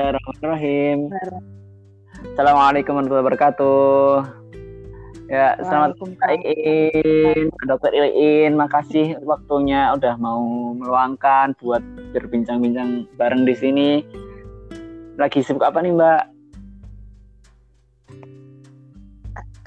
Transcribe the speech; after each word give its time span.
Bismillahirrahmanirrahim. 0.00 0.98
Assalamualaikum 2.32 2.92
warahmatullahi 2.96 3.24
wabarakatuh. 3.28 4.12
Ya, 5.28 5.60
selamat 5.60 6.00
Iin, 6.40 7.52
Dokter 7.68 7.92
Iin, 7.92 8.56
makasih 8.56 9.20
waktunya 9.28 9.92
udah 9.92 10.16
mau 10.16 10.72
meluangkan 10.72 11.52
buat 11.60 11.84
berbincang-bincang 12.16 13.12
bareng 13.20 13.44
di 13.44 13.52
sini. 13.52 14.00
Lagi 15.20 15.44
sibuk 15.44 15.68
apa 15.68 15.84
nih, 15.84 15.92
Mbak? 15.92 16.22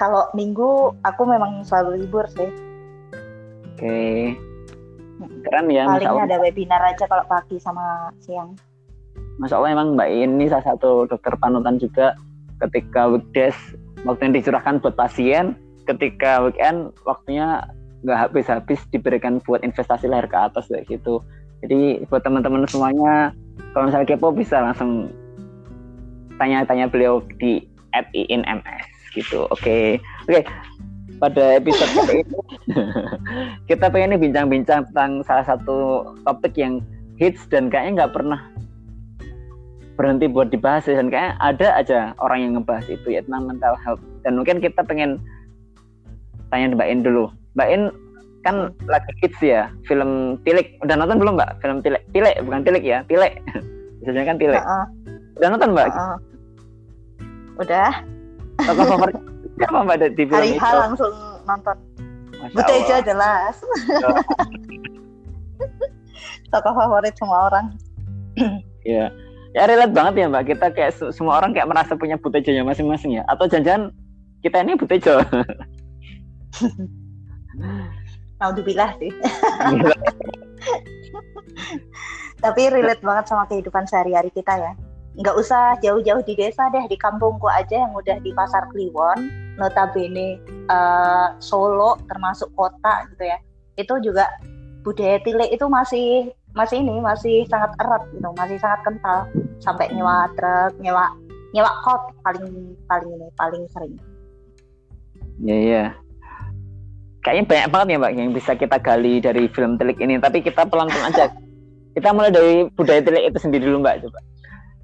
Kalau 0.02 0.34
minggu 0.34 0.98
aku 1.06 1.30
memang 1.30 1.62
selalu 1.62 2.10
libur 2.10 2.26
sih. 2.34 2.50
Oke. 3.70 4.34
Keren 5.46 5.70
ya. 5.70 5.86
Paling 5.86 6.26
ada 6.26 6.42
webinar 6.42 6.82
aja 6.90 7.06
kalau 7.06 7.22
pagi 7.30 7.62
sama 7.62 8.10
siang. 8.18 8.58
Masya 9.42 9.58
Allah 9.58 9.72
emang 9.74 9.98
Mbak 9.98 10.10
ini 10.14 10.46
salah 10.46 10.66
satu 10.74 11.10
dokter 11.10 11.34
panutan 11.42 11.82
juga 11.82 12.14
ketika 12.62 13.10
weekdays 13.10 13.58
waktu 14.06 14.30
yang 14.30 14.36
dicurahkan 14.38 14.78
buat 14.84 14.94
pasien 14.94 15.58
ketika 15.90 16.44
weekend 16.44 16.94
waktunya 17.04 17.66
nggak 18.04 18.20
habis-habis 18.30 18.80
diberikan 18.92 19.40
buat 19.44 19.64
investasi 19.64 20.12
lahir 20.12 20.28
ke 20.28 20.38
atas 20.38 20.68
kayak 20.68 20.88
gitu 20.92 21.24
jadi 21.64 22.04
buat 22.12 22.22
teman-teman 22.24 22.68
semuanya 22.68 23.32
kalau 23.72 23.88
misalnya 23.88 24.08
kepo 24.08 24.30
bisa 24.36 24.60
langsung 24.60 25.08
tanya-tanya 26.36 26.92
beliau 26.92 27.24
di 27.40 27.64
at 27.96 28.08
INMS 28.12 28.86
gitu 29.16 29.48
oke 29.48 29.60
okay. 29.60 29.98
oke 30.28 30.36
okay. 30.36 30.44
pada 31.18 31.44
episode 31.58 31.92
kali 31.98 32.14
ini 32.22 32.38
kita 33.72 33.88
pengen 33.88 34.16
nih 34.16 34.22
bincang-bincang 34.30 34.84
tentang 34.92 35.24
salah 35.24 35.46
satu 35.48 36.12
topik 36.28 36.60
yang 36.60 36.84
hits 37.16 37.48
dan 37.48 37.72
kayaknya 37.72 38.04
nggak 38.04 38.14
pernah 38.20 38.40
berhenti 39.94 40.26
buat 40.26 40.50
dibahas 40.50 40.90
dan 40.90 41.14
kayak 41.14 41.38
ada 41.38 41.68
aja 41.78 42.00
orang 42.18 42.40
yang 42.42 42.52
ngebahas 42.58 42.86
itu 42.90 43.08
ya 43.14 43.22
tentang 43.26 43.46
mental 43.46 43.78
health. 43.86 44.02
Dan 44.26 44.42
mungkin 44.42 44.58
kita 44.58 44.82
pengen 44.82 45.22
tanya 46.50 46.74
Mbak 46.74 46.90
In 46.90 47.02
dulu. 47.06 47.30
Mbak 47.54 47.70
In 47.70 47.84
kan 48.44 48.56
lagi 48.90 49.12
hits 49.22 49.40
ya 49.40 49.70
film 49.86 50.42
Tilik. 50.42 50.82
Udah 50.82 50.98
nonton 50.98 51.22
belum 51.22 51.38
Mbak? 51.38 51.62
Film 51.62 51.78
Tilik. 51.86 52.02
Tilik 52.12 52.36
bukan 52.42 52.62
Tilik 52.66 52.84
ya 52.84 53.06
Tilik. 53.06 53.38
Biasanya 54.02 54.26
kan 54.26 54.38
Tilik. 54.42 54.62
Uh 54.62 54.66
-uh. 54.66 54.86
udah 55.38 55.48
nonton 55.54 55.70
Mbak? 55.78 55.88
Uh 55.88 55.98
-uh. 55.98 56.18
udah. 57.62 57.92
Tokoh 58.64 58.86
favorit 58.86 59.18
siapa 59.62 59.78
Mbak 59.86 59.98
di 60.18 60.24
film 60.26 60.42
Hari 60.42 60.50
itu? 60.58 60.78
langsung 60.82 61.14
nonton. 61.46 61.78
Butejo 62.44 62.96
jelas 63.08 63.56
tokoh 66.52 66.74
favorit 66.76 67.16
semua 67.16 67.48
orang. 67.48 67.66
Iya 68.84 69.23
ya 69.54 69.70
relate 69.70 69.94
banget 69.94 70.14
ya 70.26 70.28
mbak. 70.30 70.44
Kita 70.50 70.68
kayak 70.74 70.92
semua 71.14 71.38
orang 71.40 71.54
kayak 71.54 71.70
merasa 71.70 71.94
punya 71.98 72.18
butejonya 72.18 72.66
masing-masing 72.66 73.22
ya. 73.22 73.24
Atau 73.30 73.46
jangan 73.50 73.94
kita 74.42 74.60
ini 74.66 74.76
butejo. 74.76 75.22
Alhamdulillah 78.42 78.92
sih. 79.00 79.12
Tapi 82.44 82.62
relate 82.68 83.00
banget 83.00 83.26
sama 83.32 83.48
kehidupan 83.48 83.88
sehari-hari 83.88 84.28
kita 84.36 84.52
ya. 84.60 84.74
Nggak 85.14 85.38
usah 85.38 85.78
jauh-jauh 85.80 86.26
di 86.26 86.34
desa 86.36 86.68
deh 86.74 86.84
di 86.90 86.98
kampungku 86.98 87.48
aja 87.48 87.86
yang 87.88 87.94
udah 87.94 88.18
di 88.20 88.34
pasar 88.34 88.68
Kliwon 88.74 89.30
notabene 89.62 90.42
uh, 90.68 91.38
Solo 91.38 91.96
termasuk 92.10 92.50
kota 92.58 93.08
gitu 93.14 93.24
ya. 93.30 93.38
Itu 93.78 94.02
juga 94.04 94.28
budaya 94.84 95.22
tilik 95.24 95.54
itu 95.54 95.66
masih 95.72 96.34
masih 96.54 96.86
ini 96.86 97.02
masih 97.02 97.48
sangat 97.50 97.74
erat 97.82 98.04
gitu 98.14 98.30
masih 98.38 98.58
sangat 98.62 98.80
kental 98.86 99.26
sampai 99.64 99.88
nyewa 99.96 100.28
truk 100.36 100.76
nyewa 100.84 101.08
nyewa 101.56 101.72
kot 101.88 102.04
paling 102.28 102.76
paling 102.92 103.10
ini 103.16 103.28
paling 103.40 103.64
sering. 103.72 103.96
Ya 105.40 105.58
ya 105.58 105.86
kayaknya 107.24 107.44
banyak 107.48 107.68
banget 107.72 107.88
ya 107.88 107.98
mbak 108.04 108.14
yang 108.20 108.30
bisa 108.36 108.52
kita 108.54 108.78
gali 108.84 109.24
dari 109.24 109.48
film 109.50 109.80
telik 109.80 109.98
ini. 110.04 110.20
Tapi 110.20 110.44
kita 110.44 110.68
pelan-pelan 110.68 111.10
aja. 111.10 111.32
Kita 111.94 112.10
mulai 112.10 112.34
dari 112.34 112.66
budaya 112.74 113.06
telik 113.06 113.30
itu 113.30 113.38
sendiri 113.38 113.70
dulu 113.70 113.86
mbak 113.86 114.02
coba. 114.02 114.20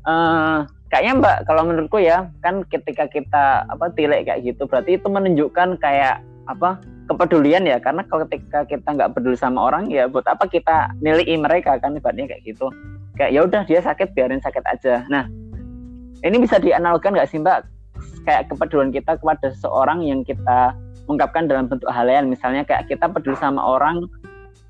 Uh, 0.06 0.62
kayaknya 0.94 1.14
mbak 1.18 1.38
kalau 1.50 1.66
menurutku 1.66 1.98
ya 1.98 2.30
kan 2.46 2.62
ketika 2.70 3.10
kita 3.10 3.66
apa 3.66 3.90
tilik 3.98 4.30
kayak 4.30 4.46
gitu 4.46 4.70
berarti 4.70 4.98
itu 4.98 5.10
menunjukkan 5.10 5.82
kayak 5.82 6.22
apa 6.46 6.78
kepedulian 7.10 7.66
ya 7.66 7.82
karena 7.82 8.06
kalau 8.06 8.30
ketika 8.30 8.70
kita 8.70 8.86
nggak 8.86 9.18
peduli 9.18 9.34
sama 9.34 9.74
orang 9.74 9.90
ya 9.90 10.06
buat 10.06 10.30
apa 10.30 10.46
kita 10.46 10.94
nilai 11.02 11.26
mereka 11.42 11.82
kan 11.82 11.98
ibaratnya 11.98 12.30
kayak 12.30 12.46
gitu. 12.46 12.70
Kayak 13.18 13.32
ya 13.34 13.42
udah 13.44 13.62
dia 13.66 13.80
sakit 13.82 14.14
biarin 14.14 14.40
sakit 14.40 14.64
aja. 14.70 15.04
Nah 15.10 15.26
ini 16.22 16.38
bisa 16.38 16.62
dianalogkan 16.62 17.18
nggak 17.18 17.30
sih 17.34 17.42
mbak? 17.42 17.66
Kayak 18.30 18.54
kepedulian 18.54 18.94
kita 18.94 19.18
kepada 19.18 19.50
seseorang 19.50 20.06
yang 20.06 20.22
kita 20.22 20.78
ungkapkan 21.10 21.50
dalam 21.50 21.66
bentuk 21.66 21.90
hal 21.90 22.06
lain 22.06 22.30
misalnya 22.30 22.62
kayak 22.62 22.86
kita 22.86 23.10
peduli 23.10 23.34
sama 23.42 23.58
orang 23.58 24.06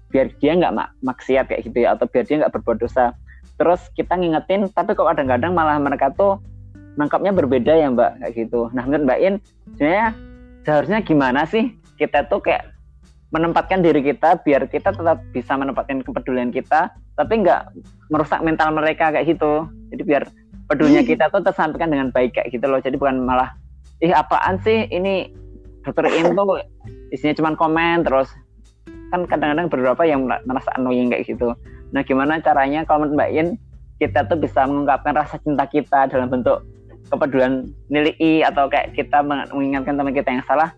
biar 0.09 0.31
dia 0.39 0.55
nggak 0.55 0.73
mak 0.73 0.89
maksiat 1.03 1.51
kayak 1.51 1.67
gitu 1.67 1.83
ya 1.83 1.93
atau 1.93 2.07
biar 2.07 2.23
dia 2.23 2.39
nggak 2.39 2.55
berbuat 2.55 2.79
dosa. 2.79 3.11
Terus 3.59 3.91
kita 3.99 4.15
ngingetin 4.15 4.71
tapi 4.71 4.95
kok 4.95 5.03
kadang-kadang 5.03 5.51
malah 5.51 5.75
mereka 5.75 6.07
tuh 6.15 6.39
nangkapnya 6.95 7.35
berbeda 7.35 7.75
ya 7.75 7.91
mbak 7.91 8.23
kayak 8.23 8.47
gitu. 8.47 8.71
Nah 8.71 8.87
menurut 8.87 9.03
mbak 9.03 9.19
In 9.19 9.35
sebenarnya 9.75 10.07
seharusnya 10.63 10.99
gimana 11.03 11.43
sih 11.43 11.75
kita 11.99 12.25
tuh 12.31 12.39
kayak 12.39 12.71
menempatkan 13.29 13.85
diri 13.85 14.01
kita 14.01 14.41
biar 14.41 14.65
kita 14.65 14.89
tetap 14.89 15.21
bisa 15.29 15.53
menempatkan 15.53 16.01
kepedulian 16.01 16.49
kita 16.49 16.89
tapi 17.13 17.45
nggak 17.45 17.75
merusak 18.09 18.41
mental 18.41 18.73
mereka 18.73 19.13
kayak 19.13 19.27
gitu. 19.29 19.69
Jadi 19.93 20.01
biar 20.07 20.23
pedulinya 20.65 21.03
kita 21.05 21.29
tuh 21.29 21.43
tersampaikan 21.45 21.93
dengan 21.93 22.09
baik 22.09 22.39
kayak 22.39 22.49
gitu 22.49 22.65
loh. 22.65 22.81
Jadi 22.81 22.95
bukan 22.97 23.21
malah 23.21 23.53
ih 24.01 24.15
apaan 24.15 24.57
sih 24.63 24.87
ini? 24.89 25.29
Dokter 25.79 26.11
ini 26.11 26.35
tuh 26.35 26.59
isinya 27.13 27.33
cuma 27.37 27.49
komen 27.53 28.07
terus. 28.07 28.31
Kan 29.13 29.25
kadang-kadang 29.25 29.69
beberapa 29.69 30.03
yang 30.05 30.25
merasa 30.25 30.69
annoying 30.77 31.13
kayak 31.13 31.27
gitu. 31.29 31.53
Nah 31.93 32.01
gimana 32.05 32.37
caranya 32.41 32.85
kalau 32.85 33.05
menurut 33.05 33.17
Mbak 33.17 33.31
In 33.35 33.47
kita 33.99 34.25
tuh 34.25 34.37
bisa 34.39 34.63
mengungkapkan 34.65 35.13
rasa 35.17 35.37
cinta 35.43 35.67
kita 35.67 36.07
dalam 36.07 36.31
bentuk 36.31 36.63
kepedulian 37.09 37.67
nilai 37.89 38.45
atau 38.45 38.69
kayak 38.69 38.93
kita 38.93 39.19
mengingatkan 39.25 39.97
teman 39.97 40.13
kita 40.13 40.29
yang 40.29 40.45
salah 40.45 40.71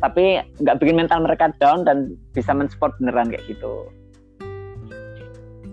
tapi 0.00 0.40
nggak 0.60 0.76
bikin 0.80 0.96
mental 0.96 1.22
mereka 1.22 1.52
down 1.60 1.84
dan 1.84 2.16
bisa 2.32 2.50
mensupport 2.56 2.92
beneran 2.98 3.28
kayak 3.28 3.44
gitu. 3.46 3.88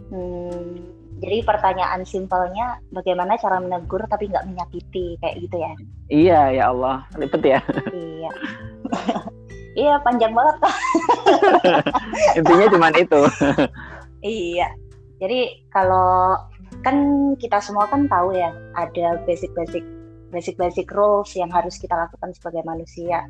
Hmm, 0.07 0.79
jadi 1.19 1.43
pertanyaan 1.43 2.05
simpelnya 2.05 2.77
bagaimana 2.93 3.35
cara 3.41 3.57
menegur 3.57 4.05
tapi 4.05 4.29
nggak 4.29 4.45
menyakiti 4.47 5.17
kayak 5.19 5.35
gitu 5.41 5.57
ya? 5.57 5.73
Iya 6.07 6.41
ya 6.53 6.63
Allah 6.71 7.03
ribet 7.17 7.43
ya. 7.43 7.59
iya. 7.91 8.31
iya 9.81 9.93
panjang 10.05 10.31
banget. 10.35 10.57
Intinya 12.39 12.67
cuma 12.69 12.87
itu. 12.93 13.21
iya. 14.21 14.69
Jadi 15.17 15.65
kalau 15.73 16.37
kan 16.85 16.95
kita 17.41 17.57
semua 17.57 17.89
kan 17.89 18.05
tahu 18.05 18.37
ya 18.37 18.53
ada 18.77 19.17
basic-basic 19.25 19.81
basic-basic 20.29 20.85
rules 20.93 21.31
yang 21.33 21.49
harus 21.49 21.79
kita 21.79 21.95
lakukan 21.95 22.29
sebagai 22.35 22.61
manusia 22.67 23.23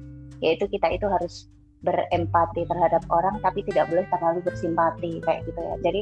yaitu 0.44 0.70
kita 0.70 0.88
itu 0.94 1.06
harus 1.09 1.50
berempati 1.86 2.66
terhadap 2.66 3.06
orang 3.14 3.38
tapi 3.46 3.62
tidak 3.66 3.86
boleh 3.90 4.06
terlalu 4.09 4.40
bersimpati 4.42 5.22
kayak 5.22 5.46
gitu 5.46 5.59
ya. 5.62 5.75
Jadi 5.86 6.02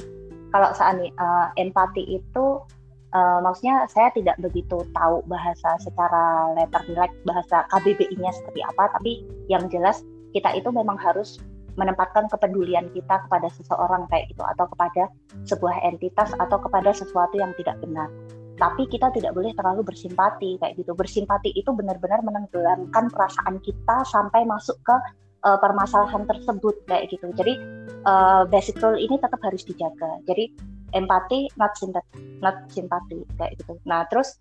kalau 0.55 0.71
saat 0.71 0.95
uh, 0.99 1.47
empati 1.59 2.15
itu 2.15 2.63
uh, 3.11 3.39
maksudnya 3.43 3.87
saya 3.91 4.11
tidak 4.15 4.39
begitu 4.39 4.83
tahu 4.95 5.19
bahasa 5.27 5.75
secara 5.83 6.55
letter 6.55 6.83
like 6.95 7.15
bahasa 7.27 7.67
KBBI-nya 7.75 8.31
seperti 8.31 8.61
apa 8.63 8.91
tapi 8.95 9.27
yang 9.51 9.67
jelas 9.71 10.03
kita 10.31 10.51
itu 10.55 10.71
memang 10.71 10.99
harus 10.99 11.39
menempatkan 11.75 12.31
kepedulian 12.31 12.87
kita 12.95 13.19
kepada 13.27 13.51
seseorang 13.51 14.07
kayak 14.07 14.31
gitu 14.31 14.43
atau 14.47 14.63
kepada 14.71 15.11
sebuah 15.43 15.75
entitas 15.83 16.31
atau 16.39 16.55
kepada 16.55 16.95
sesuatu 16.95 17.35
yang 17.35 17.51
tidak 17.59 17.75
benar 17.83 18.07
tapi 18.55 18.87
kita 18.87 19.11
tidak 19.11 19.35
boleh 19.35 19.51
terlalu 19.51 19.83
bersimpati 19.83 20.55
kayak 20.63 20.79
gitu. 20.79 20.95
Bersimpati 20.95 21.51
itu 21.51 21.69
benar-benar 21.75 22.23
menenggelamkan 22.23 23.11
perasaan 23.11 23.59
kita 23.59 24.07
sampai 24.07 24.47
masuk 24.47 24.79
ke 24.87 24.95
uh, 25.43 25.59
permasalahan 25.59 26.23
tersebut 26.23 26.75
kayak 26.87 27.11
gitu. 27.11 27.29
Jadi 27.35 27.59
uh, 28.07 28.47
basic 28.47 28.79
rule 28.79 28.95
ini 28.95 29.19
tetap 29.19 29.39
harus 29.43 29.67
dijaga. 29.67 30.23
Jadi 30.23 30.55
empati 30.95 31.51
not 31.59 31.75
simpati 31.75 32.39
not 32.39 32.55
simpati 32.71 33.27
kayak 33.35 33.59
gitu. 33.59 33.75
Nah 33.83 34.07
terus 34.07 34.39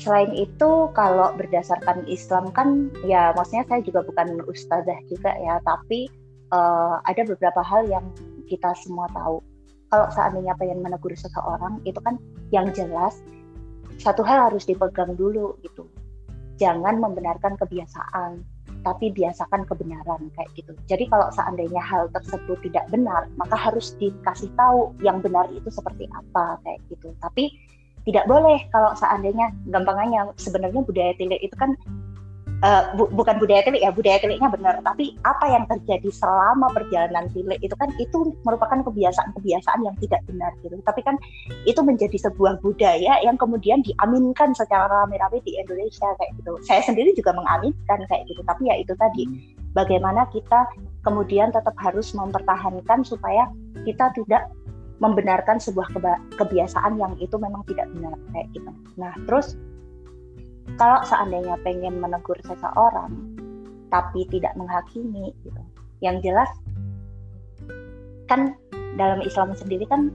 selain 0.00 0.32
itu 0.32 0.88
kalau 0.96 1.36
berdasarkan 1.36 2.08
Islam 2.08 2.48
kan 2.56 2.88
ya 3.04 3.36
maksudnya 3.36 3.68
saya 3.68 3.84
juga 3.84 4.00
bukan 4.02 4.40
ustazah 4.48 4.98
juga 5.12 5.36
ya 5.36 5.60
tapi 5.62 6.08
uh, 6.50 6.98
ada 7.04 7.22
beberapa 7.28 7.60
hal 7.60 7.84
yang 7.86 8.04
kita 8.48 8.72
semua 8.80 9.06
tahu. 9.12 9.44
Kalau 9.92 10.08
seandainya 10.08 10.56
pengen 10.56 10.80
menegur 10.80 11.12
seseorang 11.12 11.84
itu 11.84 12.00
kan 12.00 12.16
yang 12.48 12.72
jelas 12.72 13.20
satu 14.00 14.22
hal 14.24 14.52
harus 14.52 14.64
dipegang 14.64 15.16
dulu 15.16 15.56
gitu. 15.64 15.88
Jangan 16.60 17.00
membenarkan 17.00 17.58
kebiasaan 17.58 18.44
tapi 18.82 19.14
biasakan 19.14 19.62
kebenaran 19.66 20.30
kayak 20.34 20.50
gitu. 20.58 20.74
Jadi 20.90 21.06
kalau 21.06 21.30
seandainya 21.30 21.78
hal 21.78 22.10
tersebut 22.10 22.58
tidak 22.66 22.86
benar 22.90 23.30
maka 23.38 23.54
harus 23.54 23.94
dikasih 23.98 24.50
tahu 24.58 24.90
yang 25.02 25.22
benar 25.22 25.46
itu 25.54 25.70
seperti 25.70 26.10
apa 26.10 26.58
kayak 26.66 26.80
gitu. 26.90 27.14
Tapi 27.22 27.52
tidak 28.02 28.26
boleh 28.26 28.58
kalau 28.74 28.90
seandainya 28.98 29.54
gampangannya 29.70 30.34
sebenarnya 30.34 30.82
budaya 30.82 31.14
tilik 31.14 31.38
itu 31.38 31.54
kan 31.54 31.78
uh, 32.62 32.82
bu, 32.96 33.10
bukan 33.12 33.36
budaya 33.42 33.60
tilik 33.66 33.82
ya 33.82 33.90
budaya 33.92 34.18
tiliknya 34.22 34.48
benar. 34.48 34.80
Tapi 34.80 35.18
apa 35.26 35.46
yang 35.50 35.64
terjadi 35.68 36.08
selama 36.08 36.70
perjalanan 36.72 37.28
tilik 37.34 37.58
itu 37.60 37.74
kan 37.76 37.90
itu 37.98 38.32
merupakan 38.46 38.80
kebiasaan-kebiasaan 38.86 39.80
yang 39.84 39.96
tidak 40.00 40.22
benar 40.30 40.50
gitu. 40.62 40.78
Tapi 40.86 41.00
kan 41.02 41.18
itu 41.66 41.80
menjadi 41.82 42.16
sebuah 42.30 42.62
budaya 42.62 43.20
yang 43.20 43.36
kemudian 43.36 43.82
diaminkan 43.82 44.54
secara 44.54 45.04
rame-rame 45.04 45.42
di 45.44 45.58
Indonesia 45.58 46.08
kayak 46.16 46.32
gitu. 46.40 46.52
Saya 46.64 46.80
sendiri 46.86 47.12
juga 47.12 47.34
mengaminkan 47.36 48.06
kayak 48.06 48.24
gitu. 48.30 48.40
Tapi 48.46 48.70
ya 48.70 48.76
itu 48.78 48.94
tadi 48.96 49.28
bagaimana 49.74 50.24
kita 50.30 50.70
kemudian 51.02 51.50
tetap 51.50 51.74
harus 51.82 52.14
mempertahankan 52.14 53.02
supaya 53.02 53.50
kita 53.82 54.14
tidak 54.14 54.46
membenarkan 55.02 55.58
sebuah 55.58 55.90
kebiasaan 56.38 56.94
yang 56.94 57.18
itu 57.18 57.34
memang 57.34 57.66
tidak 57.66 57.90
benar 57.90 58.14
kayak 58.30 58.46
gitu. 58.54 58.70
Nah, 58.94 59.10
terus 59.26 59.58
kalau 60.80 61.00
seandainya 61.04 61.58
pengen 61.62 61.98
menegur 61.98 62.38
seseorang 62.46 63.12
tapi 63.92 64.24
tidak 64.32 64.56
menghakimi 64.56 65.36
gitu. 65.44 65.62
Yang 66.00 66.32
jelas 66.32 66.50
kan 68.26 68.56
dalam 68.96 69.20
Islam 69.20 69.52
sendiri 69.52 69.84
kan 69.84 70.08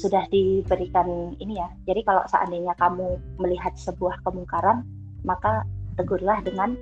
sudah 0.00 0.24
diberikan 0.32 1.36
ini 1.36 1.60
ya. 1.60 1.68
Jadi 1.84 2.00
kalau 2.08 2.24
seandainya 2.24 2.72
kamu 2.80 3.20
melihat 3.36 3.76
sebuah 3.76 4.16
kemungkaran 4.24 4.82
maka 5.22 5.62
tegurlah 6.00 6.40
dengan 6.40 6.74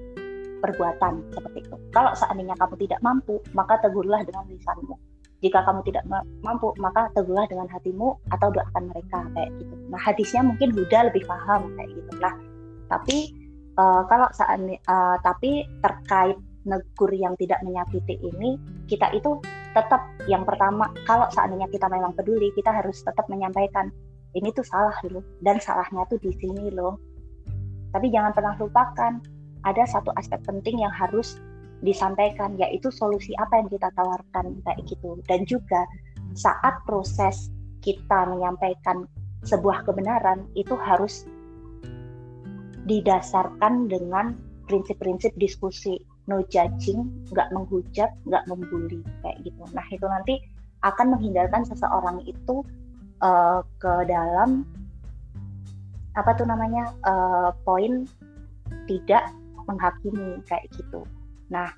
perbuatan 0.63 1.25
seperti 1.35 1.67
itu. 1.67 1.77
Kalau 1.91 2.15
seandainya 2.15 2.55
kamu 2.57 2.79
tidak 2.87 3.01
mampu 3.03 3.43
maka 3.57 3.83
tegurlah 3.83 4.23
dengan 4.23 4.47
lisanmu. 4.47 4.95
Jika 5.41 5.65
kamu 5.65 5.81
tidak 5.89 6.05
mampu 6.45 6.71
maka 6.77 7.09
tegurlah 7.17 7.49
dengan 7.49 7.65
hatimu 7.67 8.13
atau 8.31 8.49
doakan 8.53 8.93
mereka 8.93 9.25
kayak 9.35 9.51
gitu. 9.57 9.75
Nah 9.89 10.01
hadisnya 10.01 10.45
mungkin 10.45 10.69
Buddha 10.77 11.09
lebih 11.09 11.25
paham 11.25 11.73
kayak 11.81 11.91
gitu. 11.97 12.13
Nah 12.21 12.37
tapi 12.91 13.33
uh, 13.79 14.03
kalau 14.11 14.27
saat 14.35 14.59
uh, 14.61 15.17
tapi 15.23 15.65
terkait 15.81 16.37
negur 16.69 17.09
yang 17.17 17.33
tidak 17.41 17.57
menyakiti 17.65 18.21
ini 18.21 18.61
kita 18.85 19.09
itu 19.17 19.41
tetap 19.73 20.03
yang 20.29 20.45
pertama 20.45 20.93
kalau 21.09 21.25
seandainya 21.33 21.71
kita 21.73 21.89
memang 21.89 22.13
peduli 22.13 22.53
kita 22.53 22.69
harus 22.69 23.01
tetap 23.01 23.25
menyampaikan 23.33 23.89
ini 24.35 24.55
tuh 24.55 24.63
salah 24.63 24.95
loh 25.11 25.25
dan 25.43 25.59
salahnya 25.59 26.07
tuh 26.07 26.19
di 26.23 26.31
sini 26.39 26.71
loh. 26.71 26.99
Tapi 27.91 28.07
jangan 28.15 28.31
pernah 28.31 28.55
lupakan 28.55 29.19
ada 29.67 29.83
satu 29.91 30.15
aspek 30.15 30.39
penting 30.47 30.87
yang 30.87 30.95
harus 30.95 31.43
disampaikan 31.83 32.55
yaitu 32.61 32.93
solusi 32.93 33.35
apa 33.41 33.59
yang 33.59 33.69
kita 33.73 33.91
tawarkan 33.99 34.63
kayak 34.63 34.79
gitu. 34.87 35.19
Dan 35.27 35.43
juga 35.49 35.83
saat 36.39 36.79
proses 36.87 37.51
kita 37.83 38.29
menyampaikan 38.31 39.09
sebuah 39.43 39.89
kebenaran 39.89 40.47
itu 40.55 40.77
harus 40.77 41.27
didasarkan 42.91 43.87
dengan 43.87 44.35
prinsip-prinsip 44.67 45.31
diskusi 45.39 46.03
no 46.27 46.43
judging, 46.51 47.07
nggak 47.31 47.51
menghujat, 47.55 48.11
nggak 48.27 48.45
membuli 48.51 49.03
kayak 49.23 49.39
gitu. 49.47 49.63
Nah 49.71 49.87
itu 49.91 50.07
nanti 50.07 50.35
akan 50.83 51.15
menghindarkan 51.15 51.63
seseorang 51.67 52.23
itu 52.27 52.67
uh, 53.23 53.63
ke 53.79 53.93
dalam 54.11 54.67
apa 56.19 56.35
tuh 56.35 56.47
namanya 56.47 56.91
uh, 57.07 57.55
poin 57.63 58.07
tidak 58.91 59.31
menghakimi 59.71 60.43
kayak 60.51 60.67
gitu. 60.75 61.07
Nah 61.51 61.71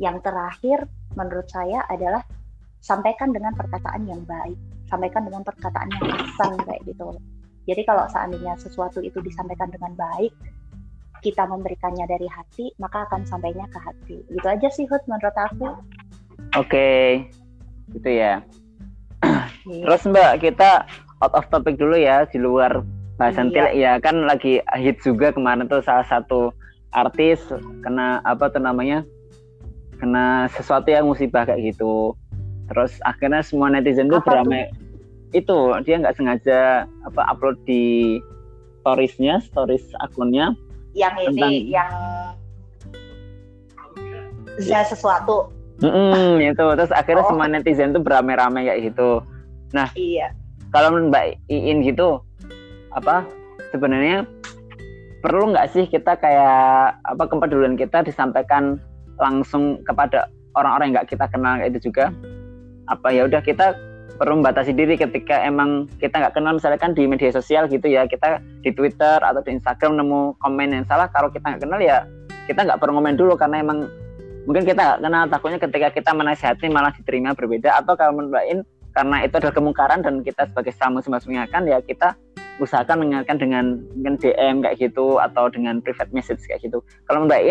yang 0.00 0.20
terakhir 0.24 0.88
menurut 1.16 1.48
saya 1.48 1.84
adalah 1.88 2.24
sampaikan 2.84 3.32
dengan 3.32 3.56
perkataan 3.56 4.04
yang 4.04 4.20
baik, 4.28 4.56
sampaikan 4.88 5.24
dengan 5.24 5.42
perkataan 5.44 5.88
yang 5.96 6.04
pesan 6.04 6.52
kayak 6.64 6.80
gitu. 6.84 7.16
Jadi 7.66 7.82
kalau 7.82 8.06
seandainya 8.10 8.54
sesuatu 8.58 9.02
itu 9.02 9.18
disampaikan 9.22 9.68
dengan 9.68 9.92
baik, 9.98 10.32
kita 11.20 11.42
memberikannya 11.50 12.06
dari 12.06 12.30
hati, 12.30 12.70
maka 12.78 13.04
akan 13.10 13.26
sampainya 13.26 13.66
ke 13.68 13.78
hati. 13.82 14.18
Gitu 14.30 14.46
aja 14.46 14.68
sih 14.70 14.86
Hud 14.86 15.02
menurut 15.10 15.34
aku. 15.34 15.68
Oke, 16.54 16.70
okay. 16.70 17.06
gitu 17.94 18.10
ya. 18.10 18.42
Iya. 19.66 19.82
Terus 19.82 20.06
Mbak, 20.06 20.32
kita 20.46 20.86
out 21.18 21.34
of 21.34 21.50
topic 21.50 21.74
dulu 21.74 21.98
ya, 21.98 22.22
di 22.30 22.38
luar 22.38 22.86
bahasan 23.16 23.48
iya. 23.52 23.72
ya 23.72 23.92
kan 23.98 24.28
lagi 24.28 24.60
hit 24.76 25.00
juga 25.00 25.32
kemarin 25.32 25.66
tuh 25.66 25.80
salah 25.80 26.04
satu 26.04 26.52
artis 26.92 27.40
kena 27.80 28.20
apa 28.28 28.52
tuh 28.52 28.60
namanya 28.60 29.02
kena 29.96 30.48
sesuatu 30.52 30.92
yang 30.92 31.08
musibah 31.08 31.48
kayak 31.48 31.72
gitu 31.72 32.12
terus 32.68 33.00
akhirnya 33.08 33.40
semua 33.40 33.72
netizen 33.72 34.12
tuh 34.12 34.20
beramai 34.20 34.68
itu 35.34 35.58
dia 35.82 35.96
nggak 35.98 36.16
sengaja 36.18 36.86
apa 37.06 37.22
upload 37.30 37.58
di 37.66 38.18
storiesnya 38.82 39.42
stories 39.42 39.82
akunnya. 39.98 40.54
Yang 40.94 41.14
ini 41.18 41.26
tentang, 41.26 41.52
yang 41.66 41.92
za 44.62 44.80
sesuatu. 44.86 45.50
Mm 45.82 45.90
-mm, 45.92 46.30
itu. 46.54 46.66
Terus 46.78 46.92
akhirnya 46.94 47.24
oh. 47.26 47.30
semua 47.34 47.46
netizen 47.50 47.90
tuh 47.90 48.02
beramai-ramai 48.02 48.70
kayak 48.70 48.94
gitu. 48.94 49.20
Nah 49.74 49.90
iya. 49.98 50.30
kalau 50.70 50.94
mbak 50.94 51.36
Iin 51.50 51.82
gitu 51.82 52.22
apa 52.94 53.26
sebenarnya 53.74 54.24
perlu 55.20 55.52
nggak 55.52 55.68
sih 55.74 55.84
kita 55.90 56.16
kayak 56.16 56.96
apa 57.02 57.24
kepedulian 57.26 57.74
kita 57.74 58.06
disampaikan 58.06 58.78
langsung 59.18 59.82
kepada 59.82 60.30
orang-orang 60.54 60.92
yang 60.92 60.94
nggak 61.02 61.10
kita 61.10 61.26
kenal 61.28 61.58
itu 61.60 61.90
juga? 61.90 62.14
Apa 62.86 63.10
ya 63.10 63.26
udah 63.26 63.42
kita 63.42 63.74
perlu 64.16 64.40
membatasi 64.40 64.72
diri 64.72 64.94
ketika 64.96 65.44
emang 65.44 65.90
kita 66.00 66.16
nggak 66.16 66.34
kenal 66.38 66.56
misalnya 66.56 66.80
kan 66.80 66.96
di 66.96 67.04
media 67.04 67.28
sosial 67.34 67.68
gitu 67.68 67.84
ya 67.90 68.08
kita 68.08 68.40
di 68.64 68.70
Twitter 68.72 69.20
atau 69.20 69.42
di 69.44 69.58
Instagram 69.58 70.00
nemu 70.00 70.40
komen 70.40 70.68
yang 70.72 70.86
salah 70.88 71.10
kalau 71.12 71.28
kita 71.28 71.44
nggak 71.44 71.62
kenal 71.66 71.80
ya 71.82 72.06
kita 72.46 72.64
nggak 72.64 72.78
perlu 72.80 72.96
komen 72.96 73.18
dulu 73.18 73.36
karena 73.36 73.60
emang 73.60 73.90
mungkin 74.48 74.64
kita 74.64 74.80
nggak 74.80 75.00
kenal 75.04 75.24
takutnya 75.28 75.58
ketika 75.60 75.88
kita 75.92 76.10
menasihati 76.16 76.66
malah 76.70 76.94
diterima 76.94 77.36
berbeda 77.36 77.76
atau 77.82 77.92
kalau 77.98 78.16
menurut 78.16 78.64
karena 78.96 79.16
itu 79.28 79.34
adalah 79.36 79.52
kemungkaran 79.52 80.00
dan 80.00 80.24
kita 80.24 80.48
sebagai 80.48 80.72
sama 80.72 81.04
masing 81.04 81.36
mengingatkan 81.36 81.68
ya 81.68 81.78
kita 81.84 82.16
usahakan 82.56 83.04
mengingatkan 83.04 83.36
dengan 83.36 83.64
mungkin 83.92 84.16
DM 84.16 84.64
kayak 84.64 84.80
gitu 84.80 85.20
atau 85.20 85.52
dengan 85.52 85.84
private 85.84 86.08
message 86.16 86.40
kayak 86.48 86.64
gitu. 86.64 86.80
Kalau 87.04 87.28
Mbak 87.28 87.42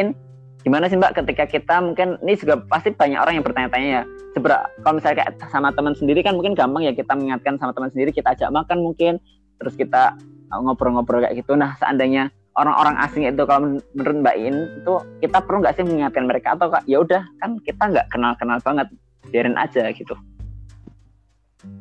gimana 0.65 0.89
sih 0.89 0.97
Mbak 0.97 1.21
ketika 1.21 1.45
kita 1.45 1.75
mungkin 1.77 2.17
ini 2.25 2.33
juga 2.41 2.57
pasti 2.65 2.89
banyak 2.89 3.21
orang 3.21 3.37
yang 3.37 3.45
bertanya-tanya 3.45 3.89
ya. 4.01 4.03
Seberapa 4.33 4.65
kalau 4.81 4.97
misalnya 4.97 5.17
kayak 5.21 5.31
sama 5.53 5.69
teman 5.69 5.93
sendiri 5.93 6.25
kan 6.25 6.33
mungkin 6.33 6.57
gampang 6.57 6.89
ya 6.89 6.91
kita 6.97 7.13
mengingatkan 7.13 7.61
sama 7.61 7.71
teman 7.77 7.93
sendiri 7.93 8.09
kita 8.09 8.33
ajak 8.33 8.49
makan 8.49 8.81
mungkin 8.81 9.21
terus 9.61 9.77
kita 9.77 10.17
uh, 10.49 10.59
ngobrol-ngobrol 10.65 11.21
kayak 11.21 11.37
gitu. 11.37 11.53
Nah 11.53 11.77
seandainya 11.77 12.33
orang-orang 12.57 12.97
asing 13.05 13.29
itu 13.29 13.45
kalau 13.45 13.77
menurut 13.93 14.17
Mbak 14.25 14.35
In 14.41 14.55
itu 14.81 14.93
kita 15.21 15.37
perlu 15.45 15.61
nggak 15.61 15.77
sih 15.77 15.85
mengingatkan 15.85 16.25
mereka? 16.25 16.57
Atau 16.57 16.73
ya 16.89 16.97
udah 16.97 17.21
kan 17.37 17.61
kita 17.61 17.83
nggak 17.85 18.09
kenal-kenal 18.09 18.57
banget 18.65 18.89
biarin 19.29 19.55
aja 19.61 19.85
gitu. 19.93 20.17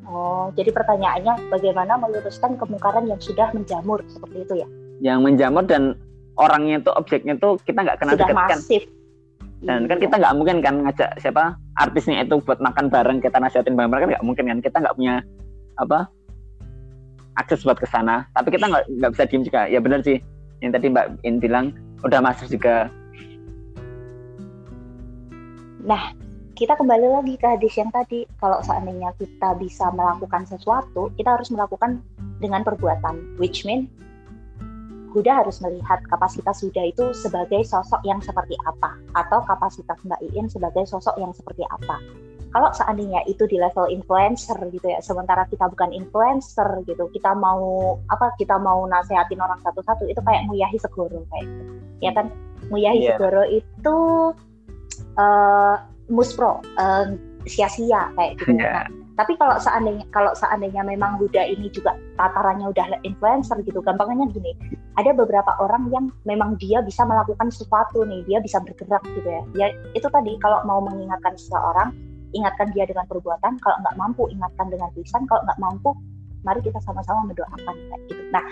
Oh, 0.05 0.53
jadi 0.53 0.73
pertanyaannya 0.73 1.49
bagaimana 1.49 1.97
meluruskan 2.01 2.61
kemungkaran 2.61 3.09
yang 3.09 3.21
sudah 3.21 3.49
menjamur 3.57 4.05
seperti 4.13 4.45
itu 4.45 4.55
ya? 4.61 4.69
Yang 5.01 5.19
menjamur 5.25 5.65
dan 5.65 5.97
orangnya 6.35 6.83
tuh 6.83 6.95
objeknya 6.99 7.39
tuh 7.39 7.59
kita 7.63 7.83
nggak 7.83 7.99
kenal 8.03 8.15
Sudah 8.19 8.29
dekat 8.29 8.49
kan. 8.51 8.61
dan 9.65 9.81
kan 9.89 9.97
kita 9.97 10.15
nggak 10.21 10.35
mungkin 10.37 10.57
kan 10.61 10.75
ngajak 10.85 11.11
siapa 11.23 11.57
artisnya 11.81 12.21
itu 12.21 12.37
buat 12.45 12.61
makan 12.61 12.93
bareng 12.93 13.19
kita 13.25 13.41
nasihatin 13.41 13.79
bareng 13.79 13.91
mereka 13.91 14.19
nggak 14.19 14.27
mungkin 14.27 14.45
kan. 14.51 14.59
Kita 14.61 14.77
nggak 14.83 14.97
punya 14.99 15.25
apa 15.81 16.11
akses 17.41 17.65
buat 17.65 17.79
ke 17.79 17.87
sana. 17.89 18.27
Tapi 18.35 18.53
kita 18.55 18.67
nggak 18.69 18.85
nggak 19.01 19.11
bisa 19.15 19.25
diem 19.31 19.43
juga. 19.47 19.63
Ya 19.71 19.81
benar 19.81 20.01
sih 20.05 20.19
yang 20.63 20.73
tadi 20.75 20.87
mbak 20.91 21.19
In 21.25 21.41
bilang 21.41 21.75
udah 22.05 22.21
masuk 22.21 22.51
juga. 22.53 22.93
Nah 25.85 26.13
kita 26.55 26.79
kembali 26.79 27.09
lagi 27.11 27.35
ke 27.35 27.47
hadis 27.47 27.75
yang 27.79 27.91
tadi. 27.91 28.29
Kalau 28.39 28.61
seandainya 28.63 29.11
kita 29.17 29.57
bisa 29.59 29.91
melakukan 29.95 30.45
sesuatu 30.45 31.11
kita 31.17 31.41
harus 31.41 31.49
melakukan 31.51 32.05
dengan 32.39 32.61
perbuatan 32.67 33.39
which 33.41 33.65
mean 33.65 33.89
Huda 35.15 35.47
harus 35.47 35.63
melihat 35.63 36.03
kapasitas 36.11 36.59
Huda 36.59 36.91
itu 36.91 37.15
sebagai 37.15 37.63
sosok 37.63 38.03
yang 38.03 38.19
seperti 38.19 38.59
apa 38.67 38.99
atau 39.15 39.39
kapasitas 39.47 39.97
Mbak 40.03 40.21
Iin 40.35 40.51
sebagai 40.51 40.83
sosok 40.91 41.15
yang 41.23 41.31
seperti 41.31 41.63
apa. 41.71 42.03
Kalau 42.55 42.71
seandainya 42.71 43.23
itu 43.27 43.51
di 43.51 43.59
level 43.59 43.91
influencer 43.91 44.55
gitu 44.71 44.87
ya, 44.87 45.03
sementara 45.03 45.43
kita 45.51 45.67
bukan 45.67 45.91
influencer 45.91 46.87
gitu, 46.87 47.11
kita 47.11 47.35
mau 47.35 47.95
apa? 48.11 48.31
Kita 48.39 48.59
mau 48.63 48.87
nasehatin 48.87 49.43
orang 49.43 49.59
satu-satu 49.63 50.07
itu 50.07 50.23
kayak 50.23 50.47
Muyahi 50.47 50.79
Segoro 50.79 51.27
kayak 51.35 51.51
gitu. 51.51 51.63
Ya 51.99 52.15
kan? 52.15 52.31
Muyahi 52.71 52.99
yeah. 53.03 53.19
Segoro 53.19 53.43
itu 53.51 53.97
uh, 55.19 55.77
muspro, 56.07 56.63
uh, 56.79 57.11
sia-sia 57.43 58.15
kayak 58.15 58.39
gitu. 58.39 58.55
Yeah. 58.55 58.87
Nah, 58.87 59.04
tapi 59.15 59.39
kalau 59.39 59.57
seandainya 59.63 60.05
kalau 60.11 60.35
seandainya 60.35 60.83
memang 60.83 61.23
Huda 61.23 61.47
ini 61.47 61.71
juga 61.71 61.95
tatarannya 62.19 62.71
udah 62.75 62.99
influencer 63.07 63.63
gitu, 63.63 63.79
gampangnya 63.79 64.27
gini, 64.35 64.53
ada 64.99 65.15
beberapa 65.15 65.55
orang 65.63 65.87
yang 65.95 66.11
memang 66.27 66.59
dia 66.59 66.83
bisa 66.83 67.07
melakukan 67.07 67.51
sesuatu 67.55 68.03
nih, 68.03 68.27
dia 68.27 68.39
bisa 68.43 68.59
bergerak 68.59 69.03
gitu 69.15 69.29
ya. 69.29 69.43
Ya 69.55 69.67
itu 69.95 70.07
tadi 70.11 70.35
kalau 70.43 70.67
mau 70.67 70.83
mengingatkan 70.83 71.39
seseorang, 71.39 71.95
ingatkan 72.35 72.75
dia 72.75 72.91
dengan 72.91 73.07
perbuatan, 73.07 73.63
kalau 73.63 73.77
nggak 73.87 73.95
mampu 73.95 74.27
ingatkan 74.35 74.67
dengan 74.67 74.91
tulisan, 74.99 75.23
kalau 75.31 75.47
nggak 75.47 75.61
mampu 75.63 75.95
mari 76.45 76.61
kita 76.61 76.79
sama-sama 76.85 77.25
mendoakan 77.27 77.75
kayak 77.75 78.01
gitu 78.07 78.23
nah 78.31 78.45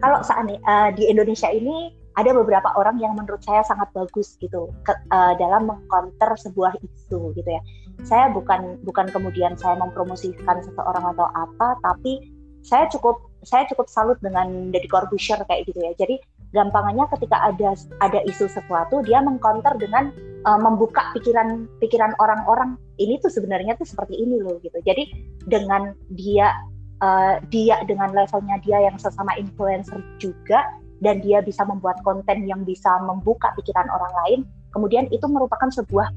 kalau 0.00 0.22
ini 0.46 0.56
uh, 0.64 0.88
di 0.94 1.10
Indonesia 1.10 1.50
ini 1.50 1.92
ada 2.14 2.30
beberapa 2.30 2.70
orang 2.78 3.02
yang 3.02 3.18
menurut 3.18 3.42
saya 3.42 3.66
sangat 3.66 3.90
bagus 3.90 4.38
gitu 4.38 4.70
ke, 4.86 4.94
uh, 5.10 5.34
dalam 5.34 5.66
mengcounter 5.66 6.38
sebuah 6.38 6.78
isu 6.78 7.34
gitu 7.34 7.50
ya 7.50 7.62
saya 8.02 8.32
bukan 8.34 8.80
bukan 8.82 9.06
kemudian 9.14 9.54
saya 9.54 9.78
mempromosikan 9.78 10.60
seseorang 10.64 11.14
atau 11.14 11.30
apa 11.32 11.78
tapi 11.86 12.34
saya 12.64 12.88
cukup 12.90 13.20
saya 13.44 13.68
cukup 13.68 13.86
salut 13.92 14.18
dengan 14.24 14.72
Deddy 14.72 14.88
Corbuzier 14.88 15.38
kayak 15.44 15.68
gitu 15.68 15.78
ya. 15.84 15.92
Jadi 16.00 16.18
gampangannya 16.56 17.04
ketika 17.12 17.52
ada 17.52 17.76
ada 18.00 18.20
isu 18.24 18.48
sesuatu 18.48 19.04
dia 19.04 19.20
mengcounter 19.20 19.76
dengan 19.76 20.10
uh, 20.48 20.56
membuka 20.56 21.12
pikiran 21.12 21.68
pikiran 21.78 22.16
orang-orang 22.18 22.80
ini 22.96 23.20
tuh 23.20 23.28
sebenarnya 23.28 23.76
tuh 23.76 23.84
seperti 23.84 24.16
ini 24.16 24.40
loh 24.40 24.56
gitu. 24.64 24.80
Jadi 24.80 25.12
dengan 25.44 25.92
dia 26.16 26.56
uh, 27.04 27.36
dia 27.52 27.84
dengan 27.84 28.16
levelnya 28.16 28.56
dia 28.64 28.80
yang 28.88 28.96
sesama 28.96 29.36
influencer 29.36 30.00
juga 30.16 30.64
dan 31.04 31.20
dia 31.20 31.44
bisa 31.44 31.68
membuat 31.68 32.00
konten 32.00 32.48
yang 32.48 32.64
bisa 32.64 32.88
membuka 33.04 33.52
pikiran 33.60 33.88
orang 33.92 34.14
lain 34.24 34.40
kemudian 34.72 35.06
itu 35.12 35.26
merupakan 35.28 35.68
sebuah 35.68 36.08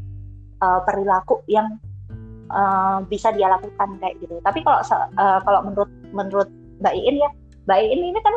uh, 0.61 0.79
perilaku 0.85 1.41
yang 1.49 1.77
uh, 2.51 3.03
bisa 3.07 3.33
dia 3.33 3.51
lakukan 3.51 3.97
kayak 3.99 4.15
gitu. 4.23 4.39
Tapi 4.43 4.59
kalau 4.63 4.79
uh, 5.17 5.39
kalau 5.43 5.59
menurut 5.67 5.91
menurut 6.13 6.49
Mbak 6.79 6.93
Iin 6.93 7.15
ya 7.19 7.29
Mbak 7.67 7.77
Iin 7.83 8.01
ini 8.13 8.19
kan 8.23 8.35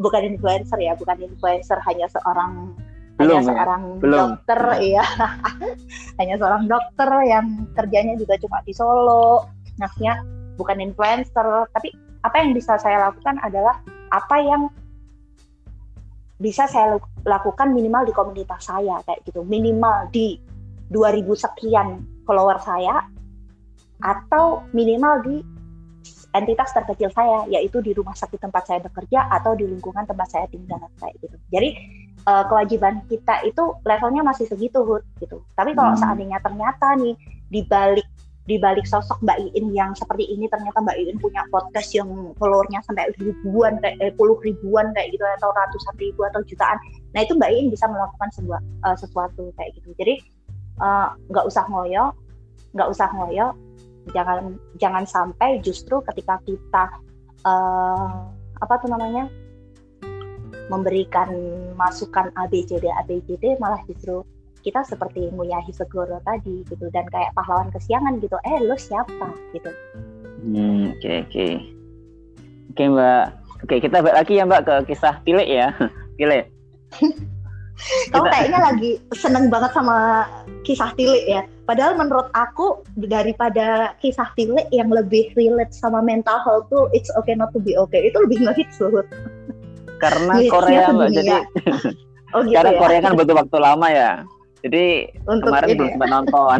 bukan 0.00 0.22
influencer 0.24 0.78
ya, 0.80 0.96
bukan 0.96 1.16
influencer 1.20 1.78
hanya 1.84 2.08
seorang 2.08 2.72
belum, 3.20 3.38
hanya 3.38 3.44
ya? 3.44 3.48
seorang 3.52 3.82
belum. 4.00 4.18
dokter 4.18 4.60
ya, 4.80 5.04
hanya 6.18 6.34
seorang 6.40 6.64
dokter 6.66 7.10
yang 7.28 7.46
kerjanya 7.76 8.14
juga 8.16 8.34
cuma 8.40 8.64
di 8.64 8.72
Solo, 8.72 9.46
maksudnya 9.76 10.24
bukan 10.56 10.80
influencer, 10.80 11.68
tapi 11.76 11.92
apa 12.24 12.36
yang 12.40 12.56
bisa 12.56 12.80
saya 12.80 13.10
lakukan 13.10 13.36
adalah 13.44 13.76
apa 14.10 14.36
yang 14.40 14.72
bisa 16.42 16.66
saya 16.66 16.98
lakukan 17.22 17.70
minimal 17.70 18.02
di 18.02 18.12
komunitas 18.16 18.66
saya 18.66 18.98
kayak 19.06 19.22
gitu, 19.28 19.46
minimal 19.46 20.10
di 20.10 20.40
2000 20.92 21.24
sekian 21.34 22.04
follower 22.28 22.60
saya 22.60 23.08
atau 24.02 24.66
minimal 24.76 25.24
di 25.24 25.36
entitas 26.32 26.72
terkecil 26.72 27.12
saya 27.12 27.44
yaitu 27.48 27.84
di 27.84 27.92
rumah 27.92 28.16
sakit 28.16 28.40
tempat 28.40 28.64
saya 28.64 28.80
bekerja 28.80 29.28
atau 29.28 29.52
di 29.52 29.68
lingkungan 29.68 30.08
tempat 30.08 30.28
saya 30.32 30.46
tinggal 30.48 30.80
kayak 30.96 31.14
gitu. 31.20 31.36
Jadi 31.52 31.68
uh, 32.24 32.44
kewajiban 32.48 33.04
kita 33.06 33.44
itu 33.44 33.76
levelnya 33.84 34.24
masih 34.24 34.48
segitu 34.48 34.80
Hud 34.82 35.04
gitu. 35.20 35.44
Tapi 35.54 35.76
kalau 35.76 35.92
hmm. 35.92 36.00
seandainya 36.00 36.38
ternyata 36.40 36.96
nih 36.96 37.14
di 37.52 37.60
balik 37.68 38.08
di 38.42 38.58
balik 38.58 38.82
sosok 38.90 39.22
Mbak 39.22 39.38
Iin 39.38 39.70
yang 39.70 39.94
seperti 39.94 40.26
ini 40.26 40.50
ternyata 40.50 40.82
Mbak 40.82 40.96
Iin 40.98 41.18
punya 41.22 41.46
podcast 41.54 41.94
yang 41.94 42.10
followernya 42.42 42.82
sampai 42.82 43.14
ribuan 43.22 43.78
kayak 43.78 44.02
eh, 44.02 44.10
puluh 44.18 44.34
ribuan 44.42 44.90
kayak 44.98 45.14
gitu 45.14 45.22
atau 45.38 45.54
ratusan 45.54 45.94
ribu 46.02 46.26
atau 46.26 46.42
jutaan. 46.42 46.74
Nah 47.14 47.22
itu 47.22 47.38
Mbak 47.38 47.50
Iin 47.54 47.66
bisa 47.70 47.86
melakukan 47.86 48.28
sebuah 48.34 48.60
uh, 48.82 48.96
sesuatu 48.98 49.54
kayak 49.54 49.78
gitu. 49.78 49.94
Jadi 49.94 50.18
nggak 50.78 51.44
uh, 51.44 51.50
usah 51.50 51.64
ngoyo, 51.68 52.16
nggak 52.72 52.88
usah 52.88 53.08
ngoyo, 53.12 53.52
jangan 54.10 54.56
jangan 54.80 55.04
sampai 55.06 55.62
justru 55.62 56.02
ketika 56.10 56.40
kita 56.42 56.84
uh, 57.46 58.26
apa 58.62 58.74
tuh 58.82 58.90
namanya 58.90 59.30
memberikan 60.70 61.28
masukan 61.76 62.32
ABCD 62.38 62.88
ABCD 62.88 63.60
malah 63.60 63.82
justru 63.84 64.24
kita 64.62 64.86
seperti 64.86 65.28
Muyahi 65.34 65.74
Segoro 65.74 66.22
tadi 66.22 66.62
gitu. 66.70 66.86
Dan 66.94 67.04
kayak 67.10 67.34
pahlawan 67.34 67.68
kesiangan 67.74 68.22
gitu. 68.22 68.38
Eh 68.46 68.62
lo 68.62 68.78
siapa? 68.78 69.28
Gitu. 69.50 69.70
Hmm, 70.42 70.94
oke 70.94 71.02
okay, 71.02 71.16
oke. 71.26 71.30
Okay. 71.30 71.52
oke 72.70 72.78
okay, 72.78 72.86
mbak. 72.88 73.26
Oke 73.62 73.74
kita 73.78 74.02
balik 74.02 74.16
lagi 74.22 74.32
ya 74.38 74.44
mbak 74.46 74.62
ke 74.66 74.74
kisah 74.94 75.18
Tile 75.26 75.44
ya. 75.46 75.74
Tile 76.18 76.46
kamu 78.14 78.26
kayaknya 78.30 78.60
lagi 78.62 78.90
seneng 79.14 79.50
banget 79.50 79.70
sama 79.74 80.26
kisah 80.62 80.94
Tile 80.94 81.18
ya 81.26 81.42
Padahal 81.62 81.94
menurut 81.94 82.26
aku 82.34 82.82
daripada 82.98 83.94
kisah 84.02 84.28
Tile 84.34 84.66
yang 84.74 84.90
lebih 84.90 85.30
relate 85.38 85.70
sama 85.70 86.02
mental 86.02 86.42
health 86.42 86.66
tuh 86.74 86.90
it's 86.90 87.08
okay 87.14 87.38
not 87.38 87.54
to 87.54 87.62
be 87.62 87.78
okay 87.78 88.10
itu 88.10 88.18
lebih 88.18 88.42
ngehits 88.42 88.82
loh. 88.82 89.06
Karena 90.02 90.42
Korea 90.50 90.90
mbak 90.90 91.08
jadi 91.14 91.32
oh, 92.34 92.42
gitu 92.42 92.58
karena 92.58 92.72
ya? 92.74 92.80
Korea 92.82 92.98
kan 93.00 93.12
butuh 93.14 93.34
waktu 93.38 93.58
lama 93.62 93.88
ya. 93.88 94.10
Jadi 94.66 94.86
Untuk 95.24 95.54
kemarin 95.54 95.74
belum 95.78 95.86
ya? 95.86 95.92
sempat 95.94 96.10
nonton. 96.10 96.58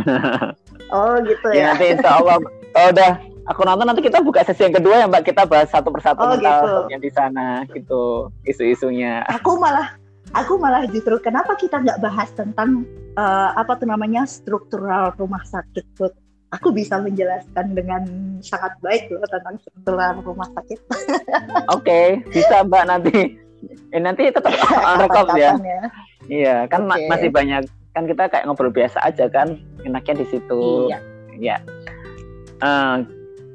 oh 0.95 1.15
gitu 1.27 1.47
ya. 1.51 1.59
ya 1.59 1.63
nanti 1.75 1.85
insya 1.99 2.11
Allah 2.23 2.37
oh, 2.79 2.87
udah 2.95 3.13
aku 3.51 3.61
nonton 3.67 3.87
nanti 3.91 4.03
kita 4.07 4.19
buka 4.23 4.47
sesi 4.47 4.63
yang 4.63 4.77
kedua 4.79 5.03
ya 5.03 5.07
mbak 5.11 5.27
kita 5.27 5.43
bahas 5.51 5.67
satu 5.67 5.91
persatu 5.91 6.23
oh, 6.23 6.31
mental 6.39 6.63
gitu. 6.63 6.81
yang 6.95 7.03
di 7.03 7.11
sana 7.11 7.67
gitu 7.75 8.31
isu-isunya. 8.47 9.27
Aku 9.27 9.59
malah 9.59 9.99
aku 10.33 10.57
malah 10.57 10.85
justru 10.89 11.17
kenapa 11.21 11.55
kita 11.57 11.81
nggak 11.81 12.01
bahas 12.01 12.29
tentang 12.33 12.89
uh, 13.17 13.53
apa 13.57 13.77
tuh 13.77 13.89
namanya 13.89 14.25
struktural 14.25 15.13
rumah 15.17 15.41
sakit 15.45 15.85
Put? 15.97 16.13
Aku 16.53 16.69
bisa 16.69 17.01
menjelaskan 17.01 17.73
dengan 17.73 18.05
sangat 18.45 18.77
baik 18.85 19.09
loh 19.09 19.25
tentang 19.25 19.57
struktural 19.65 20.21
rumah 20.21 20.45
sakit. 20.53 20.79
Oke, 21.73 21.81
okay, 21.81 22.07
bisa 22.29 22.61
Mbak 22.61 22.85
nanti. 22.85 23.41
Eh, 23.89 24.01
nanti 24.03 24.29
tetap 24.29 24.53
rekod 25.01 25.33
ya. 25.33 25.57
ya. 25.57 25.81
Iya, 26.29 26.57
kan 26.69 26.85
okay. 26.85 27.09
ma 27.09 27.17
masih 27.17 27.33
banyak 27.33 27.65
kan 27.97 28.05
kita 28.05 28.29
kayak 28.29 28.45
ngobrol 28.45 28.69
biasa 28.69 29.01
aja 29.01 29.33
kan, 29.33 29.57
enaknya 29.89 30.21
di 30.21 30.27
situ. 30.29 30.93
Iya. 30.93 30.99
Ya. 31.41 31.57
Uh, 32.61 33.01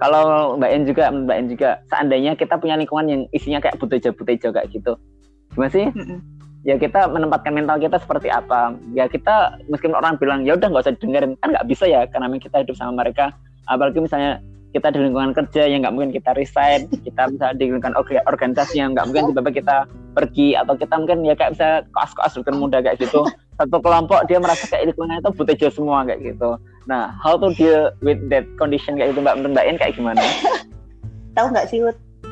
kalau 0.01 0.57
Mbak 0.57 0.71
En 0.73 0.83
juga, 0.89 1.13
Mbak 1.13 1.37
En 1.37 1.47
juga, 1.53 1.69
seandainya 1.93 2.33
kita 2.33 2.57
punya 2.57 2.81
lingkungan 2.81 3.05
yang 3.05 3.21
isinya 3.29 3.61
kayak 3.61 3.77
butejo-butejo 3.77 4.49
kayak 4.49 4.73
gitu, 4.73 4.97
gimana 5.53 5.69
sih? 5.69 5.85
Mm 5.93 6.01
-mm 6.01 6.36
ya 6.65 6.75
kita 6.79 7.09
menempatkan 7.11 7.53
mental 7.53 7.77
kita 7.77 8.01
seperti 8.01 8.31
apa. 8.31 8.73
Ya 8.95 9.05
kita 9.05 9.59
meskipun 9.69 9.97
orang 9.97 10.17
bilang 10.17 10.41
ya 10.47 10.57
udah 10.57 10.71
nggak 10.71 10.83
usah 10.87 10.95
dengerin 10.97 11.37
kan 11.43 11.53
nggak 11.53 11.67
bisa 11.69 11.85
ya 11.85 12.07
karena 12.09 12.31
kita 12.39 12.63
hidup 12.63 12.75
sama 12.79 13.03
mereka. 13.05 13.35
Apalagi 13.67 13.99
misalnya 13.99 14.39
kita 14.75 14.93
di 14.93 14.99
lingkungan 14.99 15.31
kerja 15.33 15.63
yang 15.65 15.83
nggak 15.83 15.93
mungkin 15.93 16.11
kita 16.15 16.31
resign. 16.33 16.87
Kita 16.89 17.29
bisa 17.29 17.53
di 17.55 17.69
lingkungan 17.69 17.95
organisasi 17.99 18.79
yang 18.79 18.95
nggak 18.95 19.05
mungkin 19.11 19.33
tiba-tiba 19.33 19.51
kita 19.63 19.77
pergi 20.17 20.57
atau 20.57 20.73
kita 20.73 20.93
mungkin 20.97 21.21
ya 21.27 21.33
kayak 21.37 21.53
bisa 21.53 21.67
koas-koas 21.93 22.33
bukan 22.41 22.55
muda 22.57 22.77
kayak 22.81 22.97
gitu. 22.99 23.21
Satu 23.57 23.77
kelompok 23.81 24.25
dia 24.29 24.37
merasa 24.37 24.69
kayak 24.69 24.93
lingkungan 24.93 25.21
itu 25.21 25.31
butuh 25.33 25.71
semua 25.73 26.05
kayak 26.05 26.21
gitu. 26.23 26.57
Nah 26.85 27.13
how 27.21 27.35
to 27.37 27.51
deal 27.57 27.89
with 28.05 28.21
that 28.29 28.45
condition 28.57 28.95
kayak 28.97 29.13
gitu 29.13 29.21
mbak? 29.21 29.37
Mbak 29.39 29.77
kayak 29.81 29.93
gimana? 29.97 30.21
Tahu 31.37 31.47
nggak 31.53 31.67
sih 31.69 31.81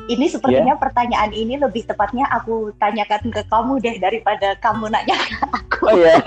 ini 0.06 0.26
sepertinya 0.30 0.74
yeah. 0.78 0.82
pertanyaan 0.82 1.30
ini 1.34 1.58
lebih 1.58 1.86
tepatnya 1.86 2.26
aku 2.30 2.70
tanyakan 2.78 3.30
ke 3.34 3.42
kamu 3.50 3.82
deh 3.82 3.96
daripada 3.98 4.54
kamu 4.62 4.86
nanya 4.90 5.16
ke 5.18 5.46
aku. 5.58 5.82
Oh, 5.90 5.96
yeah. 5.98 6.20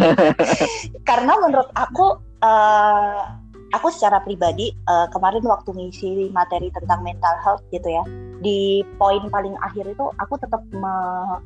Karena 1.10 1.40
menurut 1.40 1.72
aku, 1.76 2.20
uh, 2.44 3.24
aku 3.72 3.88
secara 3.94 4.20
pribadi 4.24 4.76
uh, 4.92 5.08
kemarin 5.12 5.44
waktu 5.48 5.72
ngisi 5.72 6.28
materi 6.36 6.68
tentang 6.76 7.02
mental 7.08 7.36
health 7.40 7.64
gitu 7.72 7.88
ya, 7.88 8.04
di 8.44 8.84
poin 9.00 9.24
paling 9.32 9.56
akhir 9.64 9.88
itu 9.88 10.06
aku 10.20 10.36
tetap 10.40 10.64
me, 10.76 10.94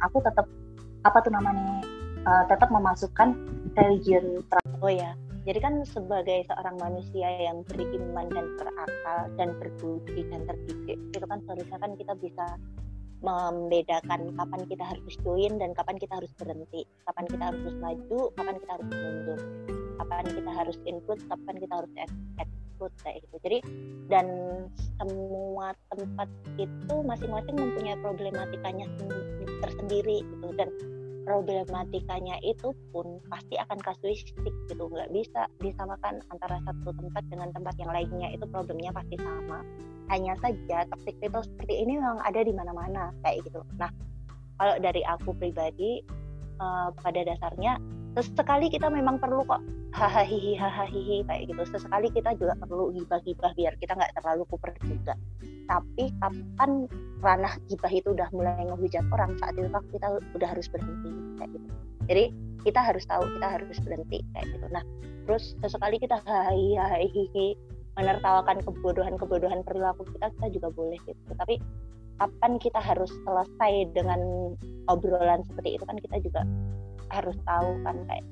aku 0.01 0.21
tetap 0.25 0.45
apa 1.03 1.17
tuh 1.19 1.31
namanya 1.35 1.83
uh, 2.23 2.43
tetap 2.47 2.71
memasukkan 2.71 3.35
religion 3.75 4.39
oh 4.79 4.91
ya 4.91 5.11
jadi 5.43 5.59
kan 5.59 5.83
sebagai 5.83 6.47
seorang 6.47 6.79
manusia 6.79 7.27
yang 7.27 7.67
beriman 7.67 8.31
dan 8.31 8.45
berakal 8.55 9.19
dan 9.35 9.49
berbudi 9.59 10.23
dan 10.31 10.47
terdidik, 10.47 10.95
itu 10.95 11.25
kan 11.27 11.43
seharusnya 11.43 11.77
kan 11.83 11.91
kita 11.99 12.13
bisa 12.15 12.45
membedakan 13.23 14.35
kapan 14.35 14.61
kita 14.67 14.83
harus 14.83 15.15
join 15.23 15.55
dan 15.59 15.71
kapan 15.75 15.95
kita 15.99 16.15
harus 16.15 16.31
berhenti, 16.39 16.83
kapan 17.07 17.25
kita 17.27 17.43
harus 17.51 17.75
maju, 17.79 18.19
kapan 18.35 18.55
kita 18.59 18.71
harus 18.71 18.87
mundur, 18.91 19.39
kapan 19.99 20.25
kita 20.27 20.51
harus 20.51 20.77
input, 20.87 21.19
kapan 21.27 21.55
kita 21.59 21.73
harus 21.75 21.91
exclude 22.39 22.95
kayak 23.03 23.17
gitu. 23.23 23.35
Jadi 23.43 23.57
dan 24.11 24.27
semua 24.99 25.71
tempat 25.91 26.27
itu 26.59 26.95
masing-masing 27.03 27.55
mempunyai 27.55 27.99
problematikanya 27.99 28.87
tersendiri 29.63 30.23
gitu 30.23 30.47
dan 30.59 30.67
problematikanya 31.23 32.37
itu 32.43 32.75
pun 32.91 33.19
pasti 33.31 33.55
akan 33.59 33.79
kasuistik 33.79 34.53
gitu. 34.69 34.83
Nggak 34.87 35.11
bisa 35.11 35.47
disamakan 35.63 36.19
antara 36.29 36.59
satu 36.67 36.91
tempat 36.95 37.23
dengan 37.31 37.49
tempat 37.55 37.75
yang 37.79 37.91
lainnya. 37.91 38.29
Itu 38.35 38.45
problemnya 38.47 38.91
pasti 38.91 39.15
sama. 39.19 39.63
Hanya 40.11 40.35
saja 40.43 40.83
toxic 40.91 41.15
people 41.23 41.41
seperti 41.43 41.83
ini 41.83 41.97
memang 41.97 42.19
ada 42.23 42.43
di 42.43 42.53
mana-mana 42.53 43.15
kayak 43.23 43.47
gitu. 43.47 43.63
Nah 43.79 43.89
kalau 44.59 44.75
dari 44.79 45.01
aku 45.07 45.33
pribadi 45.35 46.03
uh, 46.61 46.93
pada 47.01 47.25
dasarnya 47.25 47.79
sesekali 48.13 48.69
kita 48.69 48.93
memang 48.93 49.17
perlu 49.17 49.41
kok 49.49 49.57
hahaha 49.93 50.37
hahaha 50.57 50.85
kayak 51.25 51.41
gitu. 51.49 51.61
Sesekali 51.65 52.13
kita 52.13 52.37
juga 52.37 52.53
perlu 52.61 52.93
gibah-gibah 52.93 53.57
biar 53.57 53.73
kita 53.81 53.97
nggak 53.97 54.13
terlalu 54.21 54.45
kuper 54.53 54.73
juga. 54.85 55.17
Tapi 55.65 56.13
kapan 56.21 56.85
ranah 57.23 57.55
gibah 57.71 57.89
itu 57.89 58.13
udah 58.13 58.29
mulai 58.35 58.61
ngehujat 58.69 59.05
orang 59.09 59.33
saat 59.41 59.57
itu 59.57 59.69
kita 59.95 60.07
udah 60.37 60.47
harus 60.49 60.67
berhenti 60.69 61.09
kayak 61.41 61.49
gitu. 61.57 61.67
Jadi 62.05 62.23
kita 62.61 62.79
harus 62.83 63.03
tahu 63.09 63.23
kita 63.39 63.47
harus 63.47 63.77
berhenti 63.81 64.19
kayak 64.37 64.47
gitu. 64.51 64.65
Nah 64.69 64.83
terus 65.25 65.57
sesekali 65.63 65.97
kita 65.97 66.21
hahaha 66.21 66.99
menertawakan 67.93 68.57
kebodohan-kebodohan 68.65 69.61
perilaku 69.65 70.05
kita 70.13 70.29
kita 70.37 70.47
juga 70.53 70.67
boleh 70.73 70.99
gitu. 71.05 71.31
Tapi 71.33 71.57
kapan 72.21 72.61
kita 72.61 72.77
harus 72.77 73.09
selesai 73.25 73.73
dengan 73.97 74.53
obrolan 74.85 75.41
seperti 75.49 75.81
itu 75.81 75.83
kan 75.85 75.97
kita 75.97 76.17
juga 76.21 76.41
harus 77.11 77.35
tahu 77.43 77.69
kan 77.83 77.95
kayak 78.07 78.25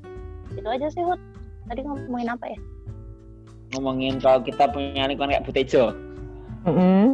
itu 0.56 0.68
aja 0.68 0.88
sih 0.92 1.04
Hud. 1.04 1.20
Tadi 1.68 1.82
ngomongin 1.88 2.30
apa 2.32 2.46
ya? 2.52 2.60
Ngomongin 3.76 4.20
kalau 4.20 4.44
kita 4.44 4.68
punya 4.68 5.08
lingkungan 5.08 5.32
kayak 5.32 5.46
Butejo. 5.48 5.96
Mm 6.68 6.74
-hmm. 6.78 7.06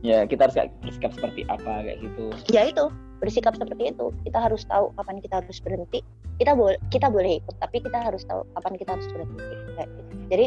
ya 0.00 0.22
kita 0.24 0.46
harus 0.48 0.56
bersikap 0.80 1.10
seperti 1.18 1.42
apa 1.50 1.82
kayak 1.82 1.98
gitu. 2.00 2.24
Ya 2.54 2.70
itu 2.70 2.88
bersikap 3.18 3.58
seperti 3.58 3.90
itu. 3.90 4.14
Kita 4.22 4.38
harus 4.38 4.62
tahu 4.68 4.94
kapan 4.94 5.18
kita 5.18 5.42
harus 5.42 5.58
berhenti. 5.60 6.00
Kita 6.36 6.52
boleh 6.54 6.78
kita 6.92 7.08
boleh 7.10 7.42
ikut 7.42 7.56
tapi 7.58 7.82
kita 7.82 7.98
harus 7.98 8.22
tahu 8.28 8.44
kapan 8.54 8.74
kita 8.76 8.90
harus 8.94 9.06
berhenti 9.08 9.44
kayak 9.76 9.88
gitu. 9.92 10.12
jadi 10.26 10.46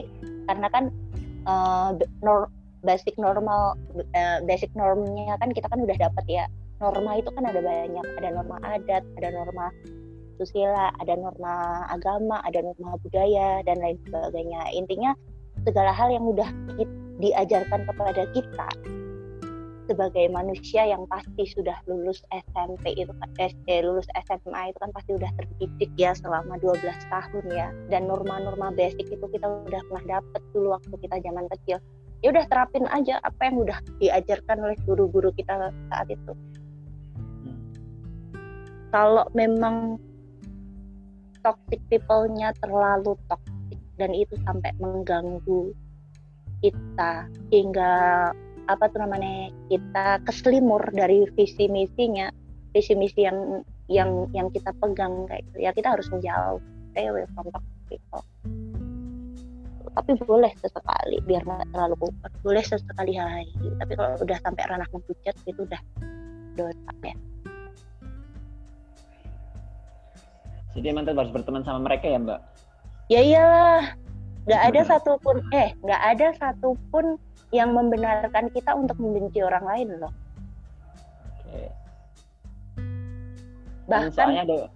karena 0.50 0.68
kan 0.74 0.84
uh, 1.46 1.94
nor 2.26 2.50
basic 2.82 3.14
normal 3.18 3.78
uh, 4.16 4.40
basic 4.48 4.72
normnya 4.74 5.36
kan 5.38 5.52
kita 5.52 5.68
kan 5.68 5.82
udah 5.84 5.98
dapat 5.98 6.26
ya. 6.30 6.46
Norma 6.80 7.20
itu 7.20 7.28
kan 7.36 7.44
ada 7.44 7.60
banyak. 7.60 8.06
Ada 8.24 8.30
norma 8.40 8.58
adat 8.64 9.04
ada 9.20 9.30
norma 9.36 9.68
susila 10.40 10.96
ada 11.04 11.20
norma 11.20 11.84
agama 11.92 12.40
ada 12.48 12.64
norma 12.64 12.96
budaya 13.04 13.60
dan 13.68 13.84
lain 13.84 14.00
sebagainya. 14.08 14.64
Intinya 14.72 15.12
segala 15.68 15.92
hal 15.92 16.10
yang 16.16 16.24
udah 16.24 16.48
diajarkan 17.20 17.84
kepada 17.84 18.24
kita 18.32 18.70
sebagai 19.90 20.30
manusia 20.30 20.86
yang 20.86 21.10
pasti 21.10 21.50
sudah 21.50 21.74
lulus 21.90 22.22
SMP 22.30 22.94
itu 22.94 23.10
SD 23.42 23.82
lulus 23.82 24.06
SMA 24.30 24.70
itu 24.70 24.78
kan 24.78 24.94
pasti 24.94 25.18
udah 25.18 25.34
terdidik 25.34 25.90
ya 25.98 26.14
selama 26.14 26.62
12 26.62 26.86
tahun 27.10 27.46
ya. 27.50 27.74
Dan 27.90 28.06
norma-norma 28.06 28.70
basic 28.78 29.10
itu 29.10 29.26
kita 29.34 29.50
udah 29.66 29.82
pernah 29.90 30.22
dapet 30.22 30.42
dulu 30.54 30.78
waktu 30.78 30.94
kita 31.02 31.18
zaman 31.26 31.50
kecil. 31.58 31.82
Ya 32.22 32.30
udah 32.30 32.46
terapin 32.46 32.86
aja 32.94 33.18
apa 33.26 33.50
yang 33.50 33.66
udah 33.66 33.80
diajarkan 33.98 34.62
oleh 34.62 34.78
guru-guru 34.86 35.34
kita 35.34 35.74
saat 35.90 36.08
itu. 36.14 36.38
Kalau 38.94 39.26
memang 39.34 39.98
toxic 41.42 41.82
people-nya 41.88 42.54
terlalu 42.60 43.16
toxic 43.28 43.80
dan 44.00 44.12
itu 44.16 44.36
sampai 44.48 44.72
mengganggu 44.80 45.76
kita 46.60 47.28
hingga 47.52 47.94
apa 48.70 48.86
tuh 48.94 49.02
namanya 49.02 49.50
kita 49.72 50.22
keselimur 50.28 50.84
dari 50.94 51.26
visi 51.34 51.66
misinya 51.68 52.30
visi 52.76 52.94
misi 52.94 53.26
yang 53.26 53.66
yang 53.90 54.30
yang 54.32 54.48
kita 54.54 54.70
pegang 54.78 55.26
kayak 55.26 55.42
gitu. 55.50 55.58
ya 55.66 55.72
kita 55.74 55.98
harus 55.98 56.06
menjauh 56.14 56.62
stay 56.94 57.10
away 57.10 57.26
from 57.34 57.50
toxic 57.50 57.82
people. 57.90 58.24
Tapi 59.90 60.16
boleh 60.22 60.54
sesekali 60.62 61.18
biar 61.26 61.42
nggak 61.44 61.74
terlalu 61.74 61.96
kuat. 61.98 62.32
Boleh 62.46 62.62
sesekali 62.62 63.18
hari 63.18 63.50
tapi 63.82 63.98
kalau 63.98 64.16
udah 64.22 64.38
sampai 64.46 64.64
ranah 64.70 64.90
menghujat 64.94 65.36
itu 65.50 65.66
udah 65.66 65.82
dosa 66.54 66.92
ya 67.02 67.16
jadi 70.80 70.96
emang 70.96 71.06
harus 71.06 71.34
berteman 71.36 71.62
sama 71.68 71.86
mereka 71.92 72.08
ya 72.08 72.18
mbak 72.18 72.40
ya 73.12 73.22
iyalah 73.22 73.84
nggak 74.48 74.62
ada 74.74 74.82
satupun 74.88 75.44
eh 75.52 75.76
nggak 75.84 76.02
ada 76.16 76.28
satupun 76.40 77.20
yang 77.50 77.74
membenarkan 77.74 78.54
kita 78.54 78.78
untuk 78.78 78.98
membenci 79.02 79.42
orang 79.42 79.66
lain 79.66 79.90
loh. 79.98 80.14
Oke. 81.26 81.62
Bahkan 83.90 84.30
ada... 84.46 84.70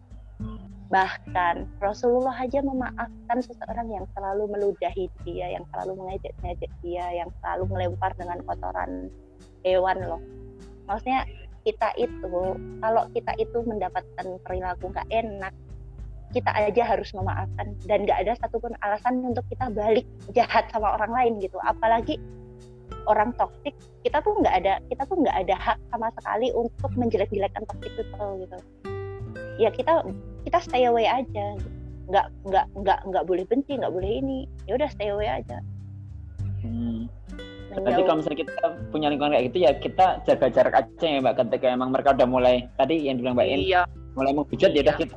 bahkan 0.93 1.65
Rasulullah 1.81 2.37
aja 2.37 2.61
memaafkan 2.61 3.41
seseorang 3.41 3.89
yang 3.89 4.05
selalu 4.13 4.45
meludahi 4.45 5.09
dia, 5.25 5.57
yang 5.57 5.65
selalu 5.73 6.05
mengejek-ngejek 6.05 6.69
dia, 6.85 7.05
yang 7.17 7.29
selalu 7.41 7.65
melempar 7.65 8.13
dengan 8.13 8.37
kotoran 8.45 9.09
hewan 9.65 9.97
loh. 10.05 10.21
Maksudnya 10.85 11.25
kita 11.65 11.97
itu 11.97 12.29
kalau 12.77 13.09
kita 13.09 13.33
itu 13.41 13.57
mendapatkan 13.65 14.25
perilaku 14.45 14.93
nggak 14.93 15.09
enak 15.09 15.53
kita 16.33 16.51
aja 16.51 16.83
harus 16.83 17.13
memaafkan. 17.13 17.77
Dan 17.85 18.09
nggak 18.09 18.25
ada 18.25 18.33
satupun 18.41 18.73
alasan 18.81 19.21
untuk 19.21 19.45
kita 19.47 19.69
balik 19.69 20.03
jahat 20.33 20.65
sama 20.73 20.97
orang 20.97 21.13
lain 21.13 21.33
gitu. 21.39 21.61
Apalagi 21.61 22.17
orang 23.05 23.35
toksik 23.37 23.75
kita 24.03 24.19
tuh 24.23 24.35
nggak 24.39 24.55
ada 24.63 24.73
kita 24.87 25.03
tuh 25.07 25.17
nggak 25.19 25.37
ada 25.47 25.55
hak 25.55 25.77
sama 25.91 26.07
sekali 26.19 26.47
untuk 26.55 26.91
menjelek-jelekan 26.97 27.63
toxic 27.69 27.91
people 27.95 28.31
gitu. 28.41 28.57
Ya 29.61 29.69
kita 29.69 30.03
kita 30.49 30.57
stay 30.59 30.89
away 30.89 31.05
aja. 31.05 31.55
Nggak 32.09 32.25
nggak 32.49 32.65
nggak 32.83 32.99
nggak 33.07 33.23
boleh 33.29 33.45
benci 33.47 33.79
nggak 33.79 33.93
boleh 33.93 34.11
ini. 34.19 34.49
Ya 34.65 34.75
udah 34.75 34.89
stay 34.91 35.13
away 35.13 35.29
aja. 35.29 35.61
Hmm. 36.63 37.07
Berarti 37.73 38.01
kalau 38.05 38.17
misalnya 38.21 38.39
kita 38.45 38.65
punya 38.93 39.07
lingkungan 39.09 39.33
kayak 39.33 39.45
gitu 39.49 39.57
ya 39.65 39.71
kita 39.81 40.05
jaga 40.29 40.47
jarak 40.53 40.73
aja 40.77 41.05
ya 41.09 41.19
mbak. 41.21 41.35
Ketika 41.41 41.73
emang 41.73 41.89
mereka 41.89 42.13
udah 42.13 42.27
mulai 42.29 42.55
tadi 42.77 43.09
yang 43.09 43.17
bilang 43.17 43.33
mbak 43.33 43.49
In 43.49 43.59
iya. 43.65 43.81
mulai 44.13 44.31
menghujat 44.37 44.71
ya 44.77 44.85
udah 44.85 44.95
kita 45.01 45.15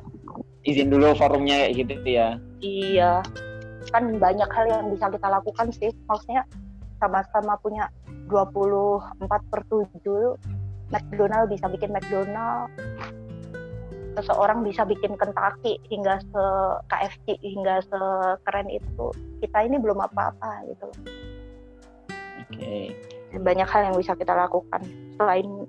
izin 0.67 0.91
dulu 0.91 1.15
forumnya 1.15 1.63
kayak 1.63 1.73
gitu 1.79 1.95
ya. 2.03 2.35
Iya 2.59 3.23
kan 3.91 4.19
banyak 4.19 4.49
hal 4.51 4.65
yang 4.67 4.91
bisa 4.91 5.07
kita 5.07 5.27
lakukan 5.31 5.67
sih 5.71 5.91
maksudnya 6.07 6.43
sama-sama 6.99 7.55
punya 7.61 7.87
24 8.27 9.23
per 9.51 9.61
7 9.71 10.35
McDonald 10.91 11.47
bisa 11.51 11.65
bikin 11.71 11.91
McDonald 11.95 12.67
seseorang 14.17 14.65
bisa 14.65 14.81
bikin 14.81 15.13
Kentucky 15.13 15.77
hingga 15.93 16.17
se 16.19 16.43
KFC 16.89 17.37
hingga 17.37 17.85
sekeren 17.85 18.67
itu 18.67 19.13
kita 19.45 19.69
ini 19.69 19.77
belum 19.77 20.01
apa-apa 20.03 20.65
gitu 20.73 20.89
Oke. 22.47 22.95
Okay. 23.33 23.37
Banyak 23.43 23.67
hal 23.67 23.91
yang 23.91 23.95
bisa 23.99 24.15
kita 24.15 24.31
lakukan 24.31 24.79
selain 25.19 25.67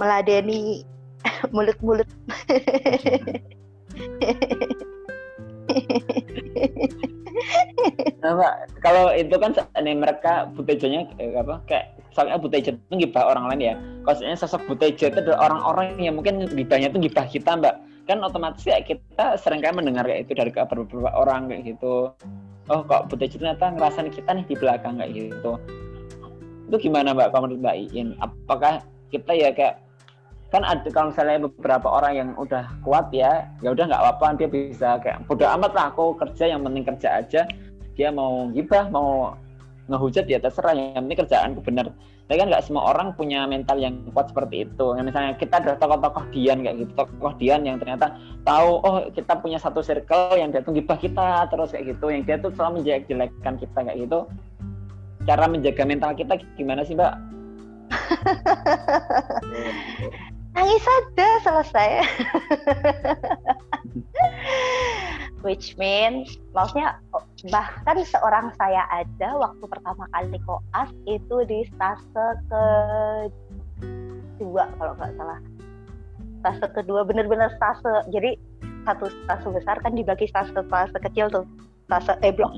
meladeni 0.00 0.80
mulut-mulut. 1.54 2.08
nah, 8.22 8.32
Pak, 8.38 8.54
kalau 8.80 9.10
itu 9.14 9.34
kan 9.36 9.52
ini 9.80 9.92
mereka 9.98 10.48
butejonya 10.54 11.10
eh, 11.18 11.34
apa 11.36 11.60
kayak 11.66 11.86
soalnya 12.14 12.38
butejo 12.38 12.70
itu 12.78 12.94
gibah 13.06 13.26
orang 13.34 13.50
lain 13.52 13.60
ya. 13.60 13.74
Kalau 14.06 14.36
sosok 14.38 14.62
butejo 14.70 15.10
itu 15.10 15.18
adalah 15.18 15.50
orang-orang 15.50 15.98
yang 15.98 16.14
mungkin 16.16 16.46
gibahnya 16.46 16.88
itu 16.94 17.10
gibah 17.10 17.26
kita, 17.26 17.58
Mbak. 17.58 17.74
Kan 18.04 18.20
otomatis 18.20 18.62
ya 18.68 18.78
kita 18.84 19.40
sering 19.40 19.64
kan 19.64 19.74
mendengar 19.74 20.04
kayak 20.04 20.28
itu 20.28 20.32
dari 20.36 20.52
beberapa 20.52 21.10
orang 21.16 21.50
kayak 21.50 21.74
gitu. 21.74 22.12
Oh, 22.72 22.80
kok 22.86 23.12
butejo 23.12 23.36
ternyata 23.36 23.76
ngerasain 23.76 24.08
kita 24.08 24.30
nih 24.32 24.46
di 24.48 24.54
belakang 24.56 24.96
kayak 24.96 25.12
gitu. 25.12 25.60
Itu 26.70 26.76
gimana, 26.80 27.12
Mbak? 27.12 27.28
Kalau 27.34 27.44
menurut 27.50 27.60
apakah 28.22 28.80
kita 29.12 29.32
ya 29.36 29.52
kayak 29.52 29.83
kan 30.54 30.62
ada 30.62 30.86
kalau 30.94 31.10
misalnya 31.10 31.50
beberapa 31.50 31.90
orang 31.90 32.12
yang 32.14 32.28
udah 32.38 32.62
kuat 32.86 33.10
ya 33.10 33.50
ya 33.58 33.74
udah 33.74 33.90
nggak 33.90 34.02
apa-apa 34.06 34.38
dia 34.38 34.46
bisa 34.46 35.02
kayak 35.02 35.26
bodoh 35.26 35.50
amat 35.58 35.74
lah 35.74 35.90
aku 35.90 36.14
kerja 36.14 36.54
yang 36.54 36.62
penting 36.62 36.86
kerja 36.86 37.08
aja. 37.18 37.42
Dia 37.98 38.14
mau 38.14 38.46
gibah 38.54 38.86
mau 38.86 39.34
ngehujat 39.90 40.30
ya 40.30 40.38
terserah 40.38 40.78
yang 40.78 41.10
penting 41.10 41.26
kerjaan 41.26 41.58
benar. 41.58 41.90
Tapi 42.24 42.40
kan 42.40 42.48
nggak 42.48 42.64
semua 42.64 42.94
orang 42.94 43.12
punya 43.18 43.44
mental 43.50 43.82
yang 43.82 43.98
kuat 44.14 44.30
seperti 44.30 44.70
itu. 44.70 44.94
Yang 44.94 45.06
misalnya 45.10 45.32
kita 45.36 45.54
ada 45.58 45.74
tokoh-tokoh 45.74 46.24
Dian 46.30 46.62
kayak 46.62 46.76
gitu 46.86 46.92
tokoh 46.96 47.34
Dian 47.36 47.66
yang 47.66 47.76
ternyata 47.82 48.14
tahu 48.46 48.78
oh 48.86 49.10
kita 49.10 49.34
punya 49.42 49.58
satu 49.58 49.82
circle 49.82 50.38
yang 50.38 50.54
dia 50.54 50.62
tuh 50.62 50.72
gibah 50.72 50.96
kita 50.96 51.50
terus 51.50 51.74
kayak 51.74 51.98
gitu. 51.98 52.14
Yang 52.14 52.22
dia 52.30 52.36
tuh 52.38 52.50
selalu 52.54 52.80
menjelek-jelekan 52.80 53.54
kita 53.58 53.78
kayak 53.90 53.98
gitu. 54.06 54.18
Cara 55.26 55.50
menjaga 55.50 55.82
mental 55.82 56.14
kita 56.14 56.38
gimana 56.54 56.86
sih 56.86 56.94
mbak 56.94 57.18
nangis 60.54 60.82
saja 60.82 61.28
selesai. 61.42 61.90
Which 65.44 65.76
means 65.76 66.40
maksudnya 66.56 66.96
bahkan 67.52 68.00
seorang 68.00 68.48
saya 68.56 68.88
aja 68.88 69.36
waktu 69.36 69.64
pertama 69.68 70.08
kali 70.16 70.40
koas 70.48 70.88
itu 71.04 71.36
di 71.44 71.68
stase 71.68 72.26
ke 72.48 72.64
dua 74.40 74.64
kalau 74.80 74.96
nggak 74.96 75.12
salah. 75.20 75.38
Stase 76.40 76.66
kedua 76.72 77.04
bener-bener 77.04 77.52
stase 77.60 78.08
jadi 78.08 78.40
satu 78.88 79.12
stase 79.28 79.52
besar 79.52 79.76
kan 79.84 79.92
dibagi 79.92 80.24
stase 80.32 80.56
stase 80.56 80.96
kecil 81.04 81.28
tuh. 81.28 81.44
Stase 81.92 82.16
eh 82.24 82.32
blok. 82.32 82.54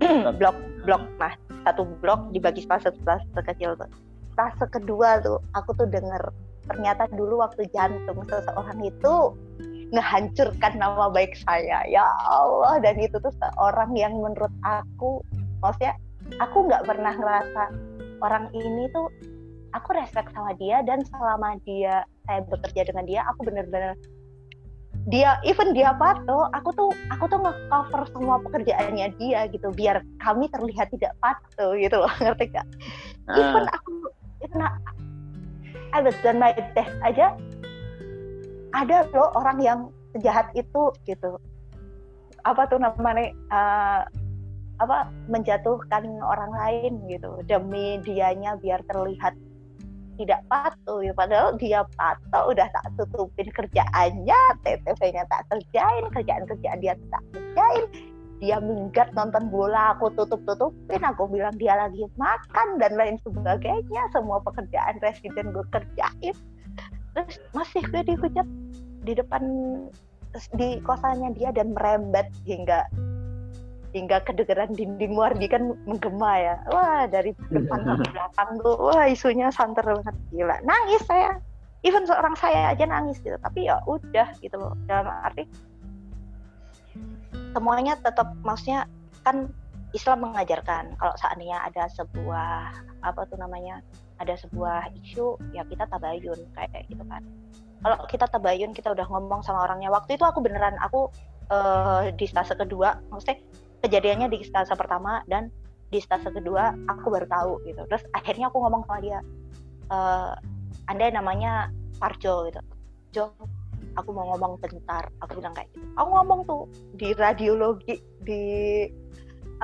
Blok 0.40 0.56
blok. 0.84 1.02
Nah 1.20 1.32
satu 1.68 1.84
blok 2.00 2.32
dibagi 2.32 2.64
stase 2.64 2.88
stase 3.04 3.40
kecil 3.52 3.76
tuh. 3.76 3.90
Stase 4.32 4.64
kedua 4.72 5.20
tuh 5.20 5.44
aku 5.52 5.76
tuh 5.76 5.88
denger 5.92 6.32
ternyata 6.66 7.06
dulu 7.14 7.42
waktu 7.42 7.66
jantung 7.70 8.22
seseorang 8.26 8.78
itu 8.82 9.14
ngehancurkan 9.94 10.82
nama 10.82 11.06
baik 11.10 11.38
saya. 11.46 11.86
Ya 11.86 12.06
Allah 12.26 12.82
dan 12.82 12.98
itu 12.98 13.16
tuh 13.22 13.32
seorang 13.38 13.94
yang 13.94 14.14
menurut 14.18 14.50
aku 14.66 15.22
maksudnya 15.62 15.94
aku 16.42 16.66
nggak 16.66 16.84
pernah 16.84 17.14
ngerasa 17.14 17.62
orang 18.22 18.50
ini 18.50 18.90
tuh 18.90 19.06
aku 19.76 19.94
respect 19.94 20.32
sama 20.34 20.56
dia 20.58 20.82
dan 20.82 21.04
selama 21.06 21.60
dia 21.62 22.02
saya 22.26 22.42
bekerja 22.48 22.88
dengan 22.88 23.04
dia 23.06 23.20
aku 23.28 23.46
bener-bener 23.46 23.94
dia 25.06 25.38
even 25.46 25.70
dia 25.70 25.94
patuh 25.94 26.50
aku 26.50 26.74
tuh 26.74 26.90
aku 27.14 27.30
tuh 27.30 27.38
nge-cover 27.38 28.02
semua 28.10 28.42
pekerjaannya 28.42 29.14
dia 29.20 29.46
gitu 29.54 29.70
biar 29.70 30.02
kami 30.18 30.50
terlihat 30.50 30.90
tidak 30.90 31.14
patuh 31.22 31.78
gitu 31.78 32.02
loh 32.02 32.10
ngerti 32.24 32.50
gak 32.50 32.66
even 33.38 33.66
aku 33.70 33.92
even 34.42 34.62
Was 35.94 36.18
done 36.22 36.38
my 36.38 36.54
best 36.74 36.92
aja. 37.02 37.34
Ada 38.76 39.08
loh 39.10 39.32
orang 39.34 39.58
yang 39.58 39.80
sejahat 40.14 40.52
itu 40.54 40.92
gitu. 41.08 41.40
Apa 42.44 42.68
tuh 42.70 42.78
namanya 42.78 43.32
uh, 43.50 44.02
apa 44.78 45.08
menjatuhkan 45.26 46.04
orang 46.22 46.52
lain 46.52 46.92
gitu. 47.10 47.42
Demi 47.48 47.98
dianya 48.04 48.54
biar 48.60 48.84
terlihat 48.86 49.34
tidak 50.20 50.40
patuh 50.48 51.00
ya. 51.04 51.12
Padahal 51.16 51.56
dia 51.56 51.82
patuh 51.96 52.52
udah 52.52 52.68
tak 52.70 52.86
tutupin 53.00 53.48
kerjaannya 53.50 54.40
TTV-nya 54.64 55.24
tak 55.28 55.42
kerjain 55.52 56.04
kerjaan-kerjaan 56.12 56.78
dia 56.80 56.94
tak 57.10 57.22
kerjain 57.32 57.84
dia 58.36 58.60
minggat 58.60 59.16
nonton 59.16 59.48
bola 59.48 59.96
aku 59.96 60.12
tutup 60.12 60.44
tutupin 60.44 61.00
aku 61.00 61.24
bilang 61.24 61.56
dia 61.56 61.72
lagi 61.72 62.04
makan 62.20 62.76
dan 62.76 62.92
lain 62.92 63.16
sebagainya 63.24 64.02
semua 64.12 64.44
pekerjaan 64.44 65.00
residen 65.00 65.56
gue 65.56 65.64
kerjain. 65.72 66.36
Terus 67.16 67.40
masih 67.56 67.80
gue 67.88 68.02
dihujat 68.12 68.44
di 69.08 69.12
depan 69.16 69.42
di 70.60 70.76
kosannya 70.84 71.32
dia 71.32 71.48
dan 71.48 71.72
merembet 71.72 72.28
hingga 72.44 72.84
hingga 73.96 74.20
kedengeran 74.28 74.76
dinding 74.76 75.16
Wardi 75.16 75.48
kan 75.48 75.72
menggema 75.88 76.32
ya. 76.36 76.56
Wah 76.68 77.08
dari 77.08 77.32
depan 77.48 77.80
ke 77.88 78.04
belakang 78.12 78.50
tuh 78.60 78.76
wah 78.76 79.08
isunya 79.08 79.48
santer 79.48 79.84
banget. 79.84 80.14
Gila. 80.28 80.56
Nangis 80.60 81.00
saya. 81.08 81.40
Even 81.84 82.04
seorang 82.04 82.34
saya 82.36 82.76
aja 82.76 82.84
nangis 82.84 83.16
gitu. 83.24 83.40
Tapi 83.40 83.64
ya 83.64 83.80
udah 83.88 84.28
gitu 84.44 84.60
loh. 84.60 84.76
Dalam 84.84 85.08
arti 85.24 85.48
semuanya 87.56 87.94
tetap 88.00 88.32
maksudnya 88.44 88.84
kan 89.24 89.50
Islam 89.94 90.28
mengajarkan 90.28 90.98
kalau 91.00 91.14
seandainya 91.16 91.62
ada 91.64 91.88
sebuah 91.94 92.74
apa 93.00 93.20
tuh 93.30 93.38
namanya 93.40 93.80
ada 94.20 94.36
sebuah 94.36 94.92
isu 95.04 95.40
ya 95.56 95.64
kita 95.64 95.88
tabayun 95.88 96.40
kayak 96.52 96.84
gitu 96.90 97.04
kan. 97.08 97.24
Kalau 97.80 97.96
kita 98.08 98.26
tabayun 98.28 98.72
kita 98.76 98.92
udah 98.92 99.06
ngomong 99.08 99.40
sama 99.46 99.64
orangnya. 99.64 99.88
Waktu 99.88 100.20
itu 100.20 100.24
aku 100.26 100.42
beneran 100.44 100.76
aku 100.82 101.08
uh, 101.52 102.08
di 102.12 102.26
stase 102.28 102.56
kedua 102.58 102.98
maksudnya 103.08 103.40
kejadiannya 103.84 104.28
di 104.32 104.42
stase 104.42 104.74
pertama 104.74 105.22
dan 105.30 105.48
di 105.94 106.02
stase 106.02 106.28
kedua 106.34 106.74
aku 106.90 107.06
baru 107.08 107.26
tahu 107.30 107.52
gitu. 107.68 107.82
Terus 107.86 108.02
akhirnya 108.12 108.50
aku 108.50 108.58
ngomong 108.58 108.82
sama 108.90 108.98
dia 108.98 109.22
e, 109.86 109.98
anda 110.90 111.04
namanya 111.14 111.70
Parjo 112.02 112.50
gitu. 112.50 112.60
Jo 113.14 113.22
aku 113.96 114.12
mau 114.12 114.32
ngomong 114.34 114.60
bentar 114.60 115.08
aku 115.24 115.40
bilang 115.40 115.56
kayak 115.56 115.68
gitu. 115.72 115.84
Aku 115.96 116.08
ngomong 116.12 116.40
tuh 116.44 116.62
di 116.96 117.12
radiologi 117.16 118.00
di 118.22 118.42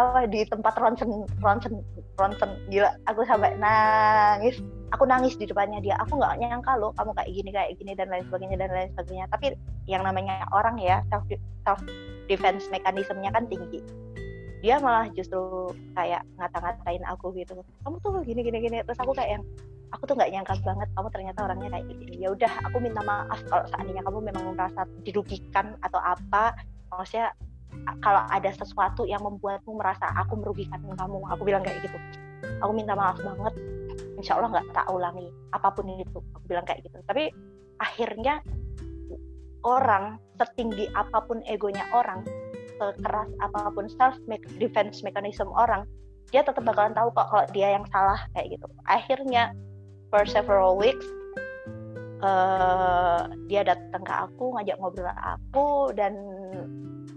apa 0.00 0.24
di 0.24 0.40
tempat 0.48 0.72
ronsen 0.80 1.28
ronsen 1.44 1.84
ronsen. 2.16 2.50
Gila 2.72 2.96
aku 3.08 3.24
sampai 3.28 3.56
nangis. 3.60 4.58
Aku 4.92 5.08
nangis 5.08 5.36
di 5.40 5.48
depannya 5.48 5.80
dia. 5.80 5.96
Aku 6.04 6.20
nggak 6.20 6.40
nyangka 6.40 6.76
loh 6.76 6.92
kamu 6.96 7.12
kayak 7.16 7.30
gini 7.32 7.50
kayak 7.52 7.70
gini 7.80 7.92
dan 7.96 8.08
lain 8.12 8.24
sebagainya 8.28 8.56
dan 8.60 8.70
lain 8.72 8.88
sebagainya. 8.96 9.24
Tapi 9.32 9.46
yang 9.88 10.04
namanya 10.04 10.44
orang 10.52 10.76
ya 10.80 11.00
self 11.12 11.24
self 11.64 11.80
defense 12.28 12.68
mekanismenya 12.72 13.32
kan 13.32 13.48
tinggi. 13.48 13.80
Dia 14.62 14.78
malah 14.78 15.10
justru 15.10 15.74
kayak 15.98 16.22
ngata-ngatain 16.38 17.02
aku 17.08 17.34
gitu. 17.34 17.58
Kamu 17.82 17.96
tuh 18.00 18.22
gini 18.22 18.46
gini 18.46 18.58
gini. 18.62 18.78
Terus 18.84 19.00
aku 19.00 19.12
kayak 19.16 19.40
yang 19.40 19.44
aku 19.92 20.02
tuh 20.08 20.14
nggak 20.16 20.32
nyangka 20.32 20.54
banget 20.64 20.88
kamu 20.96 21.08
ternyata 21.12 21.38
orangnya 21.44 21.68
kayak 21.76 21.86
gini. 21.92 22.14
Ya 22.16 22.28
udah 22.32 22.52
aku 22.64 22.76
minta 22.80 23.00
maaf 23.04 23.40
kalau 23.46 23.64
seandainya 23.68 24.02
kamu 24.04 24.18
memang 24.32 24.44
merasa 24.56 24.88
dirugikan 25.04 25.76
atau 25.84 26.00
apa. 26.00 26.56
Maksudnya 26.92 27.32
kalau 28.04 28.22
ada 28.28 28.50
sesuatu 28.52 29.08
yang 29.08 29.24
membuatmu 29.24 29.72
merasa 29.76 30.08
aku 30.16 30.36
merugikan 30.40 30.80
kamu 30.80 31.18
aku 31.28 31.42
bilang 31.44 31.62
kayak 31.64 31.84
gitu. 31.84 31.98
Aku 32.64 32.72
minta 32.72 32.96
maaf 32.96 33.20
banget. 33.20 33.54
Insya 34.16 34.40
Allah 34.40 34.50
nggak 34.58 34.66
tak 34.72 34.86
ulangi 34.88 35.28
apa 35.52 35.68
pun 35.72 35.88
itu 35.92 36.18
aku 36.32 36.44
bilang 36.48 36.64
kayak 36.64 36.84
gitu. 36.88 36.98
Tapi 37.04 37.32
akhirnya 37.80 38.40
orang 39.62 40.18
setinggi 40.40 40.90
apa 40.96 41.22
pun 41.22 41.44
egonya 41.46 41.86
orang 41.94 42.24
sekeras 42.80 43.30
apa 43.38 43.70
pun 43.70 43.86
self 43.86 44.18
defense 44.58 45.06
mechanism 45.06 45.46
orang 45.54 45.86
dia 46.34 46.42
tetap 46.42 46.64
bakalan 46.64 46.96
tahu 46.96 47.12
kok 47.12 47.28
kalau 47.28 47.44
dia 47.52 47.76
yang 47.76 47.84
salah 47.92 48.18
kayak 48.32 48.56
gitu. 48.56 48.66
Akhirnya 48.88 49.52
for 50.12 50.28
several 50.28 50.76
weeks 50.76 51.08
uh, 52.20 53.32
dia 53.48 53.64
datang 53.64 54.04
ke 54.04 54.12
aku 54.12 54.52
ngajak 54.60 54.76
ngobrol 54.76 55.08
aku 55.08 55.88
dan 55.96 56.12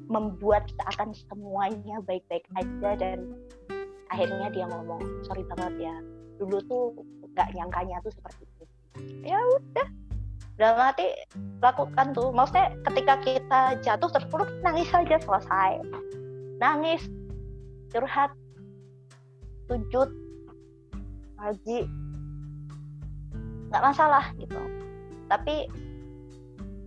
membuat 0.08 0.64
seakan 0.80 1.12
semuanya 1.12 2.00
baik-baik 2.08 2.48
aja 2.56 2.96
dan 2.96 3.36
akhirnya 4.14 4.48
dia 4.54 4.66
ngomong 4.72 5.04
sorry 5.28 5.44
banget 5.52 5.92
ya 5.92 5.96
dulu 6.40 6.58
tuh 6.72 6.86
nggak 7.36 7.52
nyangkanya 7.52 8.00
tuh 8.00 8.12
seperti 8.16 8.44
itu. 8.48 8.64
Ya 9.28 9.40
udah 9.40 9.88
dalam 10.56 10.80
hati 10.80 11.08
lakukan 11.60 12.16
tuh. 12.16 12.32
Maksudnya 12.32 12.72
ketika 12.88 13.16
kita 13.24 13.62
jatuh 13.84 14.10
terpuruk 14.12 14.50
nangis 14.64 14.88
saja 14.88 15.20
selesai. 15.20 15.84
Nangis 16.64 17.04
curhat 17.92 18.32
sujud 19.68 20.10
ngaji 21.36 21.84
nggak 23.70 23.84
masalah 23.84 24.32
gitu. 24.38 24.60
Tapi 25.30 25.70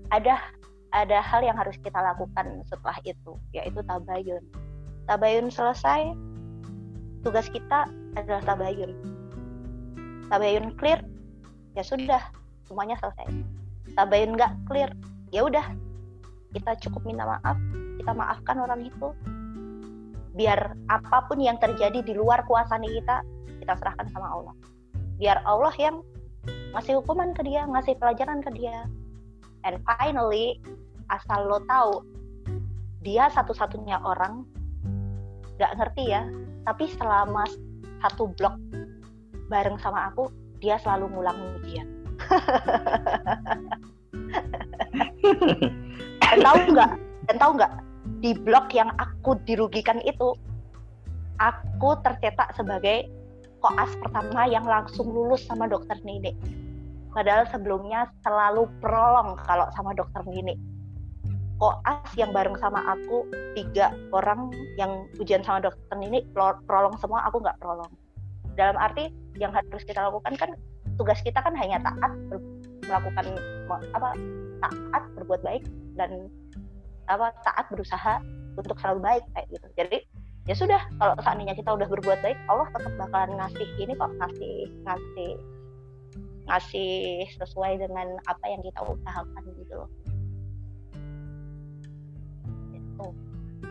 ada 0.08 0.40
ada 0.88 1.20
hal 1.20 1.44
yang 1.44 1.56
harus 1.56 1.76
kita 1.84 2.00
lakukan 2.00 2.64
setelah 2.68 2.96
itu 3.04 3.36
yaitu 3.52 3.80
tabayun. 3.84 4.44
Tabayun 5.08 5.48
selesai 5.52 6.12
tugas 7.24 7.48
kita 7.52 7.88
adalah 8.16 8.42
tabayun. 8.44 8.92
Tabayun 10.28 10.76
clear 10.76 11.00
ya 11.76 11.84
sudah 11.84 12.22
semuanya 12.68 12.96
selesai. 13.00 13.28
Tabayun 13.96 14.36
nggak 14.36 14.52
clear 14.68 14.90
ya 15.28 15.44
udah 15.44 15.64
kita 16.56 16.72
cukup 16.88 17.04
minta 17.04 17.28
maaf 17.28 17.58
kita 18.00 18.12
maafkan 18.14 18.56
orang 18.56 18.88
itu. 18.88 19.12
Biar 20.38 20.78
apa 20.86 21.26
pun 21.26 21.42
yang 21.42 21.58
terjadi 21.58 22.00
di 22.00 22.14
luar 22.14 22.46
kuasa 22.46 22.78
kita 22.78 23.20
kita 23.58 23.74
serahkan 23.76 24.06
sama 24.14 24.32
Allah. 24.32 24.54
Biar 25.18 25.42
Allah 25.44 25.74
yang 25.76 26.00
ngasih 26.74 27.00
hukuman 27.00 27.32
ke 27.32 27.42
dia, 27.44 27.64
ngasih 27.68 27.94
pelajaran 27.96 28.44
ke 28.44 28.50
dia. 28.56 28.84
And 29.64 29.80
finally, 29.84 30.60
asal 31.08 31.48
lo 31.48 31.58
tahu, 31.66 32.04
dia 33.02 33.28
satu-satunya 33.32 34.00
orang 34.04 34.44
gak 35.58 35.74
ngerti 35.80 36.14
ya, 36.14 36.22
tapi 36.68 36.86
selama 36.94 37.44
satu 38.04 38.30
blok 38.38 38.54
bareng 39.48 39.80
sama 39.80 40.12
aku, 40.12 40.28
dia 40.60 40.76
selalu 40.78 41.08
ngulang 41.14 41.38
ujian. 41.58 41.88
Dan 46.28 46.44
tahu 46.44 46.58
nggak? 46.76 46.92
Dan 47.30 47.36
tahu 47.40 47.52
nggak? 47.56 47.72
Di 48.20 48.36
blok 48.36 48.68
yang 48.76 48.92
aku 49.00 49.40
dirugikan 49.48 49.96
itu, 50.04 50.36
aku 51.40 51.88
tercetak 52.04 52.52
sebagai 52.54 53.08
koas 53.58 53.90
pertama 53.98 54.46
yang 54.46 54.66
langsung 54.66 55.10
lulus 55.10 55.42
sama 55.46 55.66
dokter 55.66 55.98
Nini. 56.06 56.34
Padahal 57.18 57.50
sebelumnya 57.50 58.06
selalu 58.22 58.70
prolong 58.78 59.34
kalau 59.42 59.66
sama 59.74 59.90
dokter 59.90 60.22
Nini. 60.30 60.54
Koas 61.58 62.06
yang 62.14 62.30
bareng 62.30 62.54
sama 62.62 62.78
aku 62.86 63.26
tiga 63.58 63.90
orang 64.14 64.54
yang 64.78 65.02
ujian 65.18 65.42
sama 65.42 65.58
dokter 65.58 65.98
Nini 65.98 66.22
prolong 66.62 66.94
semua, 67.02 67.26
aku 67.26 67.42
nggak 67.42 67.58
prolong. 67.58 67.90
Dalam 68.54 68.78
arti 68.78 69.10
yang 69.34 69.50
harus 69.50 69.82
kita 69.82 69.98
lakukan 69.98 70.38
kan 70.38 70.54
tugas 70.94 71.18
kita 71.26 71.42
kan 71.42 71.58
hanya 71.58 71.82
taat 71.82 72.14
melakukan 72.86 73.26
apa 73.66 74.14
taat 74.62 75.02
berbuat 75.18 75.42
baik 75.42 75.66
dan 75.98 76.30
apa 77.10 77.34
taat 77.42 77.66
berusaha 77.66 78.22
untuk 78.54 78.78
selalu 78.78 79.02
baik 79.02 79.24
kayak 79.34 79.46
gitu. 79.58 79.66
Jadi 79.74 79.98
ya 80.46 80.54
sudah 80.54 80.80
kalau 81.02 81.18
seandainya 81.26 81.58
kita 81.58 81.74
udah 81.74 81.90
berbuat 81.90 82.22
baik 82.22 82.38
Allah 82.46 82.70
tetap 82.78 82.94
bakalan 82.94 83.34
ngasih 83.42 83.68
ini 83.82 83.98
kok 83.98 84.14
ngasih 84.22 84.70
ngasih 84.86 85.57
ngasih 86.48 87.24
sesuai 87.36 87.78
dengan 87.80 88.16
apa 88.24 88.44
yang 88.48 88.60
kita 88.64 88.80
usahakan 88.82 89.42
gitu 89.60 89.74
loh. 89.76 89.90
Gitu. 92.72 93.06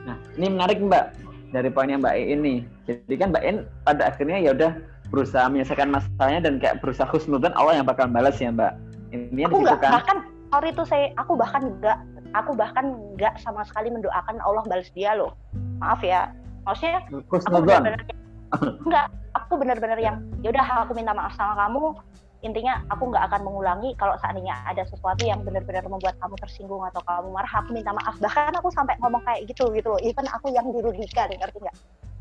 nah 0.08 0.16
ini 0.40 0.48
menarik 0.56 0.80
mbak 0.80 1.20
dari 1.52 1.68
poinnya 1.68 2.00
mbak 2.00 2.16
E 2.16 2.24
ini 2.32 2.64
jadi 2.88 3.14
kan 3.20 3.28
mbak 3.36 3.44
E 3.44 3.52
pada 3.84 4.04
akhirnya 4.08 4.40
ya 4.40 4.52
udah 4.56 4.72
berusaha 5.12 5.48
menyelesaikan 5.48 5.90
masalahnya 5.92 6.40
dan 6.44 6.54
kayak 6.60 6.80
berusaha 6.84 7.08
khusnudan 7.08 7.56
Allah 7.56 7.80
yang 7.82 7.88
bakal 7.88 8.08
balas 8.08 8.40
ya 8.40 8.52
mbak. 8.52 8.76
Ini 9.12 9.48
aku 9.48 9.64
nggak 9.64 9.80
kan? 9.80 9.92
bahkan 10.00 10.18
sorry 10.52 10.70
itu 10.72 10.84
saya 10.84 11.06
aku 11.16 11.34
bahkan 11.40 11.64
nggak 11.80 11.98
aku 12.36 12.52
bahkan 12.56 12.86
nggak 13.16 13.40
sama 13.40 13.64
sekali 13.64 13.88
mendoakan 13.88 14.40
Allah 14.44 14.64
balas 14.68 14.92
dia 14.92 15.16
loh. 15.16 15.32
Maaf 15.80 16.04
ya. 16.04 16.32
Maksudnya 16.68 17.00
aku 17.32 17.64
benar-benar 17.64 18.04
enggak 18.84 19.08
aku 19.40 19.54
benar-benar 19.56 20.00
yang 20.00 20.20
ya 20.44 20.52
udah 20.52 20.88
aku 20.88 20.92
minta 20.96 21.16
maaf 21.16 21.36
sama 21.40 21.56
kamu 21.56 21.96
intinya 22.46 22.86
aku 22.94 23.10
nggak 23.10 23.24
akan 23.34 23.42
mengulangi 23.50 23.98
kalau 23.98 24.14
seandainya 24.22 24.54
ada 24.70 24.86
sesuatu 24.86 25.26
yang 25.26 25.42
benar-benar 25.42 25.82
membuat 25.90 26.14
kamu 26.22 26.38
tersinggung 26.38 26.86
atau 26.86 27.02
kamu 27.02 27.34
marah 27.34 27.50
aku 27.50 27.74
minta 27.74 27.90
maaf. 27.94 28.16
Bahkan 28.22 28.54
aku 28.62 28.70
sampai 28.70 28.94
ngomong 29.02 29.26
kayak 29.26 29.50
gitu 29.50 29.74
gitu 29.74 29.88
loh. 29.90 30.02
Even 30.06 30.30
aku 30.30 30.54
yang 30.54 30.70
dirugikan 30.70 31.34
ngerti 31.34 31.58
nggak? 31.58 31.78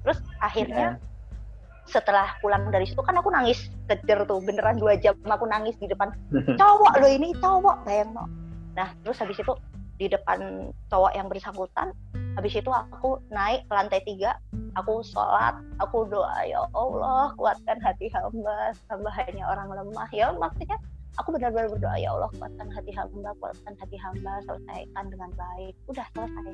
Terus 0.06 0.18
akhirnya 0.40 0.96
yeah. 0.96 1.84
setelah 1.84 2.32
pulang 2.40 2.72
dari 2.72 2.88
situ 2.88 3.00
kan 3.04 3.20
aku 3.20 3.28
nangis 3.28 3.68
kejer 3.92 4.24
tuh. 4.24 4.40
Beneran 4.40 4.80
dua 4.80 4.96
jam 4.96 5.12
aku 5.28 5.44
nangis 5.44 5.76
di 5.76 5.86
depan 5.90 6.08
cowok 6.60 6.92
lo 6.96 7.08
ini 7.12 7.36
cowok 7.36 7.84
bayang 7.84 8.16
no. 8.16 8.24
Nah 8.72 8.88
terus 9.04 9.20
habis 9.20 9.36
itu 9.36 9.52
di 10.00 10.08
depan 10.08 10.72
cowok 10.88 11.12
yang 11.12 11.28
bersangkutan 11.28 11.92
habis 12.36 12.52
itu 12.52 12.68
aku 12.68 13.16
naik 13.32 13.64
ke 13.64 13.72
lantai 13.72 14.00
tiga 14.04 14.36
aku 14.76 15.00
sholat 15.00 15.56
aku 15.80 16.04
doa 16.12 16.44
ya 16.44 16.60
Allah 16.76 17.32
kuatkan 17.40 17.80
hati 17.80 18.12
hamba 18.12 18.76
hamba 18.92 19.10
hanya 19.16 19.44
orang 19.48 19.72
lemah. 19.72 20.08
Ya 20.12 20.28
maksudnya 20.36 20.76
aku 21.16 21.32
benar-benar 21.32 21.72
berdoa 21.72 21.96
ya 21.96 22.12
Allah 22.12 22.28
kuatkan 22.36 22.68
hati 22.68 22.92
hamba 22.92 23.32
kuatkan 23.40 23.72
hati 23.80 23.96
hamba 23.96 24.32
selesaikan 24.44 25.04
dengan 25.08 25.30
baik. 25.32 25.74
Udah 25.88 26.06
selesai. 26.12 26.52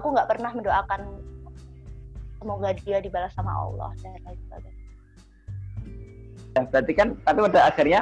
Aku 0.00 0.06
nggak 0.16 0.28
pernah 0.32 0.50
mendoakan 0.56 1.00
semoga 2.40 2.72
dia 2.72 2.98
dibalas 3.04 3.32
sama 3.36 3.52
Allah 3.52 3.92
dan 4.00 4.16
lain 4.24 4.40
sebagainya. 4.48 4.78
Ya, 6.56 6.62
berarti 6.66 6.92
kan 6.96 7.08
tapi 7.28 7.38
pada 7.44 7.60
akhirnya 7.68 8.00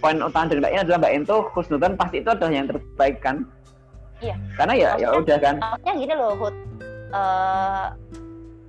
poin 0.00 0.18
utama 0.24 0.48
dari 0.48 0.64
Mbak 0.64 0.72
ini 0.72 0.80
adalah 0.80 0.98
Mbak 1.04 1.12
Ento 1.12 1.36
khusnudan 1.52 1.92
pasti 2.00 2.24
itu 2.24 2.30
adalah 2.32 2.50
yang 2.50 2.66
terbaik 2.72 3.20
kan 3.20 3.44
Iya. 4.18 4.36
Karena 4.58 4.74
ya 4.74 4.90
ya 4.98 5.08
udah 5.14 5.38
kan. 5.38 5.54
Maksudnya 5.62 5.94
gini 5.94 6.14
loh, 6.14 6.32
Hud. 6.38 6.54
Uh, 7.08 7.86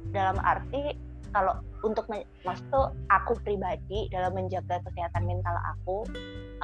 dalam 0.09 0.37
arti 0.41 0.95
kalau 1.29 1.53
untuk 1.85 2.09
maksud 2.09 2.95
aku 3.11 3.37
pribadi 3.45 4.09
dalam 4.09 4.33
menjaga 4.33 4.81
kesehatan 4.83 5.29
mental 5.29 5.53
aku, 5.77 6.07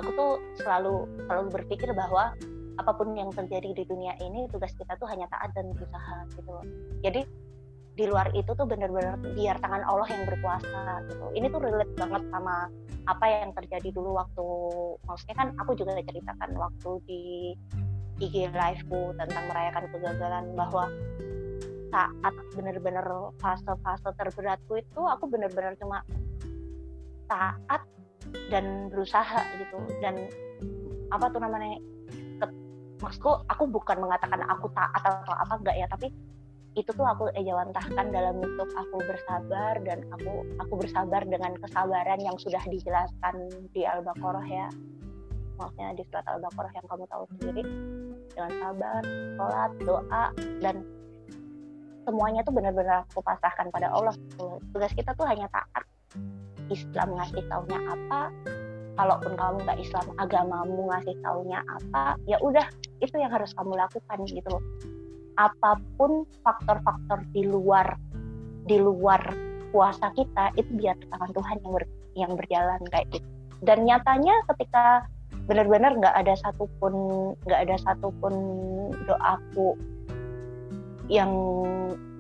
aku 0.02 0.10
tuh 0.18 0.32
selalu 0.60 1.06
selalu 1.30 1.48
berpikir 1.54 1.90
bahwa 1.94 2.34
apa 2.76 2.92
pun 2.92 3.16
yang 3.16 3.32
terjadi 3.32 3.72
di 3.72 3.84
dunia 3.88 4.12
ini 4.20 4.52
tugas 4.52 4.76
kita 4.76 5.00
tuh 5.00 5.08
hanya 5.08 5.32
taat 5.32 5.56
dan 5.56 5.72
berusaha 5.72 6.28
gitu 6.36 6.56
Jadi 7.08 7.24
di 7.96 8.04
luar 8.12 8.28
itu 8.36 8.52
tuh 8.52 8.68
benar-benar 8.68 9.16
biar 9.40 9.56
tangan 9.64 9.80
Allah 9.88 10.04
yang 10.12 10.28
berkuasa 10.28 11.08
gitu. 11.08 11.26
Ini 11.32 11.48
tuh 11.48 11.64
relate 11.64 11.96
banget 11.96 12.28
sama 12.28 12.68
apa 13.08 13.26
yang 13.30 13.56
terjadi 13.56 13.90
dulu 13.96 14.20
waktu 14.20 14.46
maksudnya 15.08 15.36
kan 15.40 15.48
aku 15.64 15.72
juga 15.80 15.96
ceritakan 15.96 16.52
waktu 16.60 16.92
di 17.08 17.24
IG 18.24 18.48
liveku 18.52 19.12
tentang 19.20 19.44
merayakan 19.52 19.86
kegagalan 19.92 20.46
bahwa 20.56 20.88
saat 21.92 22.34
benar-benar 22.56 23.08
fase-fase 23.40 24.10
terberatku 24.20 24.80
itu 24.80 25.02
aku 25.04 25.28
benar-benar 25.32 25.76
cuma 25.80 26.04
taat 27.28 27.82
dan 28.52 28.92
berusaha 28.92 29.44
gitu. 29.60 29.80
Dan 30.04 30.28
apa 31.14 31.32
tuh 31.32 31.40
namanya 31.40 31.80
ke, 32.42 32.46
maksudku 33.00 33.32
aku 33.48 33.64
bukan 33.70 34.04
mengatakan 34.04 34.44
aku 34.48 34.68
taat 34.74 35.02
atau 35.04 35.34
apa 35.36 35.54
enggak 35.62 35.76
ya 35.78 35.88
tapi 35.88 36.10
itu 36.76 36.92
tuh 36.92 37.08
aku 37.08 37.32
ejawantahkan 37.40 38.12
dalam 38.12 38.36
bentuk 38.44 38.68
aku 38.76 39.00
bersabar 39.08 39.80
dan 39.88 40.04
aku 40.12 40.44
aku 40.60 40.74
bersabar 40.84 41.24
dengan 41.24 41.56
kesabaran 41.64 42.20
yang 42.20 42.36
sudah 42.36 42.60
dijelaskan 42.68 43.48
di 43.72 43.88
Al-Baqarah 43.88 44.44
ya 44.44 44.68
maksudnya 45.56 45.96
di 45.96 46.04
surat 46.12 46.26
Al-Baqarah 46.28 46.74
yang 46.76 46.86
kamu 46.88 47.04
tahu 47.08 47.24
sendiri 47.36 47.64
dengan 48.36 48.52
sabar, 48.60 49.02
sholat, 49.40 49.72
doa 49.84 50.24
dan 50.60 50.76
semuanya 52.06 52.42
tuh 52.46 52.54
benar-benar 52.54 53.04
aku 53.10 53.20
pasrahkan 53.26 53.68
pada 53.74 53.90
Allah. 53.90 54.14
Tugas 54.72 54.94
kita 54.94 55.12
tuh 55.18 55.26
hanya 55.26 55.50
taat. 55.50 55.84
Islam 56.66 57.14
ngasih 57.14 57.46
taunya 57.46 57.78
apa, 57.78 58.34
kalaupun 58.98 59.38
kamu 59.38 59.56
nggak 59.70 59.80
Islam, 59.82 60.06
agamamu 60.18 60.90
ngasih 60.90 61.16
taunya 61.22 61.62
apa, 61.62 62.18
ya 62.26 62.42
udah 62.42 62.66
itu 63.06 63.16
yang 63.22 63.30
harus 63.30 63.54
kamu 63.54 63.78
lakukan 63.78 64.18
gitu 64.26 64.50
loh. 64.50 64.64
Apa 65.38 65.78
pun 66.00 66.26
faktor-faktor 66.42 67.22
di 67.36 67.46
luar 67.46 68.00
di 68.66 68.82
luar 68.82 69.22
kuasa 69.70 70.10
kita 70.16 70.56
itu 70.58 70.72
biar 70.74 70.98
tangan 71.12 71.32
Tuhan 71.36 71.56
yang 71.62 71.74
ber, 71.76 71.86
yang 72.18 72.32
berjalan 72.34 72.82
kayak 72.90 73.08
gitu. 73.14 73.28
Dan 73.62 73.86
nyatanya 73.86 74.34
ketika 74.56 75.06
benar-benar 75.46 75.94
nggak 75.98 76.16
ada 76.16 76.34
satupun 76.42 76.94
nggak 77.46 77.60
ada 77.70 77.76
satupun 77.82 78.34
doaku 79.06 79.78
yang 81.06 81.32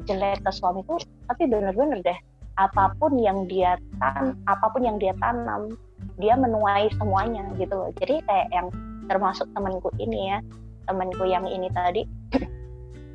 jelek 0.06 0.42
ke 0.46 0.52
suamiku 0.54 1.02
tapi 1.26 1.50
benar-benar 1.50 2.06
deh 2.06 2.20
apa 2.56 2.94
pun 3.02 3.18
yang 3.20 3.50
dia 3.50 3.76
tan 4.00 4.38
apa 4.48 4.66
pun 4.72 4.86
yang 4.86 5.02
dia 5.02 5.12
tanam 5.20 5.76
dia 6.20 6.36
menuai 6.40 6.88
semuanya 6.96 7.44
gitu 7.60 7.76
loh. 7.76 7.92
Jadi 8.00 8.24
kayak 8.24 8.48
yang 8.52 8.68
termasuk 9.12 9.48
temanku 9.52 9.92
ini 10.00 10.32
ya 10.32 10.40
temanku 10.86 11.26
yang 11.26 11.46
ini 11.46 11.68
tadi 11.74 12.06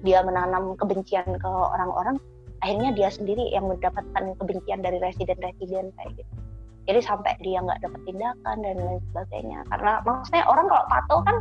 dia 0.07 0.21
menanam 0.27 0.75
kebencian 0.77 1.27
ke 1.27 1.49
orang-orang 1.49 2.19
akhirnya 2.61 2.93
dia 2.93 3.09
sendiri 3.09 3.49
yang 3.51 3.67
mendapatkan 3.67 4.37
kebencian 4.37 4.85
dari 4.85 5.01
residen-residen 5.01 5.91
kayak 5.97 6.11
gitu 6.19 6.33
jadi 6.89 7.01
sampai 7.05 7.37
dia 7.45 7.61
nggak 7.61 7.81
dapat 7.85 8.01
tindakan 8.09 8.57
dan 8.65 8.77
lain 8.81 9.01
sebagainya. 9.13 9.59
Karena 9.69 9.93
maksudnya 10.03 10.45
orang 10.49 10.67
kalau 10.71 10.85
patuh 10.89 11.21
kan 11.27 11.37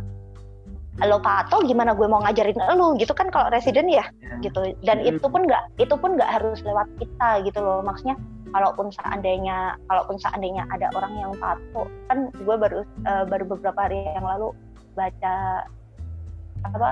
lo 1.00 1.16
patuh 1.16 1.64
gimana 1.64 1.96
gue 1.96 2.04
mau 2.04 2.20
ngajarin 2.20 2.60
lo 2.76 2.92
gitu 3.00 3.16
kan 3.16 3.32
kalau 3.32 3.48
residen 3.48 3.88
ya, 3.88 4.04
ya. 4.20 4.36
gitu. 4.44 4.76
Dan 4.84 5.00
itu 5.00 5.24
pun 5.24 5.48
nggak 5.48 5.80
itu 5.80 5.94
pun 5.96 6.18
nggak 6.20 6.28
harus 6.28 6.60
lewat 6.60 6.88
kita 7.00 7.40
gitu 7.46 7.58
loh. 7.62 7.80
Maksudnya 7.80 8.20
kalaupun 8.52 8.92
seandainya 8.92 9.78
kalaupun 9.88 10.18
seandainya 10.20 10.66
ada 10.74 10.90
orang 10.92 11.14
yang 11.16 11.32
patuh 11.38 11.86
kan 12.10 12.28
gue 12.34 12.56
baru 12.58 12.84
uh, 13.08 13.24
baru 13.24 13.44
beberapa 13.48 13.78
hari 13.80 14.04
yang 14.12 14.26
lalu 14.26 14.52
baca 14.98 15.64
apa 16.68 16.90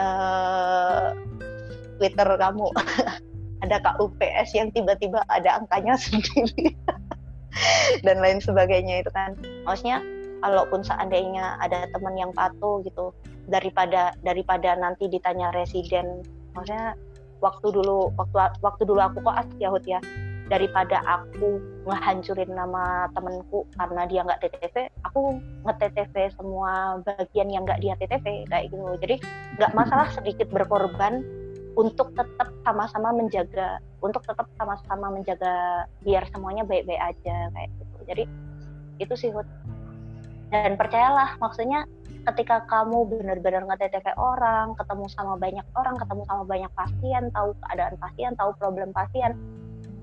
uh, 0.00 1.12
Twitter 2.00 2.26
kamu. 2.26 2.68
Ada 3.58 3.82
KUPS 3.82 4.54
yang 4.54 4.70
tiba-tiba 4.70 5.18
ada 5.26 5.58
angkanya 5.58 5.98
sendiri 6.06 6.78
dan 8.06 8.20
lain 8.20 8.38
sebagainya 8.42 9.04
itu 9.04 9.10
kan. 9.12 9.34
Maksudnya 9.64 10.02
kalaupun 10.42 10.86
seandainya 10.86 11.58
ada 11.58 11.90
teman 11.90 12.14
yang 12.14 12.30
patuh 12.34 12.82
gitu 12.86 13.10
daripada 13.50 14.14
daripada 14.22 14.76
nanti 14.78 15.10
ditanya 15.10 15.50
residen. 15.54 16.22
Maksudnya 16.54 16.94
waktu 17.42 17.70
dulu 17.70 18.10
waktu 18.18 18.36
waktu 18.62 18.82
dulu 18.86 19.00
aku 19.00 19.18
kok 19.22 19.46
Yahud 19.58 19.82
ya 19.86 20.02
daripada 20.48 21.04
aku 21.04 21.60
ngehancurin 21.84 22.48
nama 22.56 23.04
temenku 23.12 23.68
karena 23.76 24.08
dia 24.08 24.24
nggak 24.24 24.40
TTV 24.40 24.88
aku 25.04 25.36
nge-TTV 25.68 26.32
semua 26.32 26.96
bagian 27.04 27.52
yang 27.52 27.68
nggak 27.68 27.84
dia 27.84 27.94
TTV 28.00 28.48
kayak 28.48 28.72
gitu. 28.72 28.84
Jadi 29.04 29.16
nggak 29.60 29.72
masalah 29.76 30.08
sedikit 30.16 30.48
berkorban 30.48 31.20
untuk 31.78 32.10
tetap 32.18 32.50
sama-sama 32.66 33.14
menjaga 33.14 33.78
untuk 34.02 34.26
tetap 34.26 34.50
sama-sama 34.58 35.14
menjaga 35.14 35.86
biar 36.02 36.26
semuanya 36.34 36.66
baik-baik 36.66 36.98
aja 36.98 37.36
kayak 37.54 37.70
gitu. 37.78 37.96
Jadi 38.10 38.24
itu 38.98 39.14
sih 39.14 39.30
Hud. 39.30 39.46
Dan 40.50 40.74
percayalah 40.74 41.38
maksudnya 41.38 41.86
ketika 42.26 42.66
kamu 42.66 43.06
benar-benar 43.06 43.62
nge-TTV 43.70 44.18
orang 44.18 44.74
ketemu 44.74 45.06
sama 45.14 45.38
banyak 45.38 45.64
orang 45.78 45.94
ketemu 45.96 46.22
sama 46.26 46.42
banyak 46.44 46.72
pasien 46.74 47.22
tahu 47.30 47.54
keadaan 47.62 47.94
pasien 48.02 48.32
tahu 48.34 48.50
problem 48.58 48.90
pasien 48.90 49.38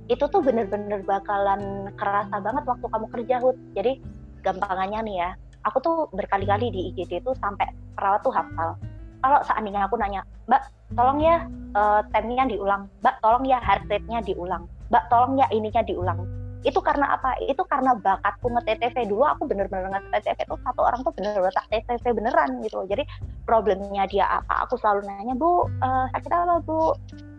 itu 0.08 0.22
tuh 0.30 0.40
bener-bener 0.40 1.02
bakalan 1.04 1.92
kerasa 1.98 2.40
banget 2.40 2.64
waktu 2.64 2.88
kamu 2.88 3.06
kerja 3.12 3.36
Hud. 3.44 3.58
Jadi 3.76 4.00
gampangannya 4.48 5.00
nih 5.04 5.16
ya 5.28 5.30
aku 5.66 5.78
tuh 5.82 5.98
berkali-kali 6.14 6.72
di 6.72 6.94
IGD 6.94 7.26
itu 7.26 7.32
sampai 7.42 7.68
perawat 7.98 8.22
tuh 8.24 8.32
hafal 8.32 8.80
kalau 9.26 9.42
seandainya 9.42 9.90
aku 9.90 9.98
nanya 9.98 10.22
mbak 10.46 10.62
tolong 10.94 11.18
ya 11.18 11.42
uh, 11.74 12.02
temnya 12.14 12.46
diulang. 12.46 12.86
Mbak 13.02 13.16
tolong 13.26 13.44
ya 13.50 13.58
heart 13.58 13.90
rate-nya 13.90 14.22
diulang. 14.22 14.70
Mbak 14.94 15.04
tolong 15.10 15.34
ya 15.42 15.50
ininya 15.50 15.82
diulang. 15.82 16.22
Itu 16.62 16.82
karena 16.82 17.18
apa? 17.18 17.38
Itu 17.42 17.62
karena 17.66 17.94
bakatku 17.94 18.50
nge-TTV 18.50 19.10
dulu 19.10 19.26
aku 19.26 19.46
bener-bener 19.46 19.90
nge-TTV 19.90 20.50
itu 20.50 20.56
satu 20.62 20.82
orang 20.82 21.02
tuh 21.06 21.14
bener-bener 21.14 21.54
tak 21.54 21.70
TTV 21.70 22.06
beneran 22.14 22.50
gitu 22.66 22.82
Jadi 22.90 23.06
problemnya 23.46 24.06
dia 24.10 24.26
apa? 24.30 24.66
Aku 24.66 24.78
selalu 24.78 25.06
nanya, 25.06 25.34
"Bu, 25.38 25.70
uh, 25.82 26.06
sakit 26.14 26.32
apa, 26.34 26.62
Bu?" 26.66 26.94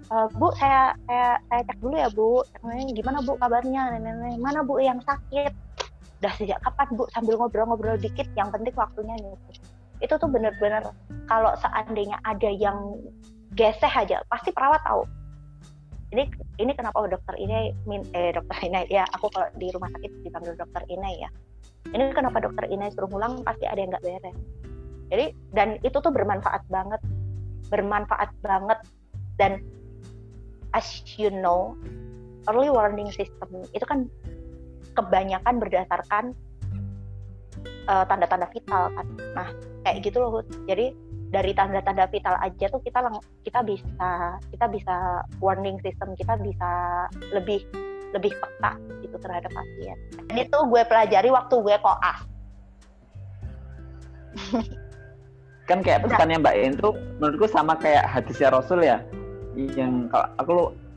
Uh, 0.06 0.30
bu 0.38 0.54
saya 0.54 0.94
saya 1.10 1.34
saya 1.50 1.66
cek 1.66 1.82
dulu 1.82 1.98
ya 1.98 2.06
bu. 2.14 2.38
Gimana 2.94 3.18
bu 3.26 3.34
kabarnya? 3.42 3.98
Nenek 3.98 4.38
mana 4.38 4.62
bu 4.62 4.78
yang 4.78 5.02
sakit? 5.02 5.50
Udah 6.22 6.32
sejak 6.38 6.62
kapan 6.62 6.94
bu? 6.94 7.10
Sambil 7.10 7.34
ngobrol-ngobrol 7.34 7.98
dikit 7.98 8.30
yang 8.38 8.54
penting 8.54 8.70
waktunya 8.78 9.18
nih 9.18 9.34
itu 10.00 10.14
tuh 10.16 10.28
bener-bener 10.28 10.84
kalau 11.26 11.52
seandainya 11.58 12.20
ada 12.22 12.50
yang 12.50 13.00
geseh 13.56 13.90
aja 13.90 14.20
pasti 14.28 14.52
perawat 14.52 14.82
tahu. 14.84 15.02
Ini 16.14 16.22
ini 16.62 16.72
kenapa 16.76 17.02
dokter 17.10 17.34
ini 17.34 17.74
min 17.88 18.04
eh 18.14 18.30
dokter 18.30 18.56
ini 18.62 18.86
ya 18.86 19.02
aku 19.10 19.26
kalau 19.32 19.50
di 19.58 19.72
rumah 19.74 19.90
sakit 19.96 20.10
dipanggil 20.22 20.54
dokter 20.54 20.82
ini 20.86 21.24
ya. 21.24 21.30
Ini 21.90 22.14
kenapa 22.14 22.42
dokter 22.42 22.66
ini 22.70 22.90
suruh 22.94 23.10
pulang 23.10 23.42
pasti 23.42 23.66
ada 23.66 23.78
yang 23.80 23.90
nggak 23.90 24.04
beres. 24.04 24.36
Jadi 25.10 25.26
dan 25.54 25.78
itu 25.82 25.98
tuh 25.98 26.12
bermanfaat 26.12 26.62
banget. 26.70 27.00
Bermanfaat 27.70 28.30
banget. 28.42 28.78
Dan 29.36 29.60
as 30.72 31.02
you 31.18 31.28
know 31.28 31.74
early 32.46 32.70
warning 32.70 33.10
system 33.10 33.66
itu 33.74 33.82
kan 33.86 34.06
kebanyakan 34.94 35.60
berdasarkan 35.60 36.32
uh, 37.88 38.04
tanda-tanda 38.06 38.46
vital 38.50 38.92
kan. 38.92 39.06
Nah, 39.34 39.48
kayak 39.86 40.06
gitu 40.06 40.18
loh. 40.22 40.42
Jadi 40.66 40.92
dari 41.30 41.52
tanda-tanda 41.54 42.06
vital 42.06 42.38
aja 42.38 42.66
tuh 42.70 42.80
kita 42.86 43.02
lang 43.02 43.18
kita 43.42 43.60
bisa 43.66 44.08
kita 44.54 44.66
bisa 44.70 44.94
warning 45.42 45.74
system 45.82 46.14
kita 46.14 46.38
bisa 46.38 46.70
lebih 47.34 47.66
lebih 48.14 48.30
peka 48.38 48.78
itu 49.02 49.16
terhadap 49.18 49.50
pasien. 49.50 49.96
Dan 50.30 50.36
itu 50.46 50.58
gue 50.70 50.82
pelajari 50.86 51.28
waktu 51.34 51.54
gue 51.58 51.76
koas. 51.82 52.18
kan 55.66 55.82
kayak 55.82 56.06
pesannya 56.06 56.38
Mbak 56.38 56.56
En 56.62 56.72
tuh 56.78 56.94
menurutku 57.18 57.50
sama 57.50 57.74
kayak 57.74 58.06
hadisnya 58.06 58.54
Rasul 58.54 58.86
ya 58.86 59.02
yang 59.56 60.06
kalau 60.12 60.28
aku 60.38 60.54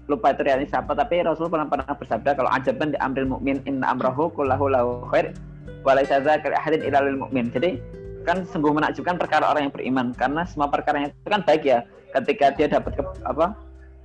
lupa 0.10 0.34
itu 0.34 0.45
siapa 0.69 0.93
tapi 0.93 1.21
Rasul 1.25 1.49
pernah 1.49 1.65
pernah 1.65 1.89
bersabda 1.89 2.38
kalau 2.38 2.49
ajaban 2.54 2.93
di 2.93 2.97
amril 3.02 3.30
mukmin 3.30 3.62
inna 3.65 3.93
amrahu 3.93 4.30
kullahu 4.34 4.69
lahu 4.69 5.06
khair 5.10 5.34
walaysa 5.88 6.20
dzakal 6.20 6.52
ahadin 6.54 6.84
ilal 6.84 7.08
mukmin 7.15 7.48
jadi 7.52 7.80
kan 8.28 8.44
sungguh 8.46 8.70
menakjubkan 8.76 9.15
perkara 9.18 9.50
orang 9.50 9.68
yang 9.70 9.74
beriman. 9.74 10.08
Karena 10.13 10.44
semua 10.46 10.68
perkara 10.68 11.08
itu 11.08 11.30
kan 11.30 11.42
baik 11.42 11.63
ya. 11.65 11.82
Ketika 12.13 12.54
dia 12.58 12.68
dapat 12.70 12.98
ke, 12.98 13.04
apa 13.26 13.54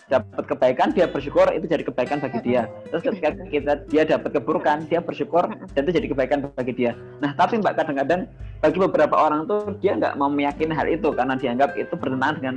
dapat 0.05 0.45
kebaikan 0.45 0.93
dia 0.93 1.09
bersyukur 1.09 1.49
itu 1.49 1.65
jadi 1.65 1.81
kebaikan 1.85 2.21
bagi 2.21 2.41
dia. 2.45 2.69
Terus 2.93 3.03
ketika 3.05 3.29
kita 3.49 3.73
dia 3.89 4.05
dapat 4.05 4.37
keburukan 4.37 4.85
dia 4.89 5.01
bersyukur 5.01 5.49
dan 5.49 5.81
itu 5.89 5.93
jadi 5.97 6.07
kebaikan 6.13 6.39
bagi 6.53 6.73
dia. 6.77 6.93
Nah 7.25 7.33
tapi 7.33 7.57
mbak 7.61 7.81
kadang-kadang 7.81 8.29
bagi 8.61 8.79
beberapa 8.81 9.17
orang 9.17 9.49
tuh 9.49 9.77
dia 9.81 9.97
nggak 9.97 10.21
mau 10.21 10.29
meyakini 10.29 10.77
hal 10.77 10.89
itu. 10.89 11.09
Karena 11.13 11.37
dianggap 11.37 11.77
itu 11.81 11.93
bertentangan 11.97 12.37
dengan 12.41 12.57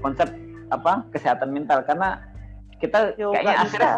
konsep 0.00 0.28
apa 0.72 1.04
kesehatan 1.12 1.52
mental. 1.52 1.84
Karena 1.84 2.16
kita 2.80 3.12
Yo, 3.20 3.36
kayaknya 3.36 3.56
akhirnya 3.60 3.92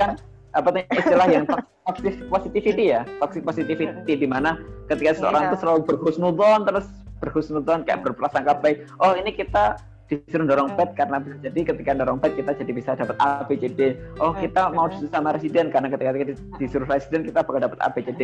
kan 0.00 0.12
apa 0.52 0.84
istilah 0.92 1.26
yang 1.28 1.44
toxic 1.88 2.14
positivity 2.28 2.92
ya? 2.92 3.02
Toxic 3.18 3.42
positivity 3.42 4.12
di 4.16 4.28
mana 4.28 4.60
ketika 4.88 5.16
seseorang 5.16 5.48
itu 5.48 5.56
iya. 5.56 5.62
selalu 5.64 5.80
berhusnudon 5.88 6.60
terus 6.68 6.86
berhusnudon 7.24 7.86
kayak 7.88 8.04
berprasangka 8.04 8.60
baik. 8.60 8.84
Oh 9.00 9.16
ini 9.16 9.32
kita 9.32 9.80
disuruh 10.12 10.44
dorong 10.44 10.76
pet 10.76 10.92
karena 10.92 11.24
bisa 11.24 11.40
jadi 11.40 11.72
ketika 11.72 11.96
dorong 11.96 12.20
pet 12.20 12.36
kita 12.36 12.52
jadi 12.52 12.72
bisa 12.76 12.90
dapat 12.92 13.16
A 13.24 13.48
B 13.48 13.56
C 13.56 13.72
D. 13.72 13.96
Oh 14.20 14.36
kita 14.36 14.68
mau 14.68 14.92
disuruh 14.92 15.08
sama 15.08 15.32
residen 15.32 15.72
karena 15.72 15.88
ketika 15.88 16.12
kita 16.12 16.32
disuruh 16.60 16.84
residen 16.84 17.24
kita 17.24 17.40
bakal 17.40 17.64
dapat 17.64 17.78
A 17.80 17.88
B 17.88 18.04
C 18.04 18.12
D. 18.12 18.22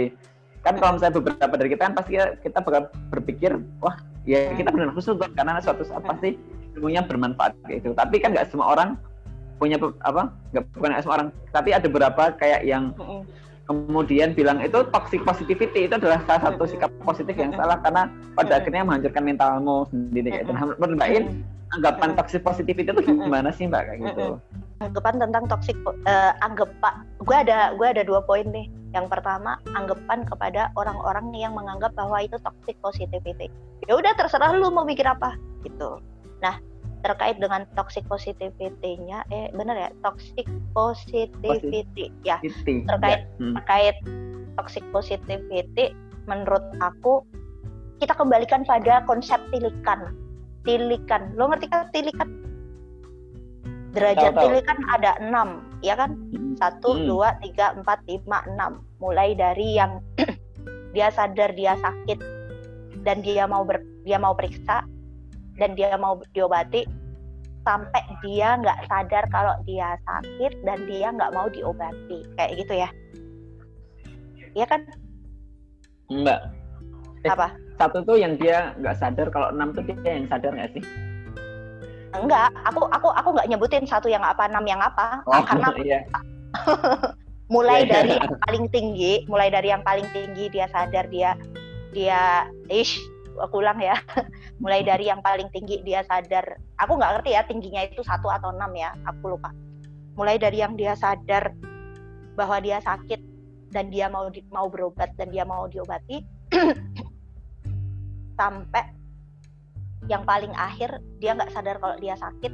Kan 0.66 0.76
kalau 0.76 1.00
misalnya 1.00 1.16
beberapa 1.22 1.54
dari 1.56 1.70
kita 1.72 1.82
kan 1.88 1.94
pasti 1.96 2.20
kita 2.44 2.58
bakal 2.60 2.92
berpikir 3.08 3.56
wah 3.80 3.96
ya 4.28 4.52
kita 4.52 4.68
benar 4.68 4.92
khusus 4.92 5.16
karena 5.32 5.62
suatu 5.64 5.86
saat 5.86 6.04
pasti 6.04 6.36
ilmunya 6.76 7.00
bermanfaat 7.06 7.56
gitu. 7.72 7.96
Tapi 7.96 8.20
kan 8.20 8.36
nggak 8.36 8.52
semua 8.52 8.76
orang 8.76 9.00
punya 9.58 9.76
apa 10.06 10.32
nggak 10.54 10.64
bukan 10.72 10.90
semua 11.02 11.16
orang 11.18 11.28
tapi 11.50 11.74
ada 11.74 11.86
beberapa 11.90 12.30
kayak 12.38 12.62
yang 12.62 12.94
kemudian 13.68 14.32
bilang 14.32 14.64
itu 14.64 14.80
toxic 14.88 15.20
positivity 15.28 15.84
itu 15.84 15.94
adalah 16.00 16.24
salah 16.24 16.48
satu 16.48 16.64
sikap 16.64 16.88
positif 17.04 17.36
yang 17.36 17.52
salah 17.52 17.76
karena 17.84 18.08
pada 18.32 18.64
akhirnya 18.64 18.80
menghancurkan 18.80 19.22
mentalmu 19.28 19.84
sendiri 19.92 20.32
kayak 20.32 20.48
itu. 20.48 20.52
Nah, 20.56 20.62
menurut 20.80 20.96
Mbak 20.96 21.10
In, 21.12 21.24
anggapan 21.76 22.16
toxic 22.16 22.40
positivity 22.40 22.88
itu 22.88 23.02
gimana 23.04 23.52
sih 23.52 23.68
Mbak 23.68 23.82
kayak 23.84 23.98
gitu? 24.08 24.26
Anggapan 24.80 25.14
tentang 25.20 25.44
toxic 25.52 25.76
uh, 25.84 26.32
anggapan 26.40 27.04
gue 27.20 27.36
ada 27.36 27.76
gue 27.76 27.86
ada 27.86 28.02
dua 28.08 28.24
poin 28.24 28.48
nih. 28.48 28.72
Yang 28.96 29.12
pertama, 29.12 29.60
anggapan 29.76 30.24
kepada 30.24 30.72
orang-orang 30.72 31.28
yang 31.36 31.52
menganggap 31.52 31.92
bahwa 31.92 32.24
itu 32.24 32.40
toxic 32.40 32.72
positivity. 32.80 33.52
Ya 33.84 34.00
udah 34.00 34.16
terserah 34.16 34.56
lu 34.56 34.72
mau 34.72 34.88
mikir 34.88 35.04
apa 35.04 35.36
gitu. 35.60 36.00
Nah, 36.40 36.56
terkait 37.02 37.38
dengan 37.38 37.64
toxic 37.78 38.02
positivity-nya 38.10 39.22
eh 39.30 39.48
benar 39.54 39.76
ya 39.78 39.90
toxic 40.02 40.46
positivity 40.74 42.10
Posit 42.10 42.12
ya 42.26 42.36
terkait 42.88 43.24
ya. 43.24 43.38
hmm. 43.38 43.54
terkait 43.60 43.96
toxic 44.58 44.84
positivity 44.90 45.94
menurut 46.26 46.62
aku 46.82 47.22
kita 47.98 48.14
kembalikan 48.14 48.62
pada 48.66 49.02
konsep 49.06 49.38
tilikan 49.54 50.14
tilikan 50.66 51.32
lo 51.38 51.50
ngerti 51.50 51.66
kan 51.70 51.86
tilikan 51.94 52.28
derajat 53.96 54.36
tau, 54.36 54.42
tilikan 54.44 54.78
ada 54.92 55.16
enam 55.22 55.64
ya 55.80 55.96
kan 55.96 56.14
hmm. 56.14 56.58
satu 56.60 56.98
hmm. 56.98 57.04
dua 57.08 57.28
tiga 57.40 57.72
empat 57.78 58.02
lima 58.10 58.44
enam 58.50 58.82
mulai 58.98 59.32
dari 59.38 59.78
yang 59.78 60.02
dia 60.94 61.08
sadar 61.14 61.54
dia 61.54 61.78
sakit 61.78 62.18
dan 63.06 63.22
dia 63.22 63.46
mau 63.46 63.62
ber, 63.62 63.80
dia 64.02 64.18
mau 64.18 64.34
periksa 64.34 64.84
dan 65.58 65.74
dia 65.74 65.94
mau 65.98 66.18
diobati 66.32 66.86
sampai 67.66 68.02
dia 68.24 68.56
nggak 68.56 68.88
sadar 68.88 69.24
kalau 69.28 69.54
dia 69.68 69.98
sakit 70.08 70.52
dan 70.64 70.78
dia 70.88 71.12
nggak 71.12 71.34
mau 71.34 71.50
diobati. 71.52 72.24
Kayak 72.38 72.52
gitu 72.64 72.74
ya. 72.78 72.88
Iya 74.56 74.66
kan? 74.66 74.80
Mbak. 76.08 76.40
Eh, 77.26 77.30
apa? 77.34 77.50
satu 77.78 78.02
tuh 78.02 78.18
yang 78.18 78.34
dia 78.38 78.74
nggak 78.82 78.98
sadar 78.98 79.30
kalau 79.30 79.54
enam 79.54 79.70
tuh 79.70 79.86
dia 79.86 80.18
yang 80.18 80.26
sadar 80.26 80.50
nggak 80.50 80.70
sih? 80.74 80.84
Enggak 82.16 82.50
aku 82.66 82.88
aku 82.90 83.08
aku 83.14 83.28
nggak 83.38 83.48
nyebutin 83.52 83.86
satu 83.86 84.10
yang 84.10 84.24
apa 84.26 84.50
enam 84.50 84.66
yang 84.66 84.82
apa. 84.82 85.22
Oh, 85.28 85.42
karena 85.46 85.70
iya. 85.78 86.00
mulai 87.54 87.88
yeah, 87.88 87.92
dari 88.00 88.12
yang 88.20 88.36
paling 88.44 88.64
tinggi 88.68 89.12
mulai 89.24 89.48
dari 89.48 89.68
yang 89.72 89.80
paling 89.80 90.04
tinggi 90.12 90.52
dia 90.52 90.68
sadar 90.68 91.08
dia 91.08 91.32
dia 91.96 92.44
ish 92.68 93.00
aku 93.42 93.62
ulang 93.62 93.78
ya. 93.78 93.96
Mulai 94.62 94.84
dari 94.84 95.08
yang 95.08 95.22
paling 95.22 95.48
tinggi 95.54 95.80
dia 95.82 96.02
sadar. 96.06 96.58
Aku 96.82 96.98
nggak 96.98 97.20
ngerti 97.20 97.30
ya 97.34 97.42
tingginya 97.46 97.82
itu 97.86 98.02
satu 98.04 98.28
atau 98.28 98.50
enam 98.54 98.70
ya. 98.74 98.94
Aku 99.06 99.34
lupa. 99.34 99.54
Mulai 100.18 100.36
dari 100.38 100.62
yang 100.62 100.74
dia 100.74 100.98
sadar 100.98 101.54
bahwa 102.34 102.58
dia 102.62 102.82
sakit 102.82 103.20
dan 103.74 103.90
dia 103.90 104.06
mau 104.10 104.30
di, 104.30 104.42
mau 104.50 104.66
berobat 104.70 105.12
dan 105.18 105.28
dia 105.28 105.44
mau 105.44 105.68
diobati 105.68 106.24
sampai 108.38 108.84
yang 110.08 110.24
paling 110.24 110.54
akhir 110.56 111.02
dia 111.20 111.36
nggak 111.36 111.52
sadar 111.52 111.76
kalau 111.82 111.98
dia 112.00 112.16
sakit 112.16 112.50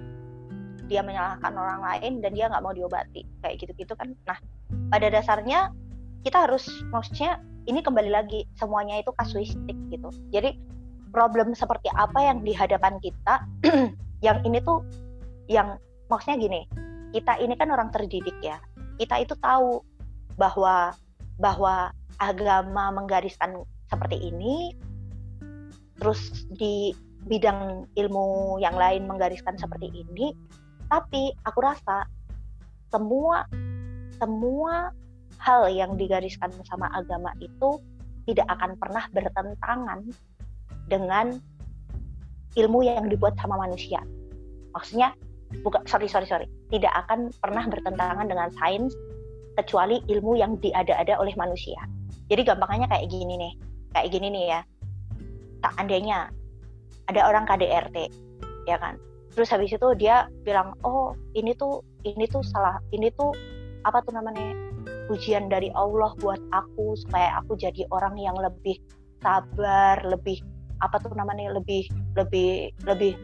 dia 0.91 1.01
menyalahkan 1.01 1.55
orang 1.55 1.81
lain 1.81 2.21
dan 2.21 2.33
dia 2.37 2.49
nggak 2.51 2.65
mau 2.65 2.75
diobati. 2.77 3.25
Kayak 3.41 3.57
gitu-gitu 3.65 3.93
kan. 3.97 4.13
Nah 4.29 4.39
pada 4.93 5.09
dasarnya 5.09 5.73
kita 6.25 6.49
harus 6.49 6.69
maksudnya 6.89 7.41
ini 7.65 7.81
kembali 7.81 8.11
lagi 8.13 8.45
semuanya 8.61 9.01
itu 9.01 9.11
kasuistik 9.17 9.77
gitu. 9.89 10.09
Jadi 10.33 10.57
problem 11.15 11.55
seperti 11.55 11.89
apa 11.95 12.19
yang 12.21 12.43
di 12.43 12.53
hadapan 12.53 12.99
kita 13.01 13.45
yang 14.27 14.43
ini 14.45 14.59
tuh 14.61 14.83
yang 15.47 15.79
maksudnya 16.11 16.41
gini 16.41 16.61
kita 17.15 17.39
ini 17.39 17.55
kan 17.55 17.71
orang 17.71 17.89
terdidik 17.95 18.35
ya. 18.43 18.59
Kita 18.99 19.23
itu 19.23 19.35
tahu 19.39 19.83
bahwa 20.35 20.95
bahwa 21.39 21.91
agama 22.19 22.95
menggariskan 22.95 23.63
seperti 23.91 24.31
ini 24.31 24.75
terus 25.99 26.47
di 26.59 26.95
bidang 27.25 27.89
ilmu 27.97 28.59
yang 28.61 28.75
lain 28.77 29.07
menggariskan 29.09 29.57
seperti 29.57 29.89
ini 29.91 30.35
tapi 30.91 31.33
aku 31.47 31.59
rasa 31.65 32.05
semua 32.93 33.49
semua 34.19 34.93
hal 35.41 35.69
yang 35.71 35.97
digariskan 35.99 36.51
sama 36.67 36.91
agama 36.93 37.33
itu 37.41 37.81
tidak 38.25 38.49
akan 38.49 38.77
pernah 38.81 39.05
bertentangan 39.13 40.01
dengan 40.89 41.37
ilmu 42.57 42.81
yang 42.87 43.07
dibuat 43.11 43.37
sama 43.37 43.59
manusia. 43.61 44.01
Maksudnya, 44.73 45.13
bukan 45.63 45.85
sorry 45.87 46.09
sorry 46.09 46.27
sorry, 46.27 46.47
tidak 46.73 46.93
akan 47.07 47.31
pernah 47.39 47.65
bertentangan 47.69 48.27
dengan 48.27 48.49
sains 48.59 48.95
kecuali 49.55 50.03
ilmu 50.11 50.35
yang 50.39 50.59
diada-ada 50.59 51.19
oleh 51.21 51.35
manusia. 51.39 51.79
Jadi 52.27 52.43
gampangnya 52.43 52.89
kayak 52.91 53.07
gini 53.13 53.35
nih, 53.39 53.53
kayak 53.95 54.09
gini 54.11 54.27
nih 54.33 54.45
ya. 54.51 54.61
Tak 55.63 55.73
andainya 55.79 56.33
ada 57.07 57.21
orang 57.29 57.45
KDRT, 57.45 57.97
ya 58.67 58.77
kan. 58.81 58.97
Terus 59.35 59.51
habis 59.51 59.75
itu 59.75 59.89
dia 59.99 60.31
bilang, 60.47 60.73
oh 60.87 61.13
ini 61.37 61.53
tuh 61.55 61.83
ini 62.07 62.25
tuh 62.31 62.43
salah, 62.43 62.79
ini 62.95 63.11
tuh 63.13 63.35
apa 63.85 64.01
tuh 64.01 64.17
namanya 64.17 64.64
ujian 65.13 65.53
dari 65.53 65.69
Allah 65.77 66.13
buat 66.21 66.41
aku 66.53 66.97
supaya 66.97 67.41
aku 67.43 67.59
jadi 67.61 67.85
orang 67.93 68.17
yang 68.17 68.37
lebih 68.39 68.81
sabar, 69.21 70.01
lebih 70.05 70.41
apa 70.83 71.01
tuh 71.01 71.13
namanya 71.17 71.55
lebih 71.57 71.89
lebih 72.19 72.73
lebih 72.85 73.17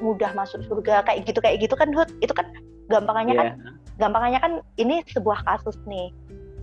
mudah 0.00 0.32
masuk 0.34 0.64
surga 0.66 1.04
kayak 1.06 1.28
gitu 1.28 1.38
kayak 1.38 1.60
gitu 1.62 1.74
kan 1.76 1.92
Hud 1.94 2.10
itu 2.24 2.32
kan 2.34 2.46
gampangannya 2.90 3.34
yeah. 3.36 3.40
kan 3.40 3.48
iya. 3.52 3.70
gampangannya 4.00 4.40
kan 4.40 4.52
ini 4.80 5.04
sebuah 5.12 5.44
kasus 5.46 5.76
nih 5.86 6.10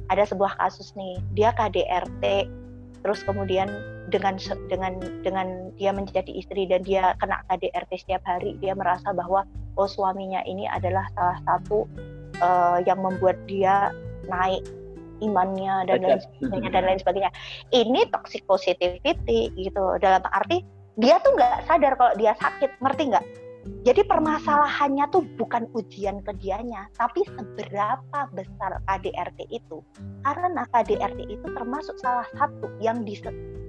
ada 0.09 0.25
sebuah 0.25 0.57
kasus 0.57 0.91
nih 0.97 1.21
dia 1.37 1.53
KDRT 1.55 2.49
terus 2.99 3.23
kemudian 3.23 3.71
dengan 4.11 4.35
dengan 4.67 4.99
dengan 5.23 5.71
dia 5.77 5.93
menjadi 5.93 6.33
istri 6.33 6.67
dan 6.67 6.83
dia 6.83 7.15
kena 7.21 7.45
KDRT 7.47 8.03
setiap 8.03 8.25
hari 8.25 8.57
dia 8.59 8.75
merasa 8.75 9.13
bahwa 9.15 9.45
oh 9.79 9.87
suaminya 9.87 10.43
ini 10.43 10.67
adalah 10.67 11.07
salah 11.15 11.39
satu 11.47 11.87
uh, 12.43 12.83
yang 12.83 12.99
membuat 12.99 13.39
dia 13.47 13.93
naik 14.29 14.63
imannya 15.19 15.83
dan 15.89 15.99
lain 15.99 16.21
sebagainya 16.23 16.69
dan 16.71 16.83
lain 16.87 16.99
sebagainya. 17.03 17.31
Ini 17.75 18.07
toxic 18.13 18.47
positivity 18.47 19.51
gitu 19.59 19.99
dalam 19.99 20.23
arti 20.31 20.63
dia 20.99 21.15
tuh 21.23 21.31
nggak 21.35 21.63
sadar 21.67 21.95
kalau 21.95 22.13
dia 22.19 22.35
sakit, 22.35 22.75
ngerti 22.83 23.03
nggak? 23.15 23.25
Jadi 23.83 24.07
permasalahannya 24.07 25.07
tuh 25.11 25.23
bukan 25.35 25.67
ujian 25.75 26.23
ke 26.23 26.31
dianya, 26.39 26.87
tapi 26.95 27.23
seberapa 27.27 28.19
besar 28.31 28.79
KDRT 28.87 29.51
itu. 29.51 29.83
Karena 30.23 30.63
KDRT 30.71 31.19
itu 31.27 31.47
termasuk 31.55 31.95
salah 31.99 32.27
satu 32.35 32.71
yang 32.79 33.03
di, 33.03 33.19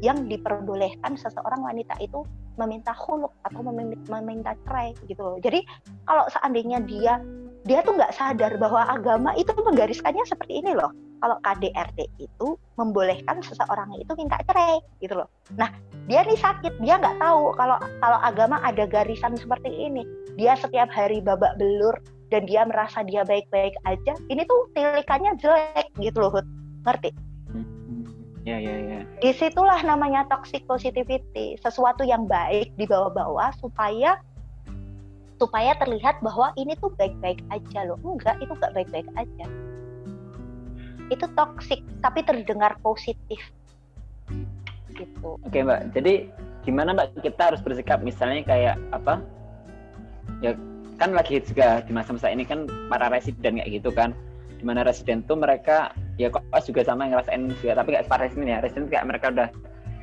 yang 0.03 0.27
diperbolehkan 0.31 1.19
seseorang 1.19 1.63
wanita 1.63 1.95
itu 2.03 2.23
meminta 2.59 2.95
huluk 2.95 3.35
atau 3.47 3.61
meminta, 3.67 3.99
meminta 4.11 4.53
cerai 4.67 4.95
gitu 5.07 5.23
loh. 5.23 5.37
Jadi 5.43 5.63
kalau 6.07 6.27
seandainya 6.35 6.83
dia 6.87 7.23
dia 7.69 7.85
tuh 7.85 7.97
nggak 7.97 8.17
sadar 8.17 8.57
bahwa 8.57 8.89
agama 8.89 9.37
itu 9.37 9.53
menggariskannya 9.53 10.25
seperti 10.25 10.65
ini 10.65 10.73
loh 10.73 10.91
kalau 11.21 11.37
KDRT 11.45 12.09
itu 12.17 12.57
membolehkan 12.81 13.45
seseorang 13.45 13.93
itu 14.01 14.13
minta 14.17 14.41
cerai 14.49 14.81
gitu 15.05 15.21
loh. 15.21 15.29
Nah 15.61 15.69
dia 16.09 16.25
nih 16.25 16.41
sakit 16.41 16.81
dia 16.81 16.97
nggak 16.97 17.21
tahu 17.21 17.53
kalau 17.55 17.77
kalau 18.01 18.19
agama 18.25 18.57
ada 18.65 18.89
garisan 18.89 19.37
seperti 19.37 19.69
ini. 19.69 20.03
Dia 20.41 20.57
setiap 20.57 20.89
hari 20.89 21.21
babak 21.21 21.61
belur 21.61 21.93
dan 22.33 22.49
dia 22.49 22.65
merasa 22.65 23.05
dia 23.05 23.21
baik-baik 23.29 23.77
aja. 23.85 24.17
Ini 24.33 24.43
tuh 24.49 24.73
tilikannya 24.73 25.37
jelek 25.37 25.93
gitu 26.01 26.19
loh, 26.25 26.33
Hud. 26.41 26.47
ngerti? 26.89 27.13
Ya 28.49 28.57
ya 28.57 28.73
ya. 28.73 29.01
Di 29.21 29.37
situlah 29.37 29.85
namanya 29.85 30.25
toxic 30.33 30.65
positivity, 30.65 31.61
sesuatu 31.61 32.09
yang 32.09 32.25
baik 32.25 32.73
dibawa-bawa 32.81 33.53
supaya 33.61 34.17
supaya 35.41 35.73
terlihat 35.81 36.21
bahwa 36.21 36.53
ini 36.61 36.77
tuh 36.77 36.93
baik-baik 37.01 37.41
aja 37.49 37.89
loh. 37.89 37.97
Enggak, 38.05 38.37
itu 38.45 38.53
nggak 38.53 38.77
baik-baik 38.77 39.09
aja. 39.17 39.47
Itu 41.09 41.25
toksik 41.33 41.81
tapi 42.05 42.21
terdengar 42.29 42.77
positif. 42.85 43.41
Gitu. 44.93 45.41
Oke 45.41 45.65
mbak. 45.65 45.97
Jadi 45.97 46.29
gimana 46.69 46.93
mbak 46.93 47.25
kita 47.25 47.51
harus 47.51 47.65
bersikap 47.65 48.05
misalnya 48.05 48.45
kayak 48.45 48.77
apa? 48.93 49.25
Ya 50.45 50.53
kan 51.01 51.17
lagi 51.17 51.41
juga 51.41 51.81
di 51.81 51.97
masa-masa 51.97 52.29
ini 52.29 52.45
kan 52.45 52.69
para 52.93 53.09
residen 53.09 53.57
kayak 53.57 53.81
gitu 53.81 53.89
kan. 53.97 54.13
Di 54.61 54.65
mana 54.69 54.85
residen 54.85 55.25
tuh 55.25 55.41
mereka 55.41 55.97
ya 56.21 56.29
kok 56.29 56.45
juga 56.69 56.85
sama 56.85 57.09
yang 57.09 57.17
ngerasain 57.17 57.49
juga 57.65 57.81
tapi 57.81 57.97
kayak 57.97 58.13
para 58.13 58.29
residen 58.29 58.53
ya. 58.53 58.61
Residen 58.61 58.93
kayak 58.93 59.09
mereka 59.09 59.33
udah 59.33 59.49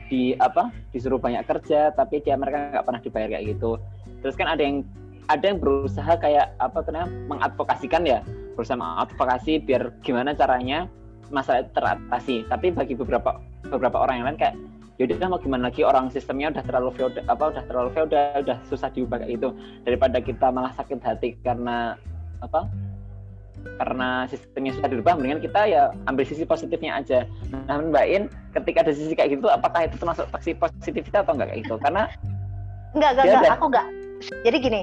di 0.10 0.34
apa? 0.42 0.74
Disuruh 0.90 1.22
banyak 1.22 1.46
kerja 1.46 1.94
tapi 1.94 2.26
dia 2.26 2.34
mereka 2.34 2.74
nggak 2.74 2.86
pernah 2.90 3.02
dibayar 3.06 3.30
kayak 3.38 3.46
gitu. 3.54 3.78
Terus 4.26 4.34
kan 4.34 4.50
ada 4.50 4.66
yang 4.66 4.82
ada 5.28 5.46
yang 5.46 5.60
berusaha 5.60 6.14
kayak 6.20 6.56
apa 6.64 6.84
namanya 6.90 7.12
mengadvokasikan 7.28 8.04
ya. 8.08 8.20
Berusaha 8.56 8.80
mengadvokasi 8.80 9.64
biar 9.64 9.92
gimana 10.02 10.32
caranya 10.34 10.88
masalah 11.30 11.68
teratasi. 11.76 12.48
Tapi 12.48 12.72
bagi 12.72 12.96
beberapa 12.96 13.40
beberapa 13.68 13.98
orang 14.00 14.24
yang 14.24 14.28
lain 14.32 14.40
kayak 14.40 14.56
yaudah 14.98 15.30
mau 15.30 15.40
gimana 15.40 15.70
lagi? 15.70 15.84
Orang 15.84 16.10
sistemnya 16.10 16.50
udah 16.56 16.64
terlalu 16.64 16.90
feodal 16.96 17.24
apa 17.28 17.44
udah 17.54 17.64
terlalu 17.68 17.90
feodal 17.94 18.42
udah 18.42 18.58
susah 18.72 18.90
diubah 18.96 19.22
kayak 19.22 19.40
gitu. 19.40 19.50
Daripada 19.84 20.18
kita 20.24 20.48
malah 20.50 20.72
sakit 20.74 21.00
hati 21.04 21.36
karena 21.44 22.00
apa 22.40 22.66
karena 23.84 24.24
sistemnya 24.32 24.72
sudah 24.80 24.88
dirubah 24.88 25.18
mendingan 25.20 25.44
kita 25.44 25.68
ya 25.68 25.92
ambil 26.08 26.24
sisi 26.24 26.48
positifnya 26.48 27.04
aja. 27.04 27.28
Nah 27.68 27.84
Mbak 27.84 28.06
In 28.08 28.24
ketika 28.56 28.88
ada 28.88 28.94
sisi 28.96 29.12
kayak 29.12 29.38
gitu 29.38 29.52
apakah 29.52 29.92
itu 29.92 30.00
termasuk 30.00 30.24
taksi 30.32 30.56
positif 30.56 31.04
atau 31.12 31.36
enggak 31.36 31.52
kayak 31.52 31.68
gitu? 31.68 31.76
Karena 31.84 32.08
enggak 32.96 33.12
enggak, 33.20 33.26
enggak 33.28 33.54
aku 33.60 33.66
enggak 33.70 33.88
jadi 34.46 34.58
gini 34.58 34.82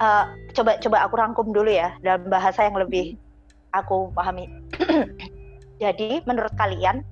uh, 0.00 0.24
coba 0.54 0.78
coba 0.80 0.96
aku 1.06 1.14
rangkum 1.18 1.46
dulu 1.50 1.70
ya 1.70 1.94
dalam 2.02 2.26
bahasa 2.30 2.66
yang 2.66 2.76
lebih 2.78 3.18
aku 3.74 4.10
pahami. 4.14 4.48
Jadi 5.82 6.22
menurut 6.24 6.54
kalian 6.54 7.02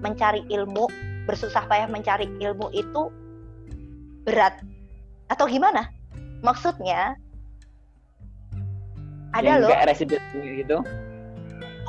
mencari 0.00 0.46
ilmu, 0.48 0.86
bersusah 1.26 1.66
payah 1.66 1.90
mencari 1.90 2.30
ilmu 2.38 2.70
itu 2.70 3.10
berat 4.24 4.62
atau 5.28 5.50
gimana? 5.50 5.90
Maksudnya 6.46 7.18
ada 9.34 9.58
loh. 9.58 9.68
resident 9.82 10.22
gitu. 10.32 10.78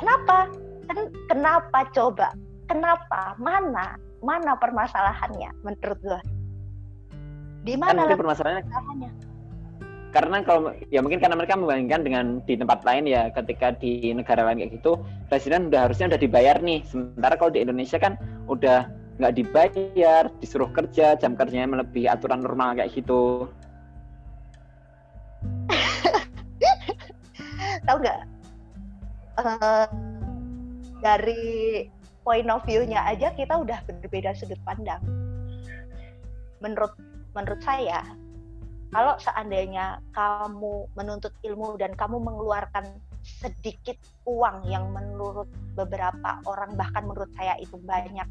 Kenapa? 0.02 0.50
Kan 0.90 0.98
kenapa 1.30 1.78
coba? 1.94 2.34
Kenapa? 2.66 3.38
Mana? 3.38 3.94
Mana 4.24 4.58
permasalahannya 4.58 5.54
menurut 5.62 5.98
gua? 6.02 6.20
Di 7.62 7.78
mana 7.78 8.10
kan 8.10 8.18
permasalahannya? 8.18 9.25
Karena 10.16 10.40
kalau 10.40 10.72
ya 10.88 11.04
mungkin 11.04 11.20
karena 11.20 11.36
mereka 11.36 11.60
membandingkan 11.60 12.00
dengan 12.00 12.40
di 12.48 12.56
tempat 12.56 12.80
lain 12.88 13.04
ya 13.04 13.28
ketika 13.36 13.76
di 13.76 14.16
negara 14.16 14.48
lain 14.48 14.64
kayak 14.64 14.80
gitu 14.80 14.96
presiden 15.28 15.68
udah 15.68 15.84
harusnya 15.84 16.08
udah 16.08 16.16
dibayar 16.16 16.56
nih. 16.56 16.80
Sementara 16.88 17.36
kalau 17.36 17.52
di 17.52 17.60
Indonesia 17.60 18.00
kan 18.00 18.16
udah 18.48 18.88
nggak 19.20 19.36
dibayar 19.36 20.32
disuruh 20.40 20.72
kerja 20.72 21.20
jam 21.20 21.36
kerjanya 21.36 21.68
melebihi 21.68 22.08
aturan 22.08 22.40
normal 22.40 22.80
kayak 22.80 22.96
gitu. 22.96 23.44
Tahu 27.86 27.96
nggak? 28.00 28.20
Uh, 29.36 29.84
dari 31.04 31.44
point 32.24 32.48
of 32.48 32.64
view-nya 32.64 33.04
aja 33.04 33.36
kita 33.36 33.52
udah 33.52 33.84
berbeda 33.84 34.32
sudut 34.32 34.56
pandang. 34.64 35.04
Menurut 36.64 36.96
menurut 37.36 37.60
saya 37.60 38.00
kalau 38.96 39.12
seandainya 39.20 40.00
kamu 40.16 40.88
menuntut 40.96 41.36
ilmu 41.44 41.76
dan 41.76 41.92
kamu 41.92 42.16
mengeluarkan 42.16 42.96
sedikit 43.20 44.00
uang 44.24 44.64
yang 44.72 44.88
menurut 44.88 45.52
beberapa 45.76 46.40
orang 46.48 46.72
bahkan 46.80 47.04
menurut 47.04 47.28
saya 47.36 47.60
itu 47.60 47.76
banyak 47.84 48.24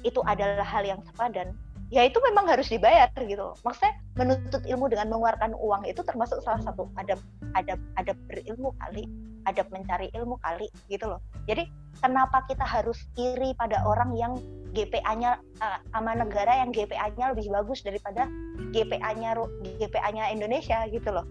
itu 0.00 0.24
adalah 0.24 0.64
hal 0.64 0.88
yang 0.88 1.04
sepadan 1.04 1.52
ya 1.92 2.08
itu 2.08 2.16
memang 2.32 2.48
harus 2.48 2.72
dibayar 2.72 3.12
gitu 3.12 3.52
maksudnya 3.60 3.92
menuntut 4.16 4.64
ilmu 4.64 4.88
dengan 4.88 5.12
mengeluarkan 5.12 5.52
uang 5.52 5.84
itu 5.84 6.00
termasuk 6.00 6.40
salah 6.40 6.64
satu 6.64 6.88
adab 6.96 7.20
adab 7.60 7.76
adab 8.00 8.16
berilmu 8.24 8.72
kali 8.80 9.04
adab 9.48 9.68
mencari 9.72 10.12
ilmu 10.12 10.36
kali 10.44 10.68
gitu 10.92 11.08
loh. 11.08 11.24
Jadi 11.48 11.64
kenapa 12.04 12.44
kita 12.44 12.68
harus 12.68 13.00
iri 13.16 13.56
pada 13.56 13.80
orang 13.88 14.12
yang 14.12 14.36
GPA-nya 14.76 15.40
uh, 15.60 15.78
sama 15.92 16.16
negara 16.18 16.64
yang 16.64 16.70
GPA-nya 16.70 17.32
lebih 17.32 17.48
bagus 17.52 17.80
daripada 17.80 18.28
GPA-nya 18.74 19.38
GPA-nya 19.80 20.34
Indonesia 20.34 20.84
gitu 20.92 21.08
loh. 21.08 21.26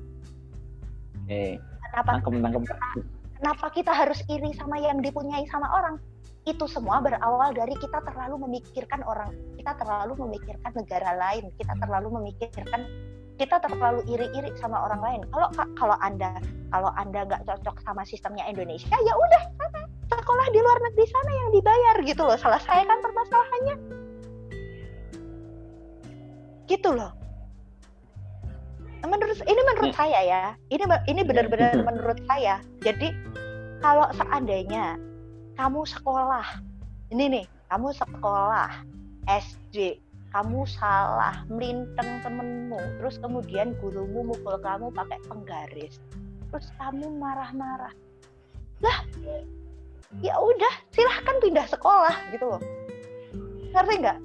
Eh, 1.28 1.60
kenapa 1.92 2.24
kenapa 3.38 3.68
kita 3.76 3.92
harus 3.92 4.24
iri 4.32 4.56
sama 4.56 4.80
yang 4.80 5.04
dipunyai 5.04 5.44
sama 5.52 5.68
orang? 5.70 6.00
Itu 6.48 6.64
semua 6.66 7.04
berawal 7.04 7.52
dari 7.52 7.76
kita 7.76 8.00
terlalu 8.08 8.48
memikirkan 8.48 9.04
orang, 9.04 9.36
kita 9.60 9.76
terlalu 9.76 10.16
memikirkan 10.24 10.72
negara 10.72 11.12
lain, 11.20 11.52
kita 11.60 11.74
terlalu 11.84 12.08
memikirkan 12.24 12.88
kita 13.38 13.62
terlalu 13.62 14.02
iri-iri 14.10 14.50
sama 14.58 14.82
orang 14.82 15.02
lain. 15.04 15.22
Kalau 15.30 15.48
kalau 15.78 15.98
anda 16.02 16.42
kalau 16.74 16.90
anda 16.96 17.28
nggak 17.28 17.44
cocok 17.46 17.76
sama 17.84 18.02
sistemnya 18.08 18.48
Indonesia, 18.50 18.96
ya 19.04 19.14
udah 19.14 19.44
sekolah 20.16 20.47
di 20.55 20.60
luar 20.64 20.80
negeri 20.88 21.05
sana 21.12 21.32
yang 21.32 21.49
dibayar 21.51 21.95
gitu 22.08 22.22
loh. 22.24 22.38
Selesaikan 22.39 22.97
permasalahannya. 23.03 23.76
Gitu 26.68 26.89
loh. 26.91 27.12
Menurut 29.08 29.39
ini 29.47 29.62
menurut 29.64 29.91
ya. 29.93 29.97
saya 29.97 30.20
ya. 30.24 30.43
Ini 30.72 30.84
ini 31.08 31.22
benar-benar 31.24 31.80
menurut 31.84 32.20
saya. 32.28 32.60
Jadi 32.84 33.12
kalau 33.80 34.10
seandainya 34.16 34.99
kamu 35.55 35.86
sekolah, 35.86 36.62
ini 37.14 37.39
nih, 37.39 37.45
kamu 37.70 37.93
sekolah 37.95 38.84
SD, 39.26 40.01
kamu 40.32 40.70
salah 40.70 41.41
melintang 41.49 42.22
temenmu, 42.22 42.78
terus 43.01 43.18
kemudian 43.18 43.74
gurumu 43.82 44.34
mukul 44.34 44.60
kamu 44.62 44.93
pakai 44.93 45.18
penggaris, 45.26 45.97
terus 46.51 46.68
kamu 46.78 47.10
marah-marah. 47.18 47.93
Lah, 48.86 49.01
ya 50.24 50.34
udah 50.39 50.74
silahkan 50.95 51.36
pindah 51.43 51.68
sekolah 51.68 52.16
gitu 52.34 52.45
loh. 52.47 52.62
Ngerti 53.76 53.93
nggak? 54.01 54.20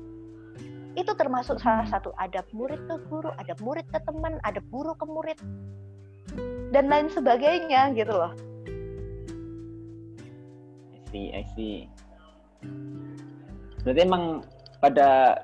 Itu 0.92 1.12
termasuk 1.16 1.56
salah 1.58 1.88
satu 1.88 2.12
adab 2.20 2.44
murid 2.52 2.80
ke 2.84 2.96
guru 3.08 3.32
adab 3.40 3.58
murid 3.64 3.86
ke 3.88 3.98
teman 4.04 4.36
adab 4.44 4.64
guru 4.68 4.92
ke 4.96 5.04
murid 5.08 5.38
dan 6.72 6.88
lain 6.88 7.08
sebagainya 7.12 7.92
gitu 7.96 8.12
loh. 8.12 8.32
I 10.92 10.98
see 11.10 11.26
I 11.32 11.44
see. 11.56 11.76
Berarti 13.82 14.00
emang 14.06 14.46
pada 14.78 15.42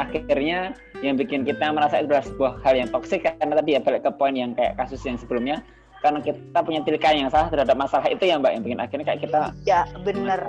akhirnya 0.00 0.72
yang 1.04 1.16
bikin 1.20 1.44
kita 1.44 1.72
merasa 1.72 2.00
itu 2.00 2.12
adalah 2.12 2.24
sebuah 2.24 2.52
hal 2.64 2.74
yang 2.80 2.88
toksik 2.88 3.24
karena 3.24 3.60
tadi 3.60 3.76
ya 3.76 3.80
balik 3.80 4.04
ke 4.04 4.12
poin 4.16 4.32
yang 4.32 4.56
kayak 4.56 4.76
kasus 4.76 5.00
yang 5.04 5.20
sebelumnya 5.20 5.60
karena 6.00 6.18
kita 6.24 6.58
punya 6.64 6.80
tilikan 6.80 7.16
yang 7.16 7.30
salah 7.30 7.52
terhadap 7.52 7.76
masalah 7.76 8.08
itu 8.08 8.24
ya 8.24 8.40
mbak 8.40 8.56
yang 8.56 8.62
bikin 8.64 8.80
akhirnya 8.80 9.06
kayak 9.12 9.22
kita 9.28 9.40
iya 9.68 9.80
benar 10.00 10.40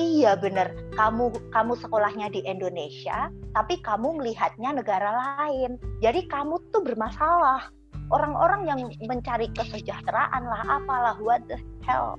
iya 0.00 0.32
benar 0.32 0.72
kamu 0.96 1.28
kamu 1.52 1.72
sekolahnya 1.76 2.32
di 2.32 2.40
Indonesia 2.48 3.28
tapi 3.58 3.80
kamu 3.82 4.22
melihatnya 4.22 4.70
negara 4.70 5.10
lain. 5.18 5.82
Jadi 5.98 6.30
kamu 6.30 6.62
tuh 6.70 6.86
bermasalah. 6.86 7.74
Orang-orang 8.08 8.64
yang 8.64 8.80
mencari 9.04 9.50
kesejahteraan 9.52 10.46
lah 10.46 10.62
apalah 10.80 11.18
what 11.20 11.42
the 11.50 11.58
hell. 11.84 12.16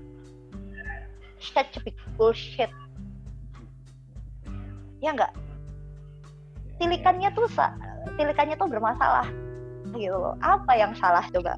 Such 1.40 1.74
a 1.78 1.82
big 1.82 1.96
bullshit. 2.20 2.70
Ya 5.00 5.16
enggak 5.16 5.32
tilikannya 6.80 7.32
tuh 7.36 7.48
tilikannya 8.20 8.56
tuh 8.60 8.68
bermasalah. 8.68 9.28
Gitu 9.96 10.36
apa 10.44 10.72
yang 10.76 10.92
salah 11.00 11.24
coba 11.32 11.56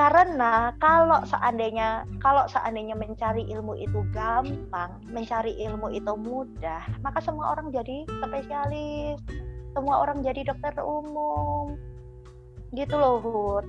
karena 0.00 0.72
kalau 0.80 1.20
seandainya 1.28 2.08
kalau 2.24 2.48
seandainya 2.48 2.96
mencari 2.96 3.44
ilmu 3.52 3.76
itu 3.76 4.00
gampang, 4.16 4.96
mencari 5.12 5.52
ilmu 5.60 5.92
itu 5.92 6.16
mudah, 6.16 6.80
maka 7.04 7.20
semua 7.20 7.52
orang 7.52 7.68
jadi 7.68 8.08
spesialis, 8.08 9.20
semua 9.76 10.00
orang 10.00 10.24
jadi 10.24 10.48
dokter 10.48 10.72
umum. 10.80 11.76
gitu 12.70 12.94
loh 12.94 13.18
Hud 13.18 13.66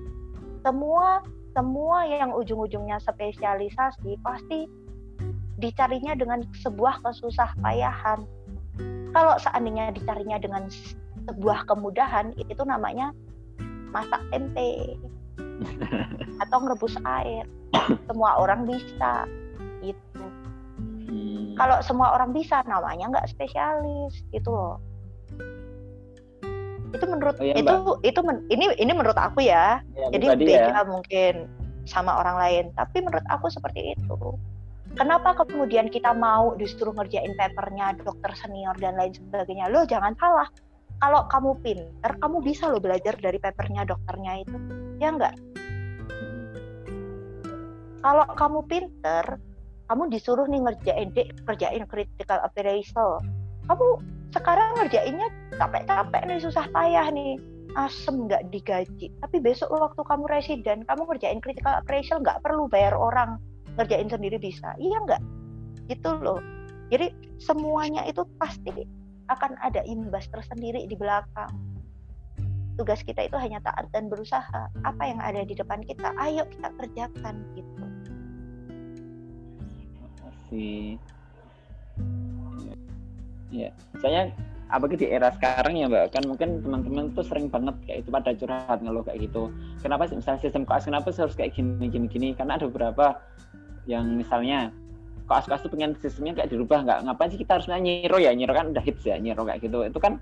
semua 0.61 1.25
semua 1.57 2.05
yang 2.05 2.31
ujung-ujungnya 2.37 3.01
spesialisasi 3.01 4.13
pasti 4.21 4.69
dicarinya 5.57 6.13
dengan 6.13 6.45
sebuah 6.61 7.01
kesusah 7.01 7.57
payahan. 7.59 8.23
Kalau 9.11 9.35
seandainya 9.41 9.89
dicarinya 9.91 10.37
dengan 10.37 10.69
sebuah 11.27 11.65
kemudahan 11.65 12.31
itu 12.37 12.61
namanya 12.61 13.09
masak 13.89 14.21
tempe 14.31 14.95
atau 16.43 16.57
ngerebus 16.63 16.95
air. 17.21 17.45
Semua 18.09 18.41
orang 18.41 18.67
bisa 18.67 19.25
gitu. 19.81 20.25
Hmm. 21.11 21.57
kalau 21.59 21.83
semua 21.83 22.15
orang 22.15 22.31
bisa 22.31 22.63
namanya 22.63 23.11
nggak 23.11 23.27
spesialis 23.27 24.23
gitu 24.31 24.47
loh. 24.47 24.79
Itu 26.95 27.05
menurut 27.07 27.35
oh, 27.39 27.43
iya, 27.43 27.59
itu 27.59 27.67
Mbak. 27.67 28.07
itu 28.07 28.19
men, 28.23 28.37
ini 28.47 28.65
ini 28.79 28.91
menurut 28.95 29.19
aku 29.19 29.43
ya, 29.43 29.83
ya 29.95 30.07
jadi 30.15 30.39
beda 30.39 30.71
ya. 30.71 30.83
mungkin 30.87 31.51
sama 31.83 32.15
orang 32.15 32.37
lain. 32.39 32.65
Tapi 32.79 33.03
menurut 33.03 33.25
aku 33.27 33.51
seperti 33.51 33.95
itu. 33.99 34.17
Kenapa 34.95 35.35
kemudian 35.35 35.87
kita 35.87 36.11
mau 36.11 36.55
disuruh 36.59 36.91
ngerjain 36.95 37.31
papernya 37.39 37.95
dokter 38.03 38.31
senior 38.35 38.75
dan 38.79 38.99
lain 38.99 39.15
sebagainya? 39.15 39.71
Lo 39.71 39.87
jangan 39.87 40.15
salah 40.19 40.47
kalau 41.01 41.25
kamu 41.27 41.51
pinter 41.65 42.11
kamu 42.21 42.37
bisa 42.45 42.69
lo 42.69 42.77
belajar 42.77 43.17
dari 43.17 43.41
papernya 43.41 43.83
dokternya 43.89 44.45
itu. 44.45 44.57
Ya 45.01 45.09
enggak 45.09 45.33
kalau 48.01 48.25
kamu 48.33 48.59
pinter 48.65 49.25
kamu 49.87 50.03
disuruh 50.09 50.47
nih 50.49 50.61
ngerjain 50.65 51.09
dek 51.13 51.45
kerjain 51.45 51.85
critical 51.85 52.41
appraisal. 52.41 53.21
Kamu 53.69 53.87
sekarang 54.33 54.79
ngerjainnya 54.79 55.27
capek-capek 55.59 56.21
nih 56.25 56.39
susah 56.41 56.65
payah 56.73 57.07
nih. 57.13 57.37
Asem 57.77 58.27
nggak 58.27 58.51
digaji. 58.51 59.13
Tapi 59.23 59.37
besok 59.39 59.71
waktu 59.71 60.01
kamu 60.03 60.25
residen 60.27 60.83
kamu 60.87 61.07
ngerjain 61.07 61.39
critical 61.39 61.79
appraisal 61.79 62.19
nggak 62.19 62.41
perlu 62.43 62.67
bayar 62.67 62.95
orang. 62.95 63.39
Ngerjain 63.79 64.11
sendiri 64.11 64.39
bisa. 64.41 64.75
Iya 64.81 64.97
nggak? 65.07 65.21
Gitu 65.87 66.09
loh. 66.19 66.39
Jadi 66.91 67.11
semuanya 67.39 68.03
itu 68.07 68.27
pasti 68.35 68.83
akan 69.31 69.55
ada 69.63 69.81
imbas 69.87 70.27
tersendiri 70.27 70.83
di 70.85 70.95
belakang. 70.99 71.51
Tugas 72.75 73.03
kita 73.03 73.27
itu 73.27 73.37
hanya 73.39 73.63
taat 73.63 73.87
dan 73.95 74.11
berusaha. 74.11 74.67
Apa 74.83 75.03
yang 75.07 75.19
ada 75.23 75.43
di 75.47 75.55
depan 75.55 75.83
kita 75.87 76.11
ayo 76.19 76.43
kita 76.51 76.69
kerjakan 76.75 77.35
gitu. 77.55 77.85
Sih 80.51 80.99
ya 83.51 83.67
saya 83.99 84.31
apalagi 84.71 85.03
di 85.03 85.07
era 85.11 85.27
sekarang 85.35 85.75
ya 85.75 85.91
mbak 85.91 86.15
kan 86.15 86.23
mungkin 86.23 86.63
teman-teman 86.63 87.11
tuh 87.11 87.27
sering 87.27 87.51
banget 87.51 87.75
kayak 87.83 88.07
itu 88.07 88.09
pada 88.09 88.31
curhat 88.31 88.79
ngeluh 88.79 89.03
kayak 89.03 89.27
gitu. 89.27 89.51
Kenapa 89.83 90.07
sih 90.07 90.15
misalnya 90.15 90.39
sistem 90.39 90.63
koas 90.63 90.87
kenapa 90.87 91.11
harus 91.11 91.35
kayak 91.35 91.51
gini 91.51 91.91
gini 91.91 92.07
gini? 92.07 92.27
Karena 92.31 92.55
ada 92.55 92.71
beberapa 92.71 93.19
yang 93.85 94.15
misalnya 94.15 94.71
koas-koas 95.31 95.63
tuh 95.63 95.71
pengen 95.71 95.95
sistemnya 95.95 96.35
kayak 96.35 96.51
dirubah 96.51 96.83
nggak 96.83 96.99
ngapain 97.07 97.31
sih 97.31 97.39
kita 97.39 97.55
harus 97.55 97.71
nyiro 97.71 98.19
ya? 98.19 98.35
Nyiro 98.35 98.51
kan 98.51 98.75
udah 98.75 98.83
hits 98.83 99.07
ya 99.07 99.15
nyiro 99.15 99.47
kayak 99.47 99.63
gitu. 99.63 99.79
Itu 99.87 100.03
kan 100.03 100.19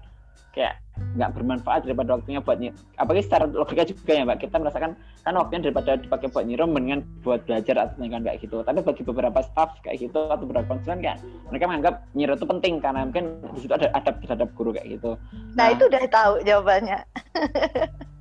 kayak 0.53 0.81
nggak 1.17 1.29
bermanfaat 1.37 1.85
daripada 1.85 2.17
waktunya 2.17 2.41
buat 2.41 2.57
nyiro 2.57 2.73
apalagi 2.97 3.25
secara 3.25 3.49
logika 3.49 3.89
juga 3.89 4.11
ya 4.13 4.23
mbak. 4.29 4.37
Kita 4.45 4.61
merasakan 4.61 4.93
kan 5.25 5.33
waktunya 5.33 5.61
daripada 5.65 5.97
dipakai 5.97 6.29
buat 6.29 6.45
nyiro 6.45 6.69
mendingan 6.69 7.01
buat 7.25 7.41
belajar 7.49 7.89
atau 7.89 8.05
kan 8.05 8.21
kayak 8.21 8.37
gitu. 8.37 8.61
Tapi 8.61 8.79
bagi 8.85 9.01
beberapa 9.01 9.39
staff 9.41 9.81
kayak 9.81 9.97
gitu 9.97 10.19
atau 10.29 10.45
beberapa 10.45 10.77
konsulen 10.77 11.01
kan 11.01 11.17
mereka 11.49 11.65
menganggap 11.65 12.05
nyiro 12.13 12.37
itu 12.37 12.45
penting 12.45 12.77
karena 12.77 13.09
mungkin 13.09 13.41
di 13.57 13.65
situ 13.65 13.73
ada 13.73 13.89
adab 13.97 14.21
terhadap 14.21 14.53
guru 14.53 14.77
kayak 14.77 15.01
gitu. 15.01 15.17
Nah, 15.57 15.57
nah 15.57 15.67
itu 15.73 15.89
udah 15.89 16.01
tahu 16.13 16.33
jawabannya 16.45 17.01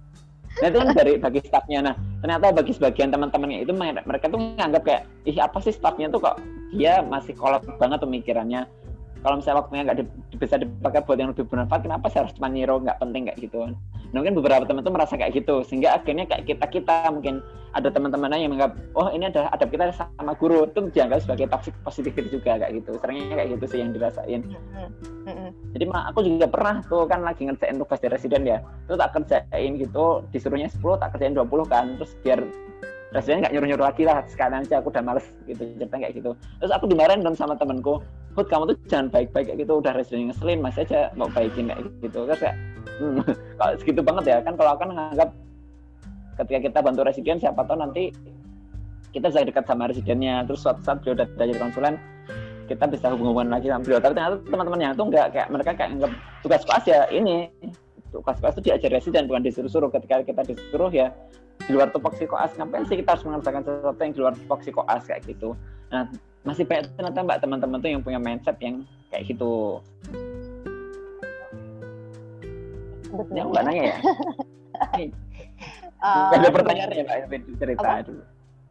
nah 0.58 0.66
itu 0.70 0.78
kan 0.82 0.88
dari 0.90 1.12
bagi 1.22 1.40
staffnya. 1.46 1.80
Nah 1.86 1.94
ternyata 2.18 2.50
bagi 2.50 2.72
sebagian 2.74 3.14
teman-temannya 3.14 3.62
itu 3.62 3.72
mereka 3.76 4.26
tuh 4.26 4.40
menganggap 4.42 4.82
kayak 4.82 5.02
ih 5.28 5.38
apa 5.38 5.58
sih 5.62 5.70
staffnya 5.70 6.10
tuh 6.10 6.18
kok 6.18 6.36
dia 6.74 7.00
masih 7.06 7.32
kolot 7.38 7.62
banget 7.78 8.02
pemikirannya 8.02 8.66
kalau 9.22 9.42
misalnya 9.42 9.58
waktunya 9.64 9.82
nggak 9.88 9.98
di, 9.98 10.04
bisa 10.38 10.54
dipakai 10.62 11.02
buat 11.02 11.18
yang 11.18 11.30
lebih 11.34 11.44
bermanfaat 11.50 11.82
kenapa 11.84 12.06
saya 12.08 12.26
harus 12.26 12.34
cuma 12.38 12.48
nyiro 12.50 12.78
nggak 12.78 12.98
penting 13.02 13.26
kayak 13.26 13.38
gitu? 13.42 13.58
Nah 14.14 14.18
mungkin 14.24 14.34
beberapa 14.38 14.64
teman 14.64 14.86
tuh 14.86 14.94
merasa 14.94 15.14
kayak 15.18 15.34
gitu 15.36 15.66
sehingga 15.66 15.98
akhirnya 15.98 16.24
kayak 16.24 16.48
kita 16.48 16.66
kita 16.70 16.96
mungkin 17.12 17.42
ada 17.76 17.92
teman-teman 17.92 18.32
yang 18.32 18.54
menganggap 18.54 18.80
oh 18.96 19.12
ini 19.12 19.28
ada 19.28 19.52
adab 19.52 19.68
kita 19.68 19.92
sama 19.92 20.32
guru 20.38 20.64
itu 20.64 20.88
dianggap 20.94 21.20
sebagai 21.20 21.52
toxic 21.52 21.74
positivity 21.84 22.30
juga 22.32 22.56
kayak 22.62 22.80
gitu. 22.80 22.96
Seringnya 23.02 23.34
kayak 23.36 23.48
gitu 23.58 23.64
sih 23.68 23.78
yang 23.82 23.90
dirasain. 23.92 24.42
Jadi 25.76 25.84
mah 25.84 26.08
aku 26.08 26.24
juga 26.24 26.48
pernah 26.48 26.80
tuh 26.88 27.04
kan 27.04 27.20
lagi 27.20 27.44
ngerjain 27.44 27.76
tugas 27.76 28.00
di 28.00 28.08
residen 28.08 28.48
ya 28.48 28.64
itu 28.88 28.96
tak 28.96 29.12
kerjain 29.12 29.72
gitu 29.76 30.24
disuruhnya 30.32 30.72
10 30.72 30.80
tak 30.96 31.12
kerjain 31.12 31.36
20 31.36 31.68
kan 31.68 31.84
terus 32.00 32.16
biar 32.24 32.40
Residen 33.08 33.40
nggak 33.40 33.52
nyuruh-nyuruh 33.56 33.86
lagi 33.88 34.02
lah 34.04 34.20
sekalian 34.28 34.68
aja 34.68 34.84
aku 34.84 34.92
udah 34.92 35.00
males 35.00 35.24
gitu 35.48 35.64
cerita 35.80 35.96
kayak 35.96 36.12
gitu. 36.12 36.36
Terus 36.60 36.72
aku 36.76 36.84
dimarahin 36.92 37.24
dong 37.24 37.36
sama 37.36 37.56
temenku 37.56 38.04
Hud 38.36 38.46
kamu 38.46 38.70
tuh 38.70 38.76
jangan 38.86 39.08
baik-baik 39.10 39.50
kayak 39.50 39.58
gitu 39.64 39.72
udah 39.80 39.92
residen 39.96 40.28
ngeselin 40.30 40.60
masih 40.60 40.84
aja 40.84 41.10
mau 41.16 41.26
baikin 41.32 41.72
kayak 41.72 41.88
gitu. 42.04 42.28
Terus 42.28 42.40
kayak 42.44 42.56
hmm, 43.00 43.24
kalau 43.58 43.72
segitu 43.80 44.00
banget 44.04 44.24
ya? 44.28 44.36
Kan 44.44 44.54
kalau 44.60 44.70
aku 44.76 44.80
kan 44.84 44.90
nganggap 44.92 45.28
ketika 46.44 46.60
kita 46.70 46.78
bantu 46.84 47.00
residen 47.02 47.36
siapa 47.40 47.64
tahu 47.64 47.80
nanti 47.80 48.12
kita 49.16 49.32
bisa 49.32 49.40
dekat 49.42 49.64
sama 49.64 49.88
residennya 49.88 50.44
terus 50.44 50.60
suatu 50.60 50.84
saat 50.84 51.00
beliau 51.00 51.16
udah 51.18 51.26
jadi 51.34 51.54
konsulen 51.56 51.96
kita 52.68 52.84
bisa 52.84 53.08
hubungan 53.16 53.48
lagi 53.48 53.72
sama 53.72 53.82
beliau. 53.82 54.00
Tapi 54.04 54.12
ternyata 54.14 54.36
teman-teman 54.44 54.80
yang 54.84 54.92
itu 54.92 55.04
nggak 55.08 55.26
kayak 55.32 55.48
mereka 55.48 55.70
kayak 55.72 55.88
nganggap 55.96 56.12
tugas 56.44 56.62
kelas 56.68 56.84
ya 56.84 57.00
ini 57.08 57.48
tugas 58.18 58.42
kelas 58.42 58.58
itu 58.58 58.62
diajar 58.66 58.90
residen 58.90 59.30
bukan 59.30 59.46
disuruh-suruh 59.46 59.94
ketika 59.94 60.26
kita 60.26 60.42
disuruh 60.42 60.90
ya 60.90 61.14
di 61.62 61.70
luar 61.70 61.94
tupoksi 61.94 62.26
koas 62.26 62.50
ngapain 62.58 62.82
sih 62.90 62.98
kita 62.98 63.14
harus 63.14 63.22
mengerjakan 63.22 63.62
sesuatu 63.62 64.00
yang 64.02 64.12
di 64.14 64.20
luar 64.20 64.34
tupoksi 64.34 64.70
koas 64.74 65.02
kayak 65.06 65.22
gitu 65.30 65.54
nah 65.94 66.10
masih 66.42 66.66
banyak 66.66 66.90
ternyata 66.98 67.22
mbak 67.22 67.38
teman-teman 67.38 67.78
tuh 67.78 67.90
yang 67.94 68.02
punya 68.02 68.18
mindset 68.18 68.58
yang 68.58 68.82
kayak 69.14 69.30
gitu 69.30 69.78
Betul. 73.08 73.34
Ya, 73.38 73.42
mbak 73.46 73.62
nanya 73.62 73.82
ya 73.86 73.96
uh, 76.02 76.30
ada 76.34 76.48
pertanyaan 76.50 76.90
ya 76.90 77.04
mbak 77.06 77.42
cerita 77.62 77.86
apa? 77.86 78.02
dulu 78.02 78.24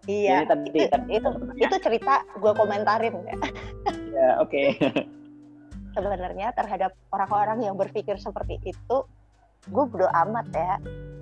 Iya, 0.07 0.47
tadi, 0.47 0.71
itu, 0.71 0.87
tadi, 0.87 1.19
itu, 1.19 1.29
itu 1.59 1.75
cerita 1.83 2.23
gue 2.39 2.53
komentarin 2.55 3.11
ya. 3.27 3.35
ya, 4.15 4.29
oke. 4.39 4.47
Okay. 4.47 4.67
Sebenarnya 5.91 6.55
terhadap 6.55 6.95
orang-orang 7.11 7.67
yang 7.67 7.75
berpikir 7.75 8.15
seperti 8.15 8.55
itu, 8.63 8.97
gue 9.71 9.83
bodo 9.87 10.07
amat 10.27 10.45
ya. 10.53 10.75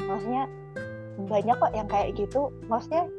Maksudnya 0.06 0.43
banyak 1.26 1.56
kok 1.58 1.74
yang 1.74 1.88
kayak 1.89 2.14
gitu. 2.18 2.52
Maksudnya 2.70 3.10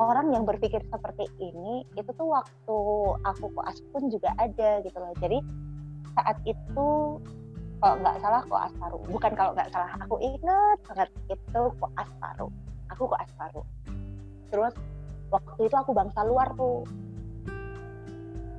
orang 0.00 0.32
yang 0.32 0.44
berpikir 0.48 0.80
seperti 0.88 1.28
ini 1.42 1.84
itu 1.94 2.10
tuh 2.16 2.28
waktu 2.30 2.78
aku 3.26 3.46
koas 3.52 3.78
pun 3.92 4.08
juga 4.08 4.32
ada 4.38 4.80
gitu 4.82 4.96
loh. 4.96 5.12
Jadi 5.18 5.38
saat 6.16 6.36
itu 6.48 6.88
kalau 7.80 7.96
nggak 8.00 8.18
salah 8.20 8.42
koas 8.44 8.72
paru 8.76 9.00
bukan 9.08 9.32
kalau 9.32 9.56
nggak 9.56 9.72
salah 9.72 9.88
aku 10.04 10.20
ingat 10.20 10.78
banget 10.84 11.08
itu 11.32 11.62
koas 11.80 12.10
paru 12.20 12.52
aku 12.92 13.08
koas 13.08 13.30
paru 13.40 13.64
terus 14.52 14.76
waktu 15.30 15.70
itu 15.70 15.76
aku 15.78 15.94
bangsa 15.94 16.20
luar 16.26 16.50
tuh. 16.58 16.82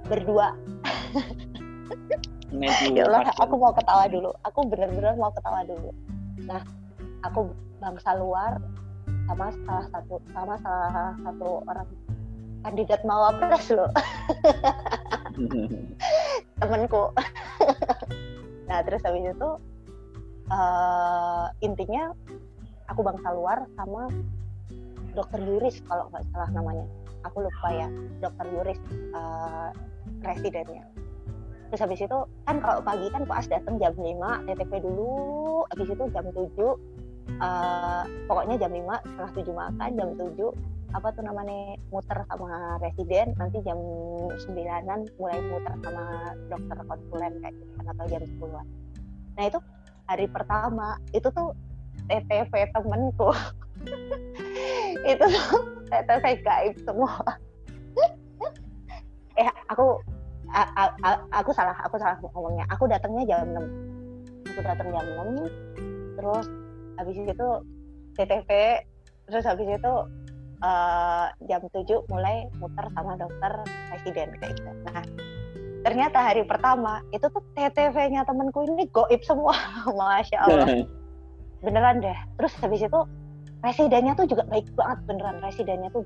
Berdua 0.07 0.51
ya 2.97 3.07
Allah 3.07 3.31
aku 3.39 3.55
mau 3.55 3.71
ketawa 3.71 4.05
dulu. 4.11 4.31
Aku 4.43 4.67
bener-bener 4.67 5.15
mau 5.15 5.31
ketawa 5.31 5.63
dulu. 5.63 5.89
Nah 6.43 6.61
aku 7.23 7.51
bangsa 7.79 8.19
luar 8.19 8.59
sama 9.27 9.53
salah 9.63 9.85
satu 9.95 10.15
sama 10.35 10.55
salah 10.59 11.15
satu 11.23 11.63
orang 11.63 11.87
kandidat 12.67 13.01
mawapres 13.07 13.71
loh. 13.71 13.89
Temenku 16.59 17.15
nah 18.69 18.79
terus 18.87 19.03
habis 19.03 19.31
itu 19.31 19.49
uh, 20.51 21.47
intinya 21.63 22.11
aku 22.87 23.03
bangsa 23.03 23.31
luar 23.35 23.63
sama 23.79 24.11
dokter 25.11 25.39
Yuris 25.43 25.79
kalau 25.87 26.11
nggak 26.11 26.27
salah 26.35 26.51
namanya. 26.51 26.85
Aku 27.31 27.45
lupa 27.45 27.69
ya 27.71 27.87
dokter 28.19 28.45
Yuris 28.51 28.79
uh, 29.15 29.71
residennya 30.25 30.83
terus 31.71 31.87
habis 31.87 32.03
itu 32.03 32.19
kan 32.43 32.59
kalau 32.59 32.83
pagi 32.83 33.07
kan 33.15 33.23
pas 33.23 33.47
datang 33.47 33.79
jam 33.79 33.95
5 33.95 34.03
TTP 34.43 34.83
dulu. 34.83 35.63
Habis 35.71 35.87
itu 35.95 36.03
jam 36.11 36.25
7 36.27 36.43
uh, 37.39 38.03
pokoknya 38.27 38.59
jam 38.59 38.75
5 38.75 38.83
setelah 39.07 39.31
7 39.31 39.55
makan 39.55 39.89
jam 39.95 40.09
7 40.19 40.35
apa 40.91 41.07
tuh 41.15 41.23
namanya 41.23 41.79
muter 41.95 42.19
sama 42.27 42.75
residen. 42.83 43.31
Nanti 43.39 43.63
jam 43.63 43.79
9an 44.35 45.07
mulai 45.15 45.39
muter 45.47 45.73
sama 45.79 46.35
dokter 46.51 46.77
konsulen 46.83 47.33
kayak 47.39 47.55
gitu 47.55 47.71
kan 47.79 47.85
atau 47.95 48.05
jam 48.11 48.23
10 48.27 48.91
nah 49.39 49.47
itu 49.47 49.59
hari 50.11 50.27
pertama 50.27 50.99
itu 51.15 51.31
tuh 51.31 51.55
TTV 52.11 52.51
temenku 52.75 53.31
itu 55.11 55.23
tuh 55.23 55.57
TTV 55.87 56.25
gaib 56.43 56.75
semua. 56.83 57.15
Eh 59.39 59.47
aku 59.71 59.95
a, 60.51 60.63
a, 60.75 60.83
a, 61.03 61.09
aku 61.41 61.55
salah 61.55 61.75
aku 61.83 61.95
salah 61.97 62.19
ngomongnya. 62.21 62.67
Aku 62.71 62.85
datangnya 62.87 63.23
jam 63.27 63.47
6 63.55 63.91
aku 64.51 64.59
datang 64.67 64.87
jam 64.91 65.05
6 65.07 66.19
terus 66.19 66.45
habis 66.99 67.17
itu 67.17 67.47
TTV 68.19 68.49
terus 69.31 69.43
habis 69.47 69.67
itu 69.71 69.93
uh, 70.59 71.25
jam 71.47 71.61
7 71.71 71.87
mulai 72.11 72.51
muter 72.59 72.85
sama 72.91 73.15
dokter 73.15 73.51
presiden 73.89 74.29
kayak 74.43 74.53
gitu. 74.59 74.71
Nah 74.91 75.03
ternyata 75.81 76.19
hari 76.21 76.43
pertama 76.45 77.01
itu 77.15 77.25
tuh 77.31 77.41
TTV-nya 77.57 78.27
temenku 78.27 78.67
ini 78.67 78.85
goib 78.91 79.21
semua. 79.23 79.55
Masya 79.97 80.37
Allah. 80.45 80.67
Beneran 81.65 82.03
deh. 82.03 82.17
Terus 82.37 82.53
habis 82.59 82.81
itu 82.83 82.99
residennya 83.61 84.13
tuh 84.17 84.27
juga 84.27 84.43
baik 84.51 84.67
banget 84.75 84.99
beneran. 85.07 85.37
Residennya 85.41 85.89
tuh 85.95 86.03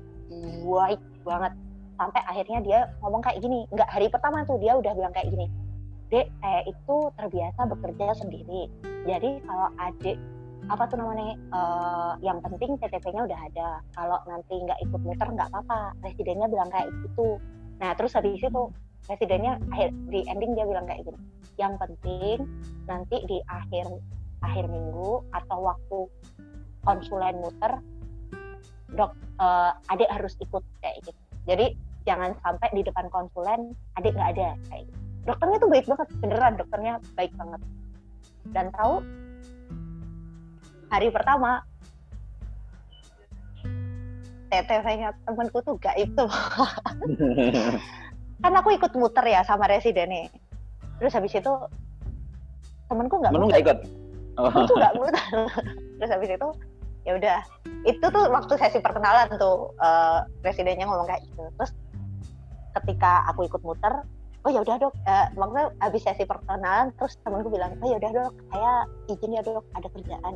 baik 0.64 1.02
banget 1.26 1.52
sampai 1.96 2.20
akhirnya 2.28 2.58
dia 2.62 2.80
ngomong 3.00 3.24
kayak 3.24 3.40
gini. 3.42 3.64
Nggak 3.72 3.88
hari 3.90 4.06
pertama 4.12 4.44
tuh 4.44 4.60
dia 4.60 4.76
udah 4.76 4.92
bilang 4.94 5.12
kayak 5.12 5.32
gini. 5.32 5.46
Dek 6.06 6.30
saya 6.38 6.62
itu 6.68 6.96
terbiasa 7.18 7.60
bekerja 7.66 8.14
sendiri. 8.14 8.70
Jadi 9.08 9.42
kalau 9.42 9.68
adik 9.82 10.18
apa 10.66 10.82
tuh 10.90 10.98
namanya 10.98 11.38
uh, 11.54 12.14
yang 12.22 12.38
penting 12.42 12.78
TTP-nya 12.78 13.26
udah 13.26 13.40
ada. 13.50 13.68
Kalau 13.96 14.18
nanti 14.30 14.54
nggak 14.54 14.78
ikut 14.86 15.00
muter 15.02 15.28
nggak 15.28 15.50
apa-apa. 15.50 15.96
Residennya 16.06 16.46
bilang 16.46 16.70
kayak 16.70 16.88
gitu. 17.02 17.42
Nah 17.82 17.90
terus 17.98 18.14
habis 18.14 18.38
itu 18.38 18.62
presidennya 19.06 19.58
akhir 19.74 19.90
di 20.10 20.22
ending 20.30 20.54
dia 20.54 20.66
bilang 20.66 20.86
kayak 20.86 21.02
gini. 21.02 21.20
Yang 21.58 21.74
penting 21.82 22.38
nanti 22.86 23.16
di 23.26 23.38
akhir 23.50 23.90
akhir 24.44 24.64
minggu 24.70 25.26
atau 25.34 25.58
waktu 25.64 25.98
konsulen 26.86 27.42
muter 27.42 27.82
dok 28.94 29.18
uh, 29.42 29.74
adik 29.90 30.06
harus 30.06 30.38
ikut 30.38 30.62
kayak 30.78 31.02
gitu. 31.02 31.20
Jadi 31.46 31.66
jangan 32.06 32.32
sampai 32.40 32.70
di 32.72 32.86
depan 32.86 33.10
konsulen 33.10 33.74
adik 33.98 34.14
nggak 34.14 34.30
ada. 34.38 34.48
Kayak 34.70 34.82
gitu. 34.88 34.98
dokternya 35.26 35.58
tuh 35.58 35.70
baik 35.74 35.86
banget 35.90 36.08
beneran 36.22 36.54
dokternya 36.54 36.94
baik 37.18 37.32
banget. 37.34 37.60
Dan 38.54 38.66
tahu 38.78 38.94
hari 40.86 41.10
pertama 41.10 41.66
TTV-nya 44.46 45.10
temanku 45.26 45.58
tuh 45.66 45.74
gak 45.82 45.98
itu. 45.98 46.24
Kan 48.42 48.52
aku 48.54 48.78
ikut 48.78 48.92
muter 48.94 49.24
ya 49.26 49.42
sama 49.42 49.66
residen 49.66 50.06
nih. 50.06 50.26
Terus 51.02 51.12
habis 51.18 51.34
itu 51.34 51.52
temenku 52.86 53.18
nggak 53.18 53.32
nggak 53.34 53.62
ikut? 53.66 53.78
Oh. 54.36 54.46
aku 54.52 54.68
tuh 54.68 54.76
nggak 54.78 54.94
muter. 54.94 55.26
Terus 55.98 56.10
habis 56.12 56.30
itu 56.30 56.48
ya 57.02 57.12
udah. 57.18 57.38
Itu 57.86 58.06
tuh 58.06 58.24
waktu 58.30 58.54
sesi 58.60 58.78
perkenalan 58.78 59.30
tuh 59.40 59.74
uh, 59.82 60.22
residennya 60.46 60.86
ngomong 60.86 61.08
kayak 61.10 61.26
gitu. 61.26 61.42
Terus 61.58 61.72
ketika 62.82 63.24
aku 63.30 63.48
ikut 63.48 63.62
muter 63.64 64.04
oh 64.46 64.50
ya 64.54 64.62
udah 64.62 64.76
dok. 64.78 64.94
Uh, 65.02 65.26
maksudnya 65.34 65.66
habis 65.82 66.02
sesi 66.06 66.22
perkenalan 66.22 66.94
terus 66.94 67.18
temenku 67.26 67.50
bilang 67.50 67.74
oh 67.82 67.86
ya 67.90 67.98
udah 67.98 68.10
dok 68.14 68.32
saya 68.54 68.72
izin 69.10 69.34
ya 69.34 69.42
dok 69.42 69.66
ada 69.74 69.88
kerjaan. 69.90 70.34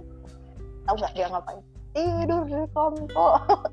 Tahu 0.84 0.94
nggak 0.98 1.12
dia 1.14 1.26
ngapain? 1.30 1.62
Tidur 1.90 2.42
di 2.46 2.54
kampung 2.54 3.10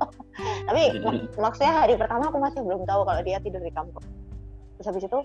tapi 0.68 0.82
mak 1.06 1.30
maksudnya 1.38 1.86
hari 1.86 1.94
pertama 1.94 2.34
aku 2.34 2.42
masih 2.42 2.66
belum 2.66 2.82
tahu 2.90 3.06
kalau 3.06 3.22
dia 3.22 3.38
tidur 3.46 3.62
di 3.62 3.70
kampung 3.70 4.02
terus 4.74 4.90
habis 4.90 5.06
itu 5.06 5.20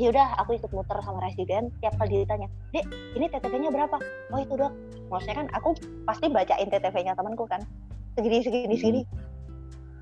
ya 0.00 0.08
udah 0.12 0.28
aku 0.40 0.56
ikut 0.56 0.70
muter 0.72 0.96
sama 1.00 1.24
residen. 1.24 1.72
Tiap 1.80 1.96
kali 1.96 2.24
ditanya 2.24 2.48
dek 2.76 2.84
ini 3.16 3.24
TTV-nya 3.32 3.72
berapa? 3.72 3.96
Oh 4.32 4.40
itu 4.40 4.54
dok. 4.56 4.72
Maksudnya 5.08 5.36
kan 5.44 5.48
aku 5.56 5.76
pasti 6.04 6.28
bacain 6.28 6.68
TTV-nya 6.68 7.16
temanku 7.16 7.48
kan. 7.48 7.64
Segini 8.16 8.44
segini 8.44 8.76
segini. 8.76 9.02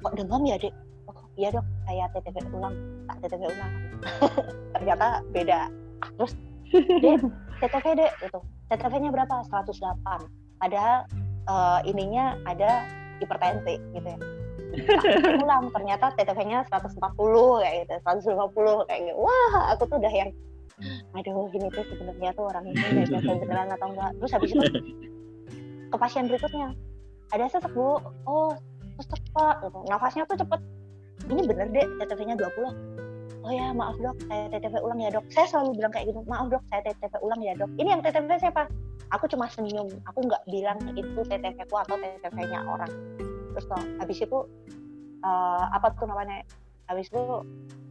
Kok 0.03 0.15
demam 0.19 0.43
ya 0.47 0.59
dek 0.59 0.75
iya 1.35 1.49
dok 1.51 1.67
saya 1.87 2.05
TTV 2.15 2.37
ulang. 2.55 2.75
Tak 3.11 3.17
TTV 3.27 3.43
ulang. 3.51 3.73
Ternyata 4.75 5.07
beda. 5.35 5.61
Terus 6.19 6.33
dek 6.75 7.21
TTV 7.63 7.87
dek 7.99 8.13
itu 8.23 8.41
TTV-nya 8.73 9.11
berapa? 9.13 9.45
108 9.47 10.59
padahal 10.59 11.05
uh, 11.47 11.81
ininya 11.85 12.39
ada 12.49 12.89
hipertensi 13.21 13.79
gitu 13.95 14.09
ya. 14.09 14.19
Ulang 15.39 15.71
ternyata 15.71 16.11
TTV-nya 16.19 16.67
140 16.67 16.99
kayak 17.63 17.75
gitu. 17.87 17.95
150 18.35 18.89
kayak 18.91 19.01
gitu. 19.07 19.19
Wah 19.19 19.55
aku 19.75 19.83
tuh 19.87 19.99
udah 20.03 20.13
yang 20.13 20.31
aduh 21.15 21.47
ini 21.55 21.71
tuh 21.71 21.87
sebenarnya 21.87 22.35
tuh 22.35 22.51
orang 22.51 22.67
ini 22.67 23.07
udah 23.07 23.35
beneran 23.39 23.71
atau 23.79 23.87
enggak? 23.95 24.11
Terus 24.19 24.33
habis 24.35 24.51
itu 24.51 24.65
ke 25.95 25.97
pasien 25.97 26.27
berikutnya 26.27 26.75
ada 27.31 27.45
sesak 27.47 27.71
bu. 27.71 28.03
Oh 28.27 28.51
sesak 28.99 29.21
pak 29.31 29.63
gitu. 29.63 29.79
nafasnya 29.87 30.23
tuh 30.27 30.39
cepet 30.39 30.61
ini 31.33 31.43
bener 31.49 31.67
deh 31.73 31.87
TTV-nya 32.03 32.37
20 32.37 32.95
oh 33.45 33.53
ya 33.53 33.71
maaf 33.77 33.97
dok. 34.01 34.17
Saya 34.27 34.49
TTV 34.57 34.75
ulang 34.81 35.01
ya 35.05 35.11
dok. 35.13 35.25
Saya 35.29 35.47
selalu 35.53 35.71
bilang 35.79 35.93
kayak 35.93 36.07
gitu. 36.11 36.21
Maaf 36.25 36.49
dok. 36.49 36.63
Saya 36.73 36.81
TTV 36.89 37.15
ulang 37.21 37.41
ya 37.45 37.53
dok. 37.55 37.71
Ini 37.77 37.89
yang 37.93 38.01
TTV 38.01 38.29
siapa? 38.41 38.63
Aku 39.13 39.29
cuma 39.29 39.47
senyum. 39.53 39.89
Aku 40.09 40.25
nggak 40.25 40.43
bilang 40.49 40.81
itu 40.97 41.21
TTV 41.29 41.59
ku 41.69 41.77
atau 41.77 42.01
TTV 42.01 42.37
nya 42.49 42.65
orang. 42.65 42.91
Terus 43.55 43.65
toh 43.69 43.83
habis 44.01 44.19
itu 44.19 44.39
uh, 45.23 45.65
apa 45.71 45.93
tuh 45.95 46.09
namanya? 46.09 46.43
Habis 46.89 47.13
itu 47.13 47.23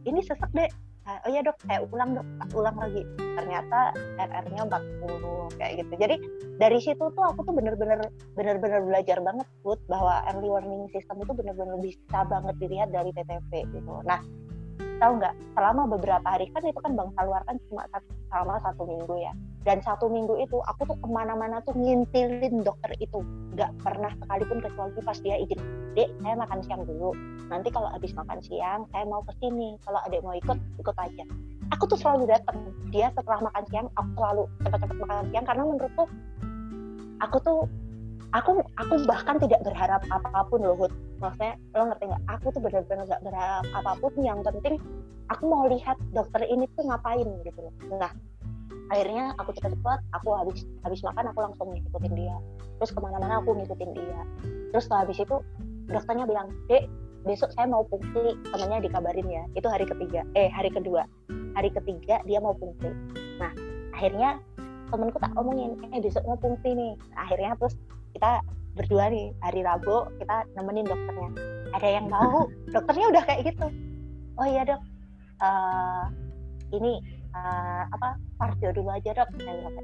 ini 0.04 0.20
sesak 0.20 0.50
deh 0.52 0.68
oh 1.06 1.30
ya 1.30 1.40
dok. 1.44 1.56
Saya 1.68 1.84
ulang 1.84 2.16
dok. 2.16 2.26
Ulang 2.56 2.76
lagi. 2.80 3.02
Ternyata 3.36 3.92
RR-nya 4.20 4.62
40 4.68 5.60
kayak 5.60 5.72
gitu. 5.84 5.92
Jadi 6.00 6.16
dari 6.56 6.78
situ 6.80 7.04
tuh 7.12 7.24
aku 7.24 7.44
tuh 7.44 7.54
bener-bener 7.54 8.00
bener-bener 8.38 8.80
belajar 8.84 9.18
banget 9.20 9.46
Put, 9.64 9.80
bahwa 9.88 10.22
early 10.32 10.48
warning 10.48 10.86
system 10.92 11.20
itu 11.20 11.32
bener-bener 11.34 11.76
bisa 11.80 12.18
banget 12.28 12.54
dilihat 12.60 12.88
dari 12.92 13.10
TTV 13.12 13.50
gitu. 13.72 13.94
Nah 14.06 14.20
tahu 15.00 15.12
nggak? 15.20 15.34
Selama 15.54 15.82
beberapa 15.90 16.26
hari 16.26 16.46
kan 16.52 16.62
itu 16.66 16.80
kan 16.80 16.92
bang 16.94 17.10
Salwar 17.14 17.42
kan 17.46 17.56
cuma 17.70 17.82
satu, 17.90 18.10
selama 18.30 18.54
satu 18.62 18.82
minggu 18.86 19.14
ya. 19.18 19.32
Dan 19.64 19.80
satu 19.80 20.06
minggu 20.12 20.36
itu 20.44 20.60
aku 20.68 20.84
tuh 20.84 20.96
ke 21.00 21.08
mana-mana 21.08 21.62
tuh 21.64 21.72
ngintilin 21.72 22.60
dokter 22.60 22.92
itu. 23.00 23.24
Nggak 23.56 23.72
pernah 23.80 24.12
sekalipun 24.20 24.58
kecuali 24.60 25.00
pas 25.00 25.18
dia 25.24 25.36
izin 25.40 25.60
dek 25.94 26.10
saya 26.20 26.34
makan 26.36 26.58
siang 26.66 26.82
dulu. 26.84 27.10
Nanti 27.48 27.68
kalau 27.70 27.88
habis 27.88 28.12
makan 28.12 28.38
siang 28.44 28.84
saya 28.92 29.04
mau 29.08 29.22
ke 29.24 29.32
sini. 29.40 29.78
Kalau 29.86 30.00
adek 30.04 30.20
mau 30.20 30.34
ikut 30.36 30.58
ikut 30.82 30.96
aja. 31.00 31.24
Aku 31.72 31.88
tuh 31.88 31.96
selalu 31.96 32.28
datang 32.28 32.60
dia 32.92 33.08
setelah 33.16 33.40
makan 33.48 33.64
siang 33.72 33.86
aku 33.96 34.08
selalu 34.20 34.42
cepat-cepat 34.68 34.96
makan 35.00 35.26
siang. 35.32 35.44
Karena 35.48 35.62
menurutku 35.64 36.04
aku 37.24 37.36
tuh 37.40 37.60
aku 38.34 38.66
aku 38.82 38.94
bahkan 39.06 39.38
tidak 39.38 39.62
berharap 39.62 40.02
apa 40.10 40.42
pun 40.50 40.66
loh 40.66 40.74
Hud. 40.74 40.92
maksudnya 41.22 41.54
lo 41.78 41.88
ngerti 41.88 42.04
nggak? 42.10 42.22
Aku 42.36 42.46
tuh 42.50 42.60
benar-benar 42.60 43.06
nggak 43.06 43.22
berharap 43.22 43.64
apa 43.70 43.92
pun. 44.02 44.12
Yang 44.18 44.38
penting 44.50 44.74
aku 45.30 45.42
mau 45.46 45.64
lihat 45.70 45.96
dokter 46.10 46.42
ini 46.50 46.66
tuh 46.74 46.84
ngapain 46.90 47.24
gitu 47.46 47.58
loh. 47.62 47.74
Nah 47.94 48.12
akhirnya 48.92 49.32
aku 49.40 49.54
cepat-cepat 49.56 49.98
aku 50.12 50.28
habis 50.34 50.66
habis 50.82 51.00
makan 51.06 51.30
aku 51.30 51.38
langsung 51.46 51.68
ngikutin 51.70 52.14
dia. 52.18 52.36
Terus 52.82 52.90
ke 52.90 53.00
mana-mana 53.00 53.38
aku 53.38 53.54
ngikutin 53.54 53.90
dia. 53.94 54.20
Terus 54.74 54.82
setelah 54.90 55.06
habis 55.06 55.18
itu 55.22 55.36
dokternya 55.86 56.26
bilang 56.26 56.50
dek 56.66 56.90
besok 57.24 57.56
saya 57.56 57.64
mau 57.64 57.88
fungsi 57.88 58.36
temennya 58.52 58.84
dikabarin 58.84 59.24
ya 59.24 59.48
itu 59.56 59.64
hari 59.70 59.86
ketiga 59.86 60.26
eh 60.34 60.50
hari 60.50 60.74
kedua. 60.74 61.06
Hari 61.54 61.70
ketiga 61.70 62.18
dia 62.26 62.42
mau 62.42 62.58
fungsi 62.58 62.90
nah 63.38 63.50
akhirnya 63.94 64.38
temenku 64.90 65.18
tak 65.22 65.32
omongin 65.38 65.78
eh 65.94 66.02
besok 66.02 66.26
mau 66.26 66.36
fungsi 66.42 66.74
nih. 66.74 66.92
Akhirnya 67.14 67.54
terus 67.56 67.78
kita 68.14 68.40
berdua 68.74 69.10
nih 69.10 69.30
hari 69.42 69.60
Rabu 69.62 70.10
kita 70.22 70.46
nemenin 70.58 70.86
dokternya. 70.86 71.30
Ada 71.74 71.88
yang 71.90 72.06
mau? 72.06 72.46
Dokternya 72.74 73.06
udah 73.10 73.22
kayak 73.26 73.42
gitu. 73.50 73.66
Oh 74.38 74.46
iya 74.46 74.62
dok. 74.66 74.82
Uh, 75.42 76.06
ini 76.74 77.02
uh, 77.34 77.82
apa 77.90 78.18
kardio 78.38 78.70
dulu 78.74 78.90
aja 78.94 79.10
dok. 79.14 79.28
Bilang 79.38 79.74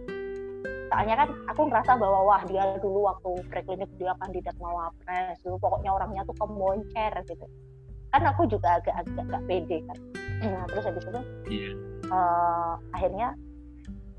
soalnya 0.90 1.14
kan 1.22 1.28
aku 1.46 1.70
ngerasa 1.70 1.92
bahwa 2.02 2.26
wah 2.26 2.42
dia 2.50 2.66
dulu 2.82 3.06
waktu 3.06 3.30
preklinik 3.46 3.90
dia 3.94 4.10
kandidat 4.18 4.58
mau 4.58 4.90
apres 4.90 5.38
dulu 5.46 5.62
pokoknya 5.62 5.90
orangnya 5.94 6.22
tuh 6.26 6.34
kemoncer 6.34 7.12
gitu. 7.30 7.46
Kan 8.10 8.26
aku 8.26 8.42
juga 8.50 8.82
agak-agak 8.82 9.22
gak 9.22 9.42
pede 9.46 9.78
kan. 9.86 9.98
Nah 10.42 10.66
terus 10.66 10.84
habis 10.90 11.06
itu 11.06 11.22
yeah. 11.46 11.74
uh, 12.10 12.74
akhirnya 12.90 13.38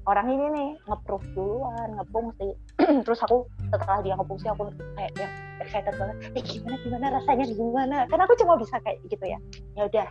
orang 0.10 0.28
ini 0.34 0.46
nih 0.50 0.70
ngeproof 0.90 1.22
duluan 1.38 1.90
ngefungsi 2.02 2.50
terus 3.06 3.20
aku 3.22 3.46
setelah 3.70 4.02
dia 4.02 4.14
ngefungsi 4.18 4.50
aku 4.50 4.74
kayak 4.98 5.14
yang 5.18 5.34
excited 5.62 5.94
banget. 5.94 6.18
Eh 6.34 6.44
gimana 6.44 6.76
gimana 6.82 7.06
rasanya 7.22 7.46
gimana? 7.46 7.98
Karena 8.10 8.24
aku 8.26 8.36
cuma 8.42 8.58
bisa 8.58 8.82
kayak 8.82 8.98
gitu 9.06 9.26
ya. 9.30 9.40
Ya 9.78 9.84
udah 9.86 10.08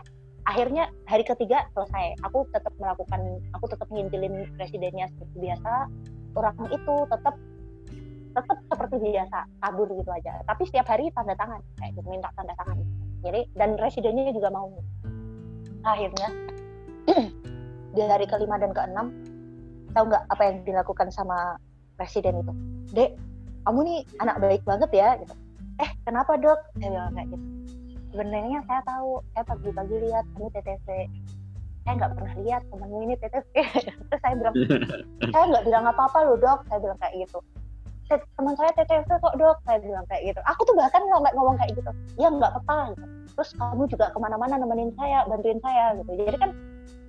akhirnya 0.47 0.84
hari 1.11 1.26
ketiga 1.26 1.66
selesai. 1.74 2.14
Aku 2.30 2.47
tetap 2.55 2.70
melakukan 2.78 3.43
aku 3.59 3.66
tetap 3.66 3.88
ngintilin 3.91 4.47
presidennya 4.55 5.11
seperti 5.11 5.36
biasa. 5.51 5.72
Orang 6.38 6.57
itu 6.70 6.95
tetap 7.11 7.34
tetap 8.30 8.59
seperti 8.70 8.97
biasa 9.03 9.38
kabur 9.59 9.91
gitu 9.91 10.11
aja. 10.14 10.38
Tapi 10.47 10.62
setiap 10.70 10.86
hari 10.86 11.11
tanda 11.11 11.34
tangan 11.34 11.61
kayak 11.82 11.99
gitu 11.99 12.07
minta 12.07 12.30
tanda 12.38 12.55
tangan. 12.55 12.78
Jadi 13.26 13.41
dan 13.59 13.74
residennya 13.74 14.30
juga 14.30 14.55
mau. 14.55 14.70
Akhirnya 15.82 16.28
di 17.99 18.01
hari 18.07 18.26
kelima 18.30 18.55
dan 18.55 18.70
keenam 18.70 19.11
tahu 19.93 20.05
nggak 20.11 20.24
apa 20.30 20.43
yang 20.47 20.57
dilakukan 20.66 21.09
sama 21.12 21.59
presiden 21.97 22.41
itu? 22.41 22.53
Dek 22.95 23.11
kamu 23.68 23.80
nih 23.84 23.99
anak 24.24 24.36
baik 24.41 24.62
banget 24.64 24.91
ya 24.93 25.09
gitu. 25.20 25.34
Eh 25.80 25.91
kenapa 26.05 26.36
dok? 26.41 26.61
Saya 26.80 26.88
bilang 26.93 27.12
kayak 27.16 27.28
gitu. 27.32 27.47
Sebenarnya 28.11 28.59
saya 28.66 28.80
tahu 28.82 29.11
saya 29.36 29.45
pagi-pagi 29.47 29.97
lihat 30.09 30.24
kamu 30.34 30.49
TTV 30.51 30.86
saya 31.80 31.95
nggak 31.97 32.12
pernah 32.12 32.34
lihat 32.45 32.62
temanmu 32.68 32.99
ini 33.09 33.14
TTV 33.16 33.53
terus 34.12 34.20
saya 34.20 34.34
bilang 34.36 34.55
saya 35.32 35.45
nggak 35.49 35.64
bilang 35.64 35.84
apa-apa 35.88 36.18
loh 36.26 36.36
dok. 36.41 36.61
Saya 36.68 36.78
bilang 36.82 36.99
kayak 37.01 37.14
gitu. 37.26 37.38
Teman 38.11 38.55
saya 38.59 38.70
TTV 38.74 39.07
kok 39.07 39.34
dok? 39.38 39.57
Saya 39.64 39.78
bilang 39.78 40.05
kayak 40.11 40.22
gitu. 40.34 40.41
Aku 40.45 40.61
tuh 40.66 40.74
bahkan 40.74 41.03
nggak 41.05 41.34
ngomong 41.36 41.57
kayak 41.61 41.72
gitu. 41.78 41.91
Ya 42.18 42.28
nggak 42.28 42.51
apa-apa 42.57 42.97
gitu. 42.97 43.07
terus 43.30 43.55
kamu 43.57 43.86
juga 43.86 44.11
ke 44.11 44.18
mana-mana 44.18 44.59
nemenin 44.59 44.91
saya 44.99 45.22
bantuin 45.30 45.62
saya 45.62 45.95
gitu. 46.03 46.12
Jadi 46.18 46.36
kan 46.43 46.51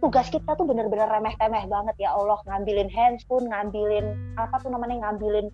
tugas 0.02 0.28
kita 0.34 0.58
tuh 0.58 0.66
bener-bener 0.66 1.06
remeh-temeh 1.08 1.70
banget 1.70 1.96
ya 2.02 2.12
Allah. 2.18 2.42
Ngambilin 2.50 2.90
handphone 2.90 3.48
ngambilin 3.48 4.18
apa 4.36 4.58
tuh 4.60 4.74
namanya 4.74 5.08
ngambilin 5.08 5.48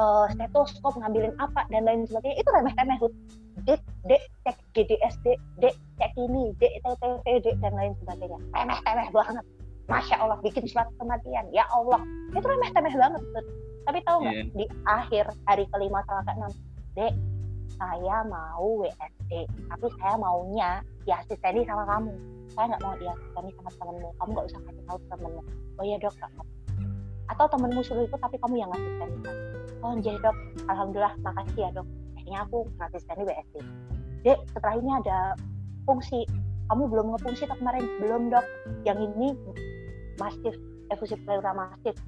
uh, 0.00 0.26
stetoskop 0.32 0.96
ngambilin 0.96 1.36
apa 1.38 1.68
dan 1.68 1.84
lain 1.84 2.08
sebagainya. 2.08 2.40
Itu 2.40 2.48
remeh-temeh 2.50 2.98
dek 3.68 3.80
dek 4.08 4.22
cek 4.48 4.56
GDSD 4.72 5.36
dek 5.60 5.76
cek 6.00 6.12
ini 6.16 6.56
dek 6.56 6.80
TTV 6.82 7.26
dek 7.44 7.56
dan 7.60 7.72
lain 7.76 7.92
sebagainya. 8.00 8.38
Remeh-temeh 8.56 9.08
banget. 9.12 9.44
Masya 9.86 10.16
Allah 10.24 10.40
bikin 10.40 10.64
surat 10.64 10.88
kematian. 10.96 11.46
Ya 11.52 11.68
Allah. 11.68 12.00
Itu 12.32 12.48
remeh-temeh 12.48 12.96
banget 12.96 13.22
tapi 13.82 13.98
tahu 14.06 14.22
nggak 14.22 14.34
yeah. 14.34 14.46
di 14.54 14.66
akhir 14.86 15.24
hari 15.50 15.64
kelima 15.74 15.98
setelah 16.06 16.24
keenam 16.26 16.52
dek 16.94 17.12
saya 17.82 18.22
mau 18.30 18.86
WSD 18.86 19.32
tapi 19.66 19.86
saya 19.98 20.14
maunya 20.14 20.70
diasisteni 21.02 21.66
sama 21.66 21.82
kamu. 21.90 22.14
Saya 22.54 22.64
nggak 22.70 22.82
mau 22.86 22.94
diasisteni 22.94 23.50
sama 23.58 23.70
temenmu. 23.74 24.08
Kamu 24.22 24.30
nggak 24.38 24.46
usah 24.46 24.60
kasih 24.70 24.82
tahu 24.86 24.98
temenmu. 25.10 25.42
Oh 25.82 25.84
ya 25.84 25.98
dok 25.98 26.14
atau 27.32 27.46
temenmu 27.48 27.80
suruh 27.80 28.04
ikut 28.04 28.20
tapi 28.20 28.36
kamu 28.44 28.60
yang 28.60 28.70
asisteni 28.70 29.18
oh 29.82 29.92
jadi 29.98 30.18
dok. 30.22 30.36
Alhamdulillah 30.70 31.14
makasih 31.26 31.58
ya 31.58 31.70
dok. 31.74 31.86
Akhirnya 32.14 32.38
aku 32.46 32.58
asisteni 32.78 33.22
WSD 33.26 33.56
dek 34.22 34.38
setelah 34.54 34.74
ini 34.78 34.90
ada 35.02 35.18
fungsi. 35.82 36.22
Kamu 36.70 36.88
belum 36.88 37.12
ngefungsi 37.12 37.44
tak 37.50 37.58
kemarin? 37.58 37.84
Belum 37.98 38.30
dok. 38.30 38.46
Yang 38.86 39.10
ini 39.10 39.34
masif 40.22 40.54
efusi 40.94 41.18
pleura 41.26 41.50
masif 41.50 41.98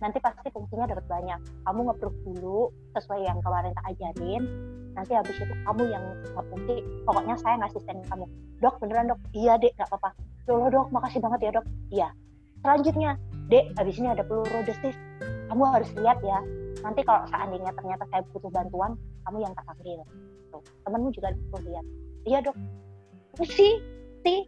nanti 0.00 0.18
pasti 0.18 0.48
fungsinya 0.48 0.88
dapat 0.88 1.06
banyak. 1.06 1.38
Kamu 1.68 1.80
ngeproof 1.92 2.16
dulu 2.24 2.72
sesuai 2.96 3.20
yang 3.24 3.38
kemarin 3.44 3.72
tak 3.76 3.86
ajarin. 3.96 4.42
Nanti 4.96 5.12
habis 5.14 5.36
itu 5.38 5.54
kamu 5.64 5.82
yang 5.86 6.04
ngefungsi 6.34 6.74
pokoknya 7.06 7.34
saya 7.38 7.54
ngasih 7.62 7.80
stand 7.84 8.02
kamu. 8.08 8.26
Dok 8.58 8.74
beneran 8.80 9.12
dok? 9.12 9.20
Iya 9.36 9.60
dek. 9.60 9.76
Nggak 9.76 9.88
apa-apa. 9.92 10.10
Loh 10.50 10.68
dok. 10.72 10.86
Makasih 10.90 11.20
banget 11.22 11.40
ya 11.46 11.50
dok. 11.60 11.66
Iya. 11.92 12.08
Selanjutnya 12.60 13.10
dek 13.52 13.64
habis 13.76 13.96
ini 14.00 14.08
ada 14.10 14.24
desis 14.66 14.96
kamu 15.52 15.62
harus 15.68 15.90
lihat 15.98 16.18
ya. 16.24 16.38
Nanti 16.80 17.00
kalau 17.04 17.26
seandainya 17.28 17.70
ternyata 17.76 18.04
saya 18.08 18.24
butuh 18.32 18.50
bantuan 18.50 18.96
kamu 19.28 19.44
yang 19.44 19.52
tak 19.52 19.68
panggil 19.68 20.00
tuh 20.50 20.62
temenmu 20.88 21.08
juga 21.14 21.34
perlu 21.52 21.70
lihat. 21.70 21.86
Iya 22.26 22.38
dok. 22.50 22.56
Sih 23.44 23.78
sih. 24.24 24.40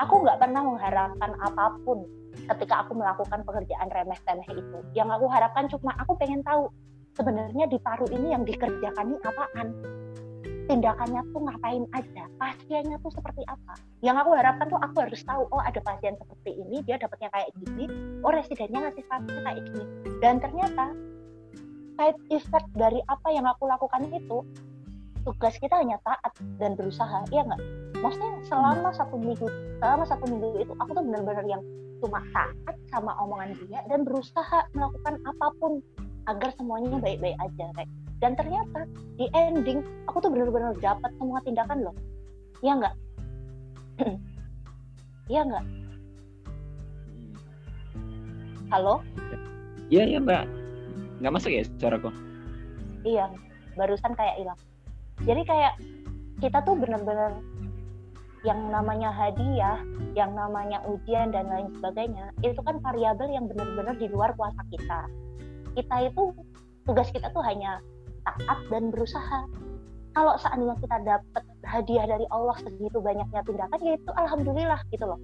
Aku 0.00 0.24
nggak 0.24 0.40
pernah 0.40 0.64
mengharapkan 0.64 1.36
apa 1.44 1.76
pun 1.84 2.08
ketika 2.54 2.82
aku 2.86 2.98
melakukan 2.98 3.46
pekerjaan 3.46 3.88
remeh-temeh 3.88 4.48
itu. 4.50 4.78
Yang 4.92 5.08
aku 5.20 5.26
harapkan 5.30 5.64
cuma 5.70 5.94
aku 5.98 6.18
pengen 6.18 6.42
tahu 6.42 6.66
sebenarnya 7.14 7.66
di 7.70 7.78
paru 7.78 8.06
ini 8.10 8.34
yang 8.34 8.42
dikerjakan 8.42 9.14
ini 9.14 9.18
apaan. 9.22 9.68
Tindakannya 10.70 11.26
tuh 11.34 11.42
ngapain 11.42 11.84
aja, 11.98 12.24
pasiennya 12.38 12.94
tuh 13.02 13.10
seperti 13.10 13.42
apa. 13.50 13.74
Yang 14.06 14.22
aku 14.22 14.30
harapkan 14.38 14.66
tuh 14.70 14.78
aku 14.78 15.02
harus 15.02 15.18
tahu, 15.26 15.42
oh 15.50 15.58
ada 15.58 15.82
pasien 15.82 16.14
seperti 16.14 16.62
ini, 16.62 16.78
dia 16.86 16.94
dapatnya 16.94 17.26
kayak 17.34 17.50
gini, 17.58 17.90
oh 18.22 18.30
residennya 18.30 18.86
ngasih 18.86 19.02
pasien 19.10 19.38
kayak 19.42 19.62
gini. 19.66 19.84
Dan 20.22 20.38
ternyata 20.38 20.94
side 21.98 22.22
effect 22.30 22.70
dari 22.78 23.02
apa 23.10 23.28
yang 23.34 23.50
aku 23.50 23.66
lakukan 23.66 24.14
itu, 24.14 24.46
tugas 25.24 25.54
kita 25.60 25.74
hanya 25.76 26.00
taat 26.06 26.32
dan 26.56 26.76
berusaha, 26.76 27.24
iya 27.32 27.44
nggak? 27.44 27.60
Maksudnya 28.00 28.32
selama 28.48 28.90
satu 28.96 29.16
minggu, 29.20 29.46
selama 29.80 30.04
satu 30.08 30.24
minggu 30.28 30.64
itu 30.64 30.72
aku 30.80 30.90
tuh 30.96 31.04
benar-benar 31.04 31.44
yang 31.44 31.62
cuma 32.00 32.24
taat 32.32 32.76
sama 32.88 33.12
omongan 33.20 33.52
dia 33.68 33.84
dan 33.92 34.08
berusaha 34.08 34.64
melakukan 34.72 35.20
apa 35.28 35.46
pun 35.60 35.84
agar 36.28 36.48
semuanya 36.56 36.96
baik-baik 36.96 37.36
aja 37.36 37.66
kayak. 37.76 37.90
Dan 38.20 38.36
ternyata 38.36 38.84
di 39.16 39.28
ending 39.32 39.80
aku 40.08 40.20
tuh 40.24 40.30
benar-benar 40.32 40.76
dapat 40.80 41.12
semua 41.16 41.40
tindakan 41.44 41.88
loh. 41.88 41.96
Ya 42.60 42.76
enggak 42.76 42.94
iya 45.30 45.40
enggak 45.46 45.64
halo? 48.72 49.04
Iya 49.90 50.06
iya 50.06 50.18
mbak. 50.22 50.46
Nggak 51.20 51.32
masuk 51.34 51.50
ya 51.50 51.62
suaraku? 51.76 52.10
Iya 53.02 53.26
barusan 53.74 54.12
kayak 54.18 54.36
hilang 54.38 54.58
jadi 55.28 55.42
kayak 55.44 55.74
kita 56.40 56.58
tuh 56.64 56.76
benar-benar 56.76 57.36
yang 58.40 58.72
namanya 58.72 59.12
hadiah, 59.12 59.84
yang 60.16 60.32
namanya 60.32 60.80
ujian 60.88 61.28
dan 61.28 61.44
lain 61.52 61.68
sebagainya, 61.76 62.32
itu 62.40 62.56
kan 62.64 62.80
variabel 62.80 63.28
yang 63.28 63.44
benar-benar 63.44 63.92
di 64.00 64.08
luar 64.08 64.32
kuasa 64.32 64.64
kita. 64.72 65.04
Kita 65.76 65.96
itu 66.08 66.32
tugas 66.88 67.12
kita 67.12 67.28
tuh 67.36 67.44
hanya 67.44 67.84
taat 68.24 68.58
dan 68.72 68.88
berusaha. 68.88 69.44
Kalau 70.16 70.34
seandainya 70.40 70.76
kita 70.80 70.96
dapat 71.06 71.44
hadiah 71.68 72.08
dari 72.08 72.26
Allah 72.32 72.56
segitu 72.64 72.98
banyaknya 72.98 73.44
tindakan, 73.44 73.80
ya 73.84 73.94
itu 73.94 74.10
alhamdulillah 74.16 74.80
gitu 74.88 75.04
loh. 75.04 75.20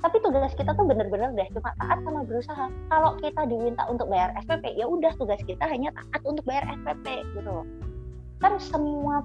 Tapi 0.00 0.20
tugas 0.20 0.52
kita 0.56 0.76
tuh 0.76 0.84
benar-benar 0.84 1.32
deh 1.32 1.48
cuma 1.52 1.72
taat 1.80 2.00
sama 2.04 2.24
berusaha. 2.24 2.66
Kalau 2.88 3.16
kita 3.20 3.40
diminta 3.48 3.84
untuk 3.88 4.08
bayar 4.08 4.32
SPP, 4.44 4.76
ya 4.76 4.88
udah 4.88 5.12
tugas 5.16 5.40
kita 5.44 5.64
hanya 5.68 5.92
taat 5.92 6.20
untuk 6.24 6.44
bayar 6.48 6.64
SPP 6.72 7.24
gitu 7.36 7.40
loh. 7.44 7.64
Kan 8.42 8.58
semua 8.58 9.22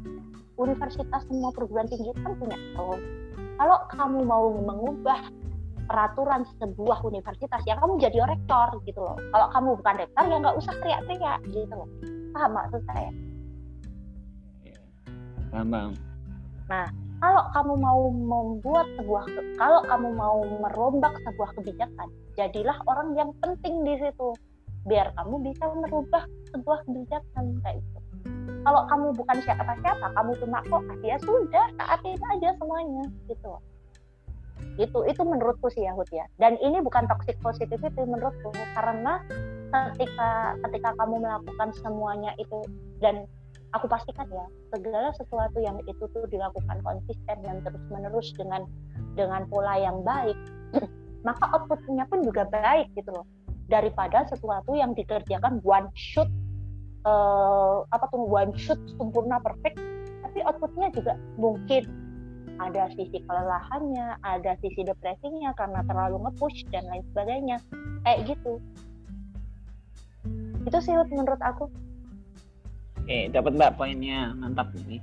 universitas 0.60 1.24
semua 1.26 1.50
perguruan 1.56 1.88
tinggi 1.88 2.12
kan 2.20 2.36
punya 2.36 2.60
tahun. 2.76 3.00
Kalau 3.60 3.78
kamu 3.92 4.20
mau 4.28 4.46
mengubah 4.60 5.20
peraturan 5.90 6.46
sebuah 6.62 7.02
universitas, 7.02 7.60
ya 7.66 7.80
kamu 7.82 7.98
jadi 7.98 8.22
rektor 8.30 8.78
gitu 8.86 9.02
loh. 9.02 9.18
Kalau 9.34 9.48
kamu 9.50 9.68
bukan 9.82 9.96
rektor, 10.06 10.24
ya 10.30 10.38
nggak 10.38 10.58
usah 10.60 10.74
teriak-teriak 10.80 11.42
gitu 11.50 11.74
loh. 11.74 11.90
Paham 12.36 12.52
maksud 12.54 12.82
saya? 12.86 13.12
Paham, 15.50 15.98
Nah, 16.70 16.86
kalau 17.18 17.44
kamu 17.58 17.74
mau 17.82 18.02
membuat 18.14 18.86
sebuah, 19.02 19.26
kalau 19.58 19.82
kamu 19.90 20.10
mau 20.14 20.40
merombak 20.46 21.18
sebuah 21.26 21.58
kebijakan, 21.58 22.08
jadilah 22.38 22.78
orang 22.86 23.18
yang 23.18 23.34
penting 23.42 23.82
di 23.82 23.98
situ, 23.98 24.38
biar 24.86 25.10
kamu 25.18 25.50
bisa 25.50 25.66
merubah 25.74 26.24
sebuah 26.54 26.86
kebijakan 26.86 27.58
kayak 27.66 27.82
gitu 27.82 28.09
kalau 28.64 28.82
kamu 28.92 29.08
bukan 29.16 29.38
siapa-siapa 29.44 30.06
kamu 30.16 30.32
cuma 30.44 30.60
kok 30.68 30.84
ya 31.04 31.16
sudah 31.24 31.66
taatin 31.80 32.20
aja 32.38 32.50
semuanya 32.60 33.06
gitu. 33.32 33.54
Itu 34.76 35.00
itu 35.08 35.22
menurutku 35.24 35.72
sih 35.72 35.88
Yahud 35.88 36.08
ya. 36.12 36.28
Dan 36.40 36.60
ini 36.60 36.84
bukan 36.84 37.08
toxic 37.08 37.40
positivity 37.40 38.04
menurutku 38.04 38.52
karena 38.76 39.24
ketika 39.96 40.60
ketika 40.68 40.90
kamu 40.98 41.16
melakukan 41.24 41.70
semuanya 41.80 42.36
itu 42.42 42.60
dan 43.00 43.30
aku 43.72 43.86
pastikan 43.86 44.26
ya 44.34 44.46
segala 44.74 45.14
sesuatu 45.14 45.62
yang 45.62 45.78
itu 45.86 46.04
tuh 46.10 46.26
dilakukan 46.28 46.82
konsisten 46.82 47.38
dan 47.46 47.62
terus 47.62 47.84
menerus 47.94 48.34
dengan 48.34 48.66
dengan 49.14 49.46
pola 49.46 49.78
yang 49.78 50.02
baik 50.02 50.36
maka 51.28 51.44
outputnya 51.54 52.08
pun 52.10 52.24
juga 52.26 52.48
baik 52.50 52.92
gitu 52.98 53.14
loh. 53.14 53.28
Daripada 53.70 54.26
sesuatu 54.26 54.74
yang 54.74 54.98
dikerjakan 54.98 55.62
one 55.62 55.94
shot 55.94 56.26
uh, 57.10 57.82
apa 57.90 58.06
tuh 58.14 58.22
one 58.22 58.54
shot 58.54 58.78
sempurna 59.02 59.42
perfect 59.42 59.82
tapi 60.30 60.46
outputnya 60.46 60.94
juga 60.94 61.18
mungkin 61.42 61.90
ada 62.60 62.92
sisi 62.92 63.24
kelelahannya, 63.24 64.20
ada 64.22 64.52
sisi 64.60 64.84
depresinya 64.84 65.56
karena 65.56 65.80
terlalu 65.88 66.28
nge-push 66.28 66.68
dan 66.76 66.84
lain 66.92 67.04
sebagainya. 67.16 67.58
Kayak 68.04 68.36
gitu. 68.36 68.54
Itu 70.68 70.78
sih 70.84 70.92
menurut 70.92 71.40
aku. 71.40 71.72
Oke, 73.00 73.32
dapat 73.32 73.56
Mbak 73.56 73.80
poinnya. 73.80 74.36
Mantap 74.36 74.76
ini. 74.76 75.00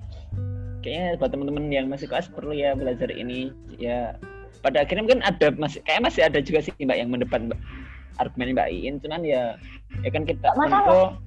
Kayaknya 0.84 1.18
buat 1.18 1.30
teman-teman 1.32 1.64
yang 1.72 1.88
masih 1.88 2.07
kelas 2.07 2.28
perlu 2.30 2.52
ya 2.54 2.76
belajar 2.76 3.11
ini 3.11 3.50
ya 3.80 4.14
pada 4.62 4.86
akhirnya 4.86 5.02
mungkin 5.02 5.24
ada 5.26 5.50
masih 5.59 5.82
kayak 5.82 6.07
masih 6.07 6.22
ada 6.22 6.38
juga 6.38 6.62
sih 6.62 6.70
Mbak 6.78 6.98
yang 6.98 7.11
mendebat 7.11 7.42
Mbak 7.42 7.61
argumen 8.22 8.54
Mbak 8.54 8.68
Iin 8.70 8.94
cuman 9.02 9.26
ya 9.26 9.59
ya 10.07 10.11
kan 10.14 10.22
kita 10.22 10.54
Masalah 10.54 11.18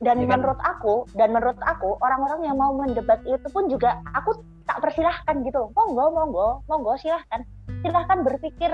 dan 0.00 0.16
ya 0.16 0.26
kan? 0.26 0.40
menurut 0.40 0.60
aku 0.64 0.94
dan 1.12 1.28
menurut 1.36 1.60
aku 1.60 2.00
orang-orang 2.00 2.40
yang 2.48 2.56
mau 2.56 2.72
mendebat 2.72 3.20
itu 3.28 3.46
pun 3.52 3.68
juga 3.68 4.00
aku 4.16 4.32
tak 4.64 4.80
persilahkan 4.80 5.44
gitu. 5.44 5.68
Monggo 5.76 6.08
monggo 6.08 6.64
monggo 6.66 6.96
silahkan. 6.96 7.44
Silahkan 7.84 8.24
berpikir 8.24 8.72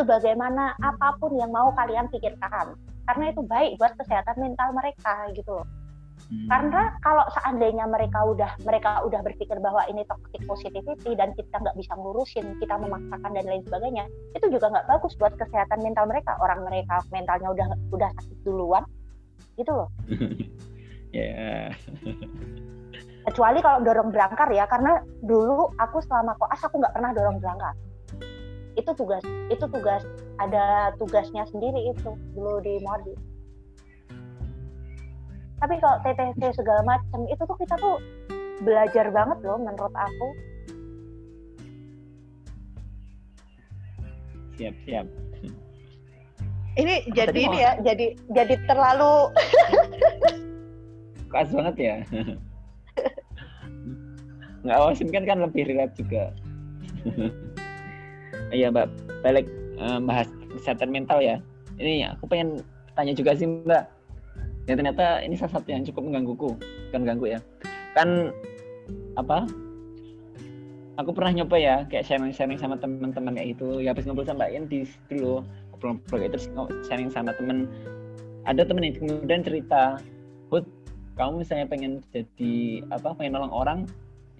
sebagaimana 0.00 0.72
apa 0.80 1.20
pun 1.20 1.36
yang 1.36 1.52
mau 1.52 1.68
kalian 1.76 2.08
pikirkan. 2.08 2.72
Karena 3.04 3.24
itu 3.28 3.44
baik 3.44 3.76
buat 3.76 3.92
kesehatan 4.00 4.40
mental 4.40 4.72
mereka 4.72 5.28
gitu 5.36 5.60
loh. 5.60 5.68
Hmm. 6.32 6.48
karena 6.48 6.94
kalau 7.02 7.24
seandainya 7.34 7.84
mereka 7.90 8.22
udah 8.24 8.54
mereka 8.62 9.02
udah 9.04 9.20
berpikir 9.26 9.58
bahwa 9.58 9.82
ini 9.90 10.06
toxic 10.06 10.40
positivity 10.46 11.18
dan 11.18 11.34
kita 11.34 11.60
nggak 11.60 11.74
bisa 11.74 11.92
ngurusin 11.98 12.56
kita 12.62 12.78
memaksakan 12.78 13.36
dan 13.36 13.44
lain 13.44 13.60
sebagainya 13.66 14.06
itu 14.32 14.46
juga 14.48 14.70
nggak 14.70 14.86
bagus 14.86 15.12
buat 15.18 15.34
kesehatan 15.34 15.82
mental 15.82 16.06
mereka. 16.06 16.38
Orang 16.38 16.62
mereka 16.62 17.02
mentalnya 17.10 17.50
udah 17.50 17.66
udah 17.90 18.10
sakit 18.22 18.38
duluan 18.46 18.86
gitu 19.58 19.72
loh. 19.72 19.88
Ya. 21.12 21.28
Yeah. 21.28 21.68
kecuali 23.28 23.60
kalau 23.60 23.84
dorong 23.84 24.16
berangkar 24.16 24.48
ya 24.48 24.64
karena 24.64 25.04
dulu 25.20 25.68
aku 25.76 26.00
selama 26.08 26.32
koas 26.40 26.64
aku 26.64 26.80
nggak 26.80 26.96
pernah 26.96 27.12
dorong 27.12 27.36
berangkar. 27.36 27.76
Itu 28.80 28.96
tugas 28.96 29.20
itu 29.52 29.60
tugas 29.68 30.00
ada 30.40 30.96
tugasnya 30.96 31.44
sendiri 31.52 31.92
itu 31.92 32.16
dulu 32.32 32.64
di 32.64 32.80
Modi 32.80 33.12
tapi 35.62 35.78
kalau 35.78 36.02
TTC 36.02 36.58
segala 36.58 36.82
macam 36.82 37.22
itu 37.30 37.38
tuh 37.46 37.54
kita 37.54 37.78
tuh 37.78 38.02
belajar 38.66 39.14
banget 39.14 39.38
loh 39.46 39.62
menurut 39.62 39.94
aku. 39.94 40.28
Siap 44.58 44.74
siap 44.82 45.06
ini 46.80 47.04
jadi 47.12 47.36
ini 47.36 47.58
ya 47.60 47.72
jadi 47.84 48.16
jadi 48.32 48.54
terlalu 48.64 49.28
keras 51.32 51.50
banget 51.52 51.76
ya. 51.80 51.96
Nggak 54.62 54.78
awasin 54.78 55.08
kan 55.10 55.24
kan 55.24 55.38
lebih 55.42 55.68
relate 55.68 55.96
juga. 55.96 56.24
Iya 58.52 58.68
mbak. 58.68 58.88
Balik 59.24 59.48
um, 59.80 60.08
bahas 60.08 60.28
kesehatan 60.52 60.92
mental 60.92 61.24
ya. 61.24 61.40
Ini 61.80 62.12
aku 62.16 62.28
pengen 62.28 62.60
tanya 62.92 63.16
juga 63.16 63.32
sih 63.32 63.48
mbak. 63.48 63.88
Ya 64.68 64.76
ternyata 64.76 65.24
ini 65.24 65.40
salah 65.40 65.56
satu 65.56 65.72
yang 65.72 65.88
cukup 65.88 66.04
menggangguku. 66.08 66.50
Kan 66.92 67.08
ganggu 67.08 67.32
ya. 67.32 67.40
Kan 67.96 68.28
apa? 69.16 69.48
Aku 71.00 71.16
pernah 71.16 71.32
nyoba 71.32 71.56
ya 71.56 71.76
kayak 71.88 72.04
sharing-sharing 72.04 72.60
sama 72.60 72.76
teman-teman 72.76 73.32
kayak 73.32 73.56
gitu. 73.56 73.80
Ya 73.80 73.96
habis 73.96 74.04
ngobrol 74.04 74.28
sama 74.28 74.44
Mbak 74.44 74.68
di 74.68 74.84
dulu 75.08 75.40
ngobrol-ngobrol 75.82 76.18
kayak 76.22 76.32
terus 76.38 76.46
sharing 76.86 77.10
sama 77.10 77.34
temen. 77.34 77.66
Ada 78.46 78.62
temen 78.66 78.86
yang 78.86 78.94
kemudian 78.94 79.42
cerita 79.42 79.98
Hud 80.50 80.66
kamu 81.18 81.42
misalnya 81.42 81.66
pengen 81.66 81.92
jadi 82.14 82.86
apa 82.94 83.14
pengen 83.18 83.36
nolong 83.36 83.52
orang 83.52 83.78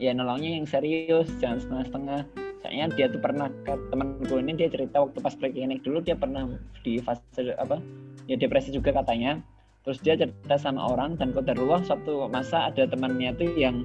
ya 0.01 0.15
nolongnya 0.15 0.63
yang 0.63 0.67
serius 0.67 1.27
jangan 1.43 1.59
setengah-setengah. 1.59 2.21
Soalnya 2.63 2.87
dia 2.95 3.07
tuh 3.11 3.19
pernah 3.19 3.51
temanku 3.67 4.39
ini 4.39 4.55
dia 4.55 4.71
cerita 4.71 5.03
waktu 5.03 5.19
pas 5.19 5.35
preklinik 5.35 5.83
dulu 5.83 5.99
dia 5.99 6.15
pernah 6.15 6.47
di 6.87 7.03
fase 7.03 7.51
apa 7.59 7.83
ya 8.31 8.39
depresi 8.39 8.71
juga 8.71 8.95
katanya. 8.95 9.43
Terus 9.83 9.99
dia 9.99 10.15
cerita 10.15 10.55
sama 10.55 10.95
orang 10.95 11.19
dan 11.19 11.35
kodarullah 11.35 11.83
suatu 11.83 12.31
masa 12.31 12.71
ada 12.71 12.87
temannya 12.87 13.35
tuh 13.35 13.51
yang 13.59 13.83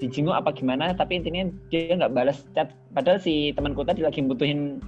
dijenguk 0.00 0.32
apa 0.32 0.50
gimana 0.56 0.96
tapi 0.96 1.20
intinya 1.20 1.44
dia 1.68 1.92
nggak 1.92 2.12
balas 2.12 2.40
chat. 2.56 2.72
Padahal 2.96 3.20
si 3.20 3.52
temanku 3.52 3.84
tadi 3.84 4.00
lagi 4.00 4.24
butuhin 4.24 4.80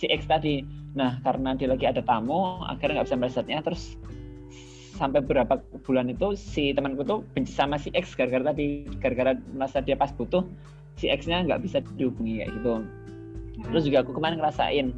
si 0.00 0.08
X 0.08 0.24
tadi. 0.24 0.64
Nah 0.96 1.20
karena 1.20 1.52
dia 1.52 1.68
lagi 1.68 1.84
ada 1.84 2.00
tamu 2.00 2.64
akhirnya 2.64 3.04
nggak 3.04 3.08
bisa 3.12 3.20
balas 3.20 3.36
chatnya 3.36 3.60
terus 3.60 4.00
sampai 4.96 5.24
beberapa 5.24 5.60
bulan 5.84 6.12
itu 6.12 6.36
si 6.36 6.76
temanku 6.76 7.04
tuh 7.04 7.24
benci 7.36 7.52
sama 7.52 7.76
si 7.76 7.92
X 7.92 8.16
gara-gara 8.16 8.52
tadi 8.52 8.84
gara-gara 9.00 9.36
merasa 9.52 9.80
dia 9.80 9.96
pas 9.96 10.12
butuh 10.12 10.44
si 11.00 11.08
X-nya 11.08 11.44
nggak 11.48 11.64
bisa 11.64 11.80
dihubungi 11.96 12.44
kayak 12.44 12.50
gitu. 12.60 12.74
Terus 13.60 13.82
juga 13.88 13.98
aku 14.04 14.12
kemarin 14.16 14.40
ngerasain 14.40 14.92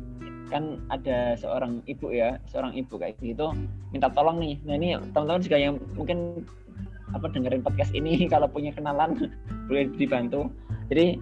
kan 0.50 0.76
ada 0.92 1.32
seorang 1.38 1.80
ibu 1.88 2.12
ya 2.12 2.36
seorang 2.44 2.76
ibu 2.76 3.00
kayak 3.00 3.16
gitu 3.22 3.55
minta 3.94 4.11
tolong 4.11 4.42
nih. 4.42 4.59
Nah 4.66 4.74
ini 4.78 4.88
teman-teman 5.14 5.42
juga 5.42 5.59
yang 5.59 5.74
mungkin 5.94 6.42
apa 7.12 7.28
dengerin 7.28 7.62
podcast 7.62 7.92
ini 7.92 8.24
kalau 8.32 8.50
punya 8.50 8.74
kenalan 8.74 9.30
boleh 9.70 9.86
dibantu. 9.94 10.50
Jadi 10.90 11.16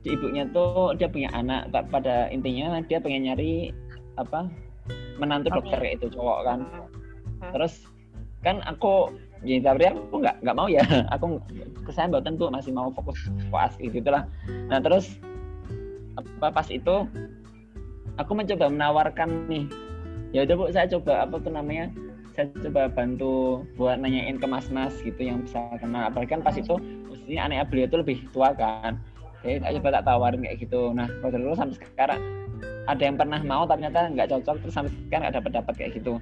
di 0.00 0.16
ibunya 0.16 0.48
tuh 0.48 0.96
dia 0.96 1.08
punya 1.08 1.28
anak 1.36 1.68
pada 1.92 2.32
intinya 2.32 2.80
dia 2.88 2.98
pengen 3.00 3.28
nyari 3.28 3.72
apa 4.16 4.48
menantu 5.20 5.52
dokter 5.52 5.80
itu 5.84 6.08
cowok 6.12 6.38
kan. 6.48 6.58
Terus 7.52 7.84
kan 8.40 8.64
aku 8.64 9.12
ya 9.44 9.60
tapi 9.60 9.92
aku 9.92 10.16
nggak 10.24 10.40
nggak 10.40 10.56
mau 10.56 10.68
ya. 10.68 10.80
Aku 11.14 11.40
kesan 11.84 12.12
buatan 12.12 12.40
tuh 12.40 12.48
masih 12.48 12.72
mau 12.72 12.88
fokus 12.92 13.18
puas 13.48 13.72
gitu 13.80 14.04
lah 14.08 14.28
nah 14.70 14.78
terus 14.78 15.16
apa 16.14 16.52
pas 16.52 16.68
itu 16.68 17.08
aku 18.16 18.32
mencoba 18.32 18.72
menawarkan 18.72 19.48
nih. 19.48 19.64
Ya 20.30 20.46
udah 20.46 20.54
bu 20.56 20.64
saya 20.70 20.86
coba 20.86 21.26
apa 21.26 21.42
tuh 21.42 21.52
namanya 21.52 21.90
saya 22.32 22.46
coba 22.62 22.86
bantu 22.88 23.66
buat 23.74 23.98
nanyain 23.98 24.38
ke 24.38 24.46
mas-mas 24.46 24.94
gitu 25.02 25.20
yang 25.20 25.42
bisa 25.44 25.60
kenal. 25.82 26.08
Apalagi 26.08 26.38
kan 26.38 26.40
pas 26.44 26.54
itu 26.54 26.78
mestinya 27.10 27.50
aneh 27.50 27.64
beliau 27.66 27.88
itu 27.90 27.96
lebih 27.98 28.18
tua 28.30 28.54
kan 28.54 29.00
jadi 29.40 29.56
saya 29.64 29.72
coba 29.80 29.88
tak 29.96 30.04
tawarin 30.06 30.40
kayak 30.44 30.58
gitu. 30.60 30.80
Nah 30.92 31.08
terus 31.24 31.56
sampai 31.56 31.76
sekarang 31.80 32.20
ada 32.88 33.02
yang 33.02 33.16
pernah 33.16 33.40
mau 33.40 33.64
ternyata 33.64 34.10
nggak 34.12 34.28
cocok 34.28 34.56
terus 34.64 34.74
sampai 34.74 34.92
sekarang 35.08 35.22
nggak 35.28 35.36
dapat 35.40 35.52
dapat 35.62 35.74
kayak 35.78 35.92
gitu. 35.96 36.12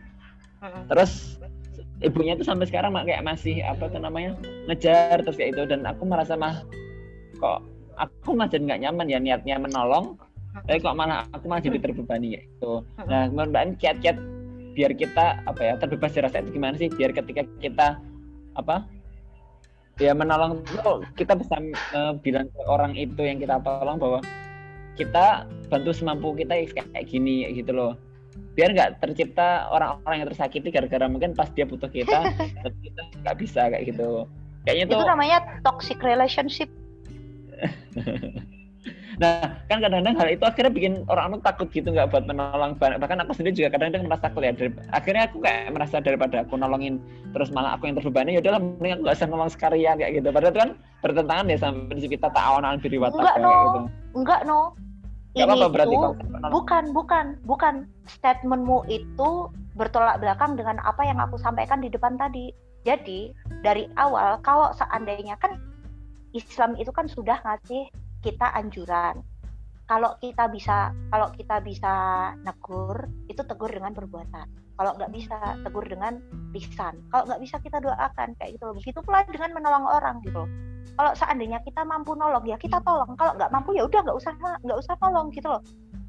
Terus 0.90 1.12
ibunya 2.02 2.38
itu 2.38 2.46
sampai 2.46 2.66
sekarang 2.66 2.94
kayak 2.94 3.22
masih 3.26 3.62
apa 3.66 3.90
tuh 3.90 3.98
namanya 4.02 4.38
ngejar 4.70 5.22
terus 5.22 5.34
kayak 5.38 5.58
itu 5.58 5.62
dan 5.66 5.82
aku 5.86 6.06
merasa 6.06 6.38
mah 6.38 6.62
kok 7.42 7.62
aku 7.98 8.34
masih 8.34 8.62
nggak 8.62 8.82
nyaman 8.82 9.06
ya 9.10 9.18
niatnya 9.18 9.58
menolong 9.58 10.14
tapi 10.66 10.78
kok 10.82 10.94
malah 10.94 11.26
aku 11.34 11.46
malah 11.46 11.62
jadi 11.62 11.78
terbebani 11.78 12.38
ya 12.38 12.42
itu 12.42 12.72
nah 13.06 13.30
kemudian 13.30 13.78
kiat-kiat 13.78 14.18
biar 14.78 14.94
kita 14.94 15.42
apa 15.42 15.58
ya 15.58 15.74
terbebas 15.74 16.14
dari 16.14 16.30
rasa 16.30 16.38
itu 16.38 16.54
gimana 16.54 16.78
sih? 16.78 16.86
Biar 16.86 17.10
ketika 17.10 17.42
kita 17.58 17.98
apa 18.54 18.86
ya 19.98 20.14
menolong 20.14 20.62
itu 20.62 20.92
kita 21.18 21.34
bisa 21.34 21.58
uh, 21.94 22.14
bilang 22.22 22.46
ke 22.50 22.60
orang 22.70 22.94
itu 22.94 23.18
yang 23.22 23.42
kita 23.42 23.58
tolong 23.62 23.98
bahwa 23.98 24.22
kita 24.94 25.46
bantu 25.70 25.90
semampu 25.94 26.34
kita 26.34 26.66
kayak 26.74 27.06
gini 27.06 27.46
gitu 27.54 27.74
loh. 27.74 27.92
Biar 28.54 28.74
nggak 28.74 29.02
tercipta 29.02 29.70
orang-orang 29.70 30.22
yang 30.22 30.28
tersakiti 30.30 30.70
gara-gara 30.70 31.06
mungkin 31.06 31.34
pas 31.34 31.50
dia 31.54 31.66
butuh 31.66 31.90
kita 31.90 32.30
tapi 32.66 32.76
kita 32.82 33.02
nggak 33.22 33.36
bisa 33.38 33.70
kayak 33.70 33.84
gitu. 33.90 34.26
Kayaknya 34.66 34.84
itu 34.90 35.06
namanya 35.06 35.38
toxic 35.62 35.98
relationship 36.02 36.70
nah 39.18 39.50
kan 39.66 39.82
kadang-kadang 39.82 40.14
hal 40.14 40.28
itu 40.30 40.44
akhirnya 40.46 40.72
bikin 40.72 40.94
orang-orang 41.10 41.42
takut 41.42 41.68
gitu 41.74 41.90
nggak 41.90 42.08
buat 42.14 42.24
menolong 42.24 42.78
bahkan 42.78 43.18
aku 43.18 43.34
sendiri 43.34 43.54
juga 43.54 43.74
kadang-kadang 43.74 44.06
merasa 44.06 44.30
takut 44.30 44.42
ya 44.46 44.54
akhirnya 44.94 45.22
aku 45.26 45.36
kayak 45.42 45.74
merasa 45.74 45.96
daripada 45.98 46.46
aku 46.46 46.54
nolongin 46.54 47.02
terus 47.34 47.50
malah 47.50 47.74
aku 47.74 47.90
yang 47.90 47.98
terbebani 47.98 48.38
ya 48.38 48.40
udahlah 48.40 48.62
mending 48.62 48.92
aku 48.94 49.02
gak 49.10 49.16
usah 49.18 49.28
nolong 49.28 49.50
sekalian 49.50 49.94
kayak 49.98 50.12
gitu. 50.20 50.28
Padahal 50.30 50.52
itu 50.52 50.60
kan 50.60 50.70
bertentangan 51.02 51.50
ya 51.50 51.56
sama 51.58 51.78
prinsip 51.90 52.10
kita 52.10 52.28
ta'awan 52.32 52.78
biri 52.78 52.96
enggak 52.98 53.36
no. 53.38 53.48
kayak 53.48 53.60
gitu. 53.66 53.80
enggak 54.16 54.40
no. 54.46 54.60
Ini 55.36 55.44
apa, 55.44 55.66
berarti 55.70 55.94
itu 55.94 56.10
bukan 56.50 56.84
bukan 56.96 57.26
bukan. 57.44 57.74
Statementmu 58.08 58.88
itu 58.88 59.52
bertolak 59.76 60.24
belakang 60.24 60.56
dengan 60.56 60.80
apa 60.80 61.04
yang 61.04 61.20
aku 61.20 61.36
sampaikan 61.36 61.84
di 61.84 61.92
depan 61.92 62.16
tadi. 62.16 62.50
Jadi 62.88 63.36
dari 63.60 63.84
awal 64.00 64.40
kalau 64.40 64.72
seandainya 64.72 65.36
kan 65.36 65.60
Islam 66.32 66.72
itu 66.80 66.88
kan 66.88 67.04
sudah 67.04 67.36
ngasih 67.44 67.92
kita 68.24 68.52
anjuran. 68.54 69.22
Kalau 69.88 70.20
kita 70.20 70.52
bisa 70.52 70.92
kalau 71.08 71.32
kita 71.32 71.64
bisa 71.64 71.94
negur 72.44 73.08
itu 73.30 73.40
tegur 73.40 73.72
dengan 73.72 73.96
perbuatan. 73.96 74.46
Kalau 74.78 74.94
nggak 74.94 75.10
bisa 75.10 75.36
tegur 75.64 75.82
dengan 75.88 76.20
lisan. 76.52 77.00
Kalau 77.08 77.24
nggak 77.24 77.40
bisa 77.40 77.56
kita 77.58 77.80
doakan 77.80 78.36
kayak 78.36 78.60
gitu. 78.60 78.68
Begitu 78.76 79.00
pula 79.00 79.24
dengan 79.26 79.56
menolong 79.56 79.88
orang 79.88 80.20
gitu 80.22 80.44
kalau 80.98 81.14
seandainya 81.14 81.62
kita 81.62 81.86
mampu 81.86 82.18
nolong 82.18 82.42
ya 82.42 82.58
kita 82.58 82.82
tolong 82.82 83.14
kalau 83.14 83.38
nggak 83.38 83.54
mampu 83.54 83.70
ya 83.78 83.86
udah 83.86 84.02
nggak 84.02 84.18
usah 84.18 84.34
nggak 84.66 84.78
usah 84.82 84.94
tolong 84.98 85.30
gitu 85.30 85.46
loh 85.46 85.62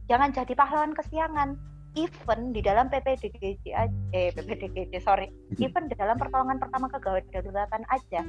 jangan 0.10 0.34
jadi 0.34 0.53
pahlawan 0.57 0.97
kesiangan 0.97 1.53
even 1.93 2.39
di 2.53 2.62
dalam 2.66 2.89
PPDGJ 2.89 3.66
eh 4.14 4.34
PPDGJ 4.34 4.97
sorry 5.05 5.30
hmm. 5.30 5.62
even 5.62 5.86
di 5.86 5.95
dalam 5.97 6.18
pertolongan 6.18 6.57
pertama 6.57 6.89
kegawat 6.89 7.26
daruratan 7.30 7.86
aja 7.93 8.22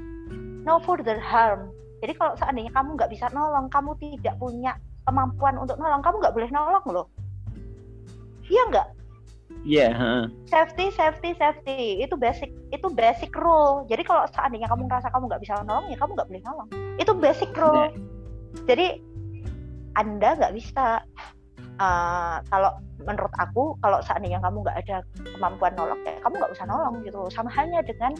no 0.64 0.80
further 0.82 1.18
harm 1.20 1.72
jadi 2.00 2.16
kalau 2.16 2.32
seandainya 2.36 2.72
kamu 2.72 2.96
nggak 2.96 3.10
bisa 3.12 3.28
nolong 3.32 3.68
kamu 3.68 3.92
tidak 4.00 4.34
punya 4.40 4.72
kemampuan 5.04 5.56
untuk 5.60 5.76
nolong 5.76 6.00
kamu 6.00 6.16
nggak 6.20 6.34
boleh 6.36 6.50
nolong 6.52 6.86
loh 6.90 7.06
iya 8.48 8.64
nggak 8.68 8.88
Iya. 9.66 9.92
Yeah, 9.92 10.24
Safety, 10.48 10.88
safety, 10.94 11.36
safety. 11.36 12.00
Itu 12.00 12.16
basic, 12.16 12.50
itu 12.72 12.88
basic 12.88 13.34
rule. 13.36 13.84
Jadi 13.90 14.06
kalau 14.06 14.24
seandainya 14.30 14.70
kamu 14.70 14.88
ngerasa 14.88 15.12
kamu 15.12 15.28
nggak 15.28 15.42
bisa 15.42 15.60
nolong, 15.66 15.90
ya 15.90 15.98
kamu 16.00 16.10
nggak 16.16 16.28
boleh 16.32 16.42
nolong. 16.46 16.68
Itu 16.96 17.12
basic 17.18 17.50
rule. 17.58 17.76
Yeah. 17.76 17.90
Jadi 18.64 18.86
anda 19.98 20.38
nggak 20.38 20.54
bisa. 20.56 21.04
Uh, 21.80 22.44
kalau 22.52 22.76
menurut 23.08 23.32
aku, 23.40 23.72
kalau 23.80 24.04
seandainya 24.04 24.36
kamu 24.44 24.64
nggak 24.64 24.78
ada 24.84 24.96
kemampuan 25.36 25.72
nolong, 25.76 26.00
ya 26.04 26.16
kamu 26.20 26.34
nggak 26.40 26.52
usah 26.56 26.66
nolong 26.68 26.94
gitu. 27.04 27.20
Sama 27.32 27.48
halnya 27.52 27.80
dengan 27.84 28.12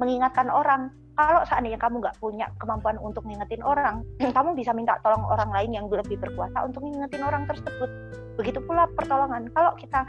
mengingatkan 0.00 0.48
orang. 0.48 0.92
Kalau 1.18 1.42
seandainya 1.50 1.82
kamu 1.82 1.98
nggak 1.98 2.16
punya 2.22 2.46
kemampuan 2.62 2.94
untuk 3.02 3.26
ngingetin 3.26 3.58
orang, 3.66 4.06
kamu 4.38 4.54
bisa 4.54 4.70
minta 4.70 4.94
tolong 5.02 5.26
orang 5.26 5.50
lain 5.50 5.74
yang 5.74 5.90
lebih 5.90 6.14
berkuasa 6.14 6.62
untuk 6.62 6.86
ngingetin 6.86 7.26
orang 7.26 7.42
tersebut. 7.50 7.90
Begitu 8.38 8.62
pula 8.62 8.86
pertolongan. 8.94 9.50
Kalau 9.50 9.74
kita 9.74 10.06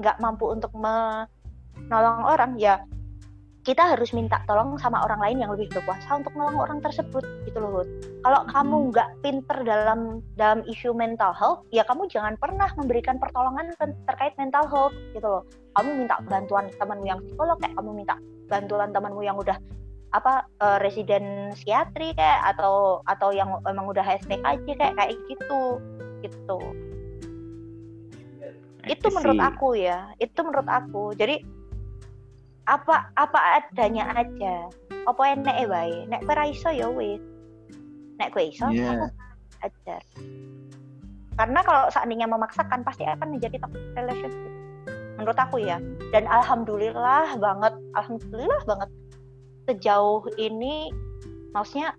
nggak 0.00 0.16
mampu 0.16 0.48
untuk 0.48 0.72
menolong 0.72 2.24
orang 2.24 2.56
ya 2.56 2.80
kita 3.66 3.82
harus 3.82 4.14
minta 4.14 4.38
tolong 4.46 4.78
sama 4.78 5.02
orang 5.02 5.18
lain 5.18 5.42
yang 5.42 5.50
lebih 5.50 5.66
berkuasa 5.74 6.22
untuk 6.22 6.30
menolong 6.38 6.62
orang 6.62 6.78
tersebut 6.78 7.26
gitu 7.50 7.58
loh 7.58 7.82
Kalau 8.22 8.46
kamu 8.46 8.76
hmm. 8.78 8.88
nggak 8.94 9.08
pinter 9.26 9.56
dalam 9.66 10.22
dalam 10.38 10.62
isu 10.70 10.94
mental 10.94 11.34
health, 11.34 11.66
ya 11.74 11.82
kamu 11.82 12.06
jangan 12.06 12.38
pernah 12.38 12.70
memberikan 12.78 13.18
pertolongan 13.18 13.74
terkait 14.06 14.38
mental 14.38 14.70
health 14.70 14.94
gitu 15.10 15.26
loh. 15.26 15.42
Kamu 15.74 15.98
minta 15.98 16.22
bantuan 16.30 16.70
temanmu 16.78 17.06
yang 17.10 17.18
psikolog 17.26 17.58
kayak 17.58 17.74
kamu 17.74 17.90
minta 17.90 18.14
bantuan 18.46 18.88
temanmu 18.94 19.22
yang 19.26 19.34
udah 19.34 19.58
apa 20.16 20.48
uh, 20.64 20.80
residen 20.80 21.52
psikiatri 21.52 22.16
kayak 22.16 22.56
atau 22.56 23.04
atau 23.04 23.36
yang 23.36 23.60
emang 23.68 23.84
udah 23.92 24.00
aja 24.00 24.24
kayak 24.24 24.96
kayak 24.96 25.12
gitu 25.28 25.62
gitu. 26.24 26.58
Itu 28.88 29.06
menurut 29.12 29.36
aku 29.36 29.76
ya 29.76 30.08
itu 30.16 30.40
menurut 30.40 30.64
aku. 30.64 31.12
Jadi 31.12 31.44
apa 32.64 33.12
apa 33.12 33.38
adanya 33.60 34.08
aja. 34.16 34.72
Apa 35.04 35.36
enek 35.36 35.56
e 35.60 35.64
wae? 35.68 35.96
Nek 36.08 36.24
kowe 36.24 36.44
iso 36.48 36.72
ya 36.72 36.88
wis. 36.88 37.20
Nek 38.16 38.32
kowe 38.32 38.42
iso 38.48 38.66
yeah. 38.72 39.12
ajar. 39.60 40.00
Karena 41.36 41.60
kalau 41.60 41.92
seandainya 41.92 42.24
memaksakan 42.24 42.80
pasti 42.80 43.04
akan 43.04 43.36
menjadi 43.36 43.60
toxic 43.60 43.84
relationship. 43.92 44.52
Menurut 45.20 45.36
aku 45.36 45.60
ya. 45.60 45.76
Dan 46.10 46.24
alhamdulillah 46.24 47.36
banget 47.36 47.74
alhamdulillah 47.92 48.60
banget 48.64 48.90
sejauh 49.66 50.22
ini 50.38 50.94
maksudnya 51.50 51.92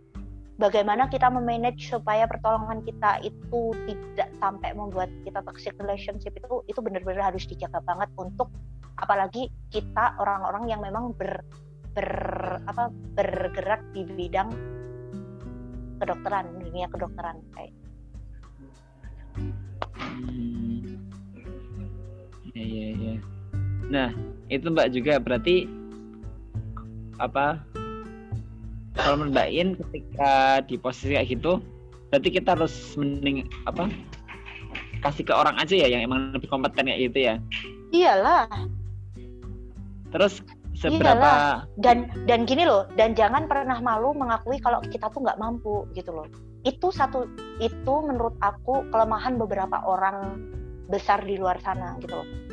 bagaimana 0.57 1.05
kita 1.11 1.29
memanage 1.29 1.85
supaya 1.91 2.25
pertolongan 2.25 2.81
kita 2.87 3.21
itu 3.21 3.75
tidak 3.85 4.29
sampai 4.41 4.73
membuat 4.73 5.11
kita 5.21 5.39
toxic 5.45 5.73
relationship 5.77 6.33
itu 6.33 6.65
itu 6.65 6.79
benar-benar 6.81 7.33
harus 7.33 7.45
dijaga 7.45 7.83
banget 7.85 8.09
untuk 8.17 8.49
apalagi 8.97 9.53
kita 9.69 10.17
orang-orang 10.17 10.65
yang 10.65 10.81
memang 10.81 11.13
ber, 11.13 11.45
ber 11.93 12.09
apa 12.65 12.89
bergerak 13.13 13.85
di 13.93 14.01
bidang 14.09 14.49
kedokteran 16.01 16.49
dunia 16.57 16.89
kedokteran 16.89 17.37
kayak 17.53 17.73
hmm. 19.93 20.97
ya 22.57 22.65
ya 22.65 22.89
ya 22.97 23.15
nah 23.87 24.09
itu 24.49 24.65
mbak 24.73 24.89
juga 24.89 25.21
berarti 25.21 25.69
apa 27.17 27.61
kalau 28.97 29.21
menurut 29.21 29.33
mbak 29.37 29.49
In 29.53 29.69
ketika 29.77 30.61
di 30.65 30.75
posisi 30.77 31.13
kayak 31.13 31.29
gitu 31.29 31.61
berarti 32.09 32.29
kita 32.33 32.57
harus 32.57 32.73
mending 32.97 33.45
apa 33.69 33.91
kasih 35.05 35.23
ke 35.27 35.33
orang 35.33 35.53
aja 35.61 35.75
ya 35.77 35.87
yang 35.87 36.01
emang 36.01 36.33
lebih 36.33 36.49
kompeten 36.49 36.89
kayak 36.89 37.13
gitu 37.13 37.19
ya? 37.29 37.35
Iyalah. 37.93 38.49
Terus 40.09 40.41
seberapa 40.73 41.21
Iyalah. 41.21 41.69
dan 41.77 42.09
dan 42.25 42.49
gini 42.49 42.65
loh 42.65 42.89
dan 42.97 43.13
jangan 43.13 43.45
pernah 43.45 43.77
malu 43.77 44.17
mengakui 44.17 44.57
kalau 44.57 44.81
kita 44.89 45.09
tuh 45.13 45.21
nggak 45.21 45.37
mampu 45.37 45.85
gitu 45.93 46.09
loh. 46.09 46.25
Itu 46.65 46.89
satu 46.89 47.29
itu 47.61 47.93
menurut 48.01 48.33
aku 48.41 48.89
kelemahan 48.89 49.37
beberapa 49.37 49.77
orang 49.85 50.41
besar 50.89 51.21
di 51.21 51.37
luar 51.37 51.61
sana 51.61 51.99
gitu 52.01 52.17
loh 52.17 52.46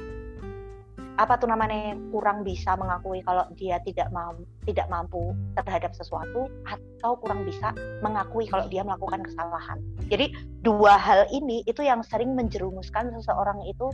apa 1.14 1.38
tuh 1.38 1.46
namanya 1.46 1.94
kurang 2.10 2.42
bisa 2.42 2.74
mengakui 2.74 3.22
kalau 3.22 3.46
dia 3.54 3.78
tidak 3.86 4.10
mampu 4.10 4.42
tidak 4.66 4.90
mampu 4.90 5.30
terhadap 5.62 5.94
sesuatu 5.94 6.50
atau 6.66 7.14
kurang 7.22 7.46
bisa 7.46 7.70
mengakui 8.02 8.50
kalau 8.50 8.66
dia 8.66 8.82
melakukan 8.82 9.22
kesalahan 9.22 9.78
jadi 10.10 10.34
dua 10.66 10.98
hal 10.98 11.30
ini 11.30 11.62
itu 11.70 11.86
yang 11.86 12.02
sering 12.02 12.34
menjerumuskan 12.34 13.14
seseorang 13.14 13.62
itu 13.62 13.86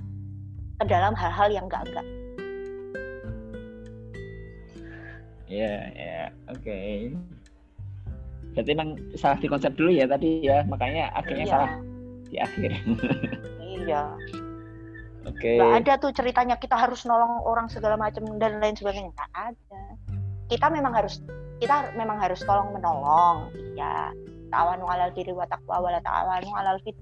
ke 0.80 0.84
dalam 0.88 1.12
hal-hal 1.12 1.52
yang 1.52 1.68
enggak 1.68 1.84
enggak 1.92 2.06
Ya, 5.50 5.90
ya, 5.98 6.30
oke. 6.46 6.62
Okay. 6.62 7.10
Berarti 8.54 8.70
emang 8.70 8.94
salah 9.18 9.38
di 9.42 9.50
konsep 9.50 9.74
dulu 9.74 9.90
ya 9.90 10.06
tadi 10.06 10.46
ya, 10.46 10.62
makanya 10.62 11.10
akhirnya 11.10 11.42
iya. 11.42 11.50
salah 11.50 11.72
di 12.30 12.36
akhir. 12.38 12.70
iya. 13.82 14.02
Okay. 15.36 15.56
Gak 15.60 15.72
ada 15.84 15.92
tuh 16.00 16.12
ceritanya 16.14 16.56
kita 16.58 16.74
harus 16.74 17.06
nolong 17.06 17.44
orang 17.46 17.70
segala 17.70 17.94
macam 17.94 18.26
dan 18.40 18.58
lain 18.58 18.74
sebagainya. 18.74 19.12
Gak 19.14 19.30
ada. 19.54 19.82
Kita 20.50 20.66
memang 20.72 20.92
harus 20.96 21.22
kita 21.60 21.92
memang 21.94 22.18
harus 22.18 22.40
tolong 22.42 22.74
menolong. 22.74 23.52
Iya. 23.54 24.10
Tawanu 24.50 24.86
alal 24.90 25.14
diri 25.14 25.30
wa 25.30 25.46
taqwa 25.46 25.78
wa 25.78 25.94
ta'awanu 26.02 26.50
alal 26.58 26.78
fit 26.82 26.96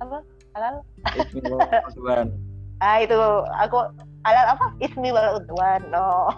apa? 0.00 0.18
Halal. 0.56 0.74
ah 2.84 2.96
itu 3.00 3.18
aku 3.60 3.78
alal 4.24 4.46
apa? 4.56 4.66
Ismi 4.80 5.12
wal 5.12 5.36
udwan. 5.42 5.82
No 5.92 6.32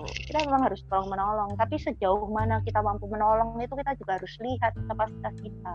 kita 0.00 0.48
memang 0.48 0.64
harus 0.64 0.80
tolong 0.88 1.12
menolong 1.12 1.52
tapi 1.60 1.76
sejauh 1.76 2.24
mana 2.32 2.64
kita 2.64 2.80
mampu 2.80 3.04
menolong 3.04 3.60
itu 3.60 3.76
kita 3.76 3.92
juga 4.00 4.16
harus 4.16 4.32
lihat 4.40 4.72
kapasitas 4.88 5.34
kita 5.36 5.74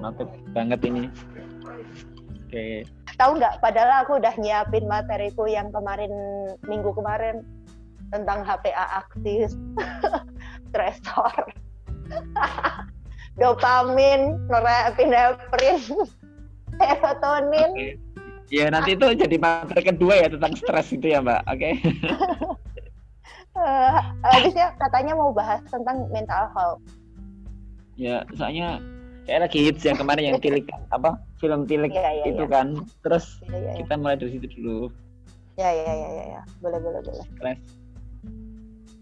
mantap 0.00 0.28
banget 0.56 0.80
ini 0.88 1.06
oke 1.06 2.50
okay. 2.50 2.82
tahu 3.20 3.36
nggak 3.38 3.60
padahal 3.60 4.02
aku 4.02 4.18
udah 4.18 4.34
nyiapin 4.40 4.88
materiku 4.88 5.46
yang 5.46 5.68
kemarin 5.70 6.10
minggu 6.66 6.90
kemarin 6.96 7.44
tentang 8.10 8.42
HPA 8.42 9.06
aktif 9.06 9.54
stresor 10.72 11.34
dopamin 13.40 14.40
norepinefrin 14.50 15.78
serotonin 16.80 17.70
okay 17.76 17.94
Ya 18.50 18.66
nanti 18.66 18.98
itu 18.98 19.06
jadi 19.14 19.38
materi 19.38 19.94
kedua 19.94 20.26
ya 20.26 20.26
tentang 20.26 20.58
stres 20.58 20.90
itu 20.90 21.06
ya 21.06 21.22
Mbak. 21.22 21.42
Oke. 21.46 21.54
Okay? 21.54 21.74
uh, 23.54 23.98
habisnya 24.26 24.74
katanya 24.74 25.14
mau 25.14 25.30
bahas 25.30 25.62
tentang 25.70 26.10
mental 26.10 26.50
health. 26.50 26.82
Ya, 27.94 28.26
soalnya 28.34 28.82
kayak 29.30 29.46
lagi 29.46 29.58
hits 29.62 29.86
yang 29.86 29.94
kemarin 29.94 30.34
yang 30.34 30.38
tilik 30.42 30.66
apa 30.90 31.14
film 31.38 31.62
tilik 31.70 31.94
ya, 31.94 32.10
ya, 32.10 32.24
itu 32.34 32.42
ya. 32.42 32.50
kan. 32.50 32.82
Terus 33.06 33.38
ya, 33.46 33.54
ya, 33.54 33.70
ya. 33.70 33.72
kita 33.78 33.92
mulai 33.94 34.18
dari 34.18 34.30
situ 34.34 34.46
dulu. 34.58 34.90
Ya 35.54 35.70
ya 35.70 35.92
ya 35.94 36.08
ya 36.10 36.24
ya. 36.34 36.42
Boleh 36.58 36.82
boleh 36.82 36.98
boleh. 37.06 37.26
Stres 37.38 37.62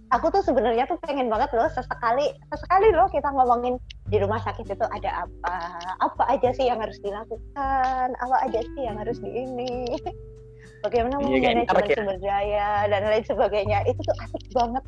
aku 0.08 0.32
tuh 0.32 0.40
sebenarnya 0.44 0.88
tuh 0.88 0.96
pengen 1.04 1.28
banget 1.28 1.52
loh 1.52 1.68
sesekali 1.68 2.32
sesekali 2.48 2.88
loh 2.92 3.08
kita 3.12 3.28
ngomongin 3.28 3.76
di 4.08 4.16
rumah 4.16 4.40
sakit 4.40 4.64
itu 4.64 4.86
ada 4.88 5.28
apa 5.28 5.54
apa 6.00 6.22
aja 6.32 6.48
sih 6.56 6.68
yang 6.68 6.80
harus 6.80 6.96
dilakukan 7.04 8.08
apa 8.16 8.36
aja 8.48 8.60
sih 8.64 8.82
yang 8.88 8.96
harus 8.96 9.20
di 9.20 9.30
ini 9.44 10.00
bagaimana 10.84 11.20
iya, 11.28 11.60
manajemen 11.60 11.84
ya. 11.84 11.96
sumber 11.96 12.18
daya 12.22 12.70
dan 12.88 13.02
lain 13.04 13.24
sebagainya 13.26 13.78
itu 13.84 14.00
tuh 14.00 14.16
asik 14.24 14.44
banget 14.56 14.84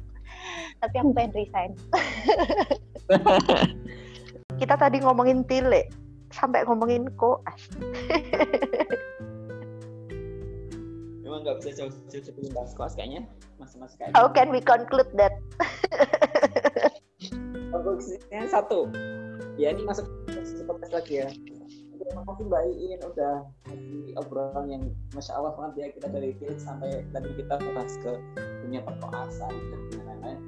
tapi 0.80 0.94
aku 0.96 1.10
pengen 1.12 1.32
resign 1.36 1.70
kita 4.60 4.76
tadi 4.76 5.00
ngomongin 5.00 5.40
tile 5.48 5.88
sampai 6.28 6.68
ngomongin 6.68 7.08
koas 7.16 7.64
memang 11.24 11.40
nggak 11.42 11.56
bisa 11.64 11.70
jauh-jauh 11.80 12.24
sebelum 12.28 12.52
bahas 12.52 12.76
koas 12.76 12.92
kayaknya 12.92 13.24
mas-mas 13.56 13.96
kayak 13.96 14.12
How 14.12 14.28
can 14.28 14.52
we 14.52 14.60
conclude 14.60 15.08
that? 15.16 15.32
Konklusinya 17.70 18.50
satu, 18.50 18.90
ya 19.54 19.70
ini 19.70 19.86
masuk 19.86 20.04
podcast 20.66 20.92
lagi 20.94 21.22
ya. 21.22 21.28
Terima 22.00 22.24
kasih 22.26 22.44
Mbak 22.48 22.62
Iin 22.66 23.00
udah 23.04 23.34
ngasih 23.68 24.16
obrolan 24.18 24.66
yang 24.66 24.82
masya 25.14 25.36
Allah 25.36 25.52
banget 25.54 25.72
ya 25.76 25.86
kita 25.94 26.06
dari 26.10 26.34
tilik 26.40 26.58
sampai 26.58 27.04
tadi 27.14 27.30
kita 27.36 27.54
bahas 27.60 27.94
ke 28.00 28.12
dunia 28.66 28.80
perkoasan 28.82 29.52
dan 29.52 30.02
lain-lain. 30.08 30.40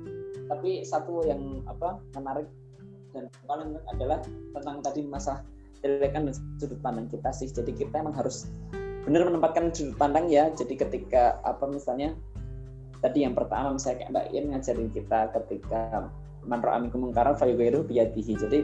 Tapi 0.51 0.83
satu 0.83 1.23
yang 1.29 1.63
apa 1.71 2.01
menarik 2.19 2.49
dan 3.13 3.29
paling 3.47 3.77
adalah 3.93 4.19
tentang 4.57 4.77
tadi 4.83 5.01
masa 5.05 5.45
telekan 5.85 6.31
dan 6.31 6.35
sudut 6.59 6.79
pandang 6.81 7.07
kita 7.09 7.31
sih. 7.31 7.49
Jadi 7.49 7.73
kita 7.77 8.01
emang 8.01 8.17
harus 8.17 8.49
benar 9.05 9.29
menempatkan 9.29 9.71
sudut 9.73 9.97
pandang 9.97 10.29
ya. 10.29 10.49
Jadi 10.53 10.75
ketika 10.77 11.41
apa 11.45 11.69
misalnya 11.69 12.17
tadi 13.03 13.27
yang 13.27 13.35
pertama 13.35 13.75
misalnya 13.75 14.07
kayak 14.07 14.11
Mbak 14.15 14.27
Ian 14.31 14.45
ngajarin 14.55 14.89
kita 14.95 15.21
ketika 15.35 15.81
manro 16.47 16.71
amikum 16.71 17.11
mengkaran 17.11 17.35
fayugairu 17.35 17.87
biyadihi 17.87 18.35
jadi 18.39 18.61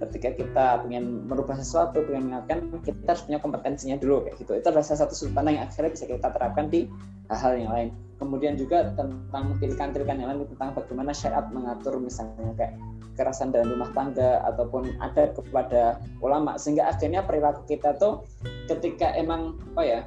ketika 0.00 0.30
kita 0.32 0.66
pengen 0.86 1.28
merubah 1.28 1.58
sesuatu 1.58 2.00
pengen 2.08 2.32
mengingatkan 2.32 2.58
kita 2.82 3.06
harus 3.06 3.22
punya 3.26 3.38
kompetensinya 3.42 3.96
dulu 4.00 4.24
kayak 4.24 4.38
gitu 4.40 4.56
itu 4.56 4.66
adalah 4.66 4.86
salah 4.86 5.06
satu 5.06 5.14
sudut 5.14 5.34
pandang 5.36 5.60
yang 5.60 5.66
akhirnya 5.68 5.92
bisa 5.92 6.06
kita 6.08 6.28
terapkan 6.32 6.66
di 6.72 6.88
hal-hal 7.28 7.52
yang 7.58 7.70
lain 7.70 7.90
kemudian 8.20 8.54
juga 8.54 8.92
tentang 8.94 9.56
tilikan-tilikan 9.58 10.20
yang 10.20 10.28
lain 10.36 10.44
tentang 10.52 10.76
bagaimana 10.76 11.10
syariat 11.16 11.48
mengatur 11.50 11.96
misalnya 11.96 12.52
kayak 12.54 12.76
kekerasan 13.16 13.50
dalam 13.50 13.72
rumah 13.74 13.90
tangga 13.96 14.44
ataupun 14.44 14.92
ada 15.00 15.32
kepada 15.32 15.82
ulama 16.20 16.60
sehingga 16.60 16.92
akhirnya 16.92 17.24
perilaku 17.24 17.64
kita 17.64 17.96
tuh 17.96 18.28
ketika 18.68 19.16
emang 19.16 19.56
apa 19.72 19.82
ya 19.82 20.00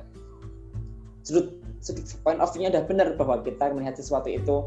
sudut 1.26 1.58
point 2.24 2.40
of 2.40 2.54
view-nya 2.54 2.72
udah 2.80 2.84
benar 2.88 3.08
bahwa 3.18 3.42
kita 3.44 3.74
melihat 3.76 4.00
sesuatu 4.00 4.30
itu 4.32 4.64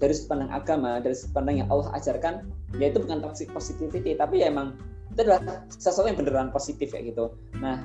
dari 0.00 0.16
sudut 0.16 0.32
pandang 0.32 0.50
agama, 0.50 0.98
dari 0.98 1.12
sudut 1.12 1.32
pandang 1.36 1.56
yang 1.60 1.68
Allah 1.68 1.92
ajarkan, 1.96 2.48
ya 2.80 2.88
itu 2.88 2.98
bukan 3.04 3.20
toxic 3.20 3.48
positivity, 3.52 4.16
tapi 4.16 4.40
ya 4.40 4.48
emang 4.48 4.76
itu 5.12 5.20
adalah 5.28 5.64
sesuatu 5.68 6.08
yang 6.08 6.18
beneran 6.18 6.48
positif 6.48 6.96
kayak 6.96 7.12
gitu. 7.12 7.36
Nah, 7.60 7.84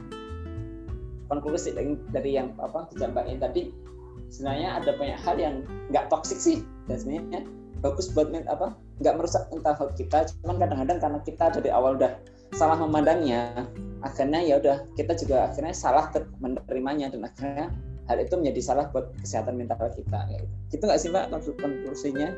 konklusi 1.27 1.75
dari, 2.15 2.31
yang 2.31 2.55
apa 2.57 2.87
dijabarin 2.95 3.43
tadi, 3.43 3.75
sebenarnya 4.33 4.81
ada 4.81 4.91
banyak 4.95 5.19
hal 5.21 5.35
yang 5.37 5.55
nggak 5.93 6.07
toxic 6.09 6.39
sih, 6.39 6.57
dan 6.89 6.97
sebenarnya 7.01 7.41
bagus 7.83 8.09
buat 8.13 8.31
apa 8.33 8.73
nggak 9.03 9.15
merusak 9.19 9.43
mental 9.51 9.75
health 9.77 9.95
kita, 9.99 10.25
cuman 10.41 10.55
kadang-kadang 10.57 10.97
karena 11.03 11.19
kita 11.21 11.45
dari 11.53 11.69
awal 11.69 11.99
udah 11.99 12.17
salah 12.55 12.79
memandangnya, 12.79 13.67
akhirnya 14.01 14.39
ya 14.39 14.55
udah 14.61 14.77
kita 14.95 15.13
juga 15.19 15.51
akhirnya 15.51 15.75
salah 15.75 16.07
menerimanya 16.39 17.11
dan 17.11 17.27
akhirnya 17.27 17.67
hal 18.05 18.17
itu 18.21 18.37
menjadi 18.37 18.61
salah 18.61 18.85
buat 18.93 19.11
kesehatan 19.19 19.57
mental 19.57 19.81
kita 19.91 20.19
gitu. 20.31 20.45
Gitu 20.71 20.83
nggak 20.85 20.99
sih 21.01 21.09
Mbak 21.11 21.25
konklusinya? 21.59 22.29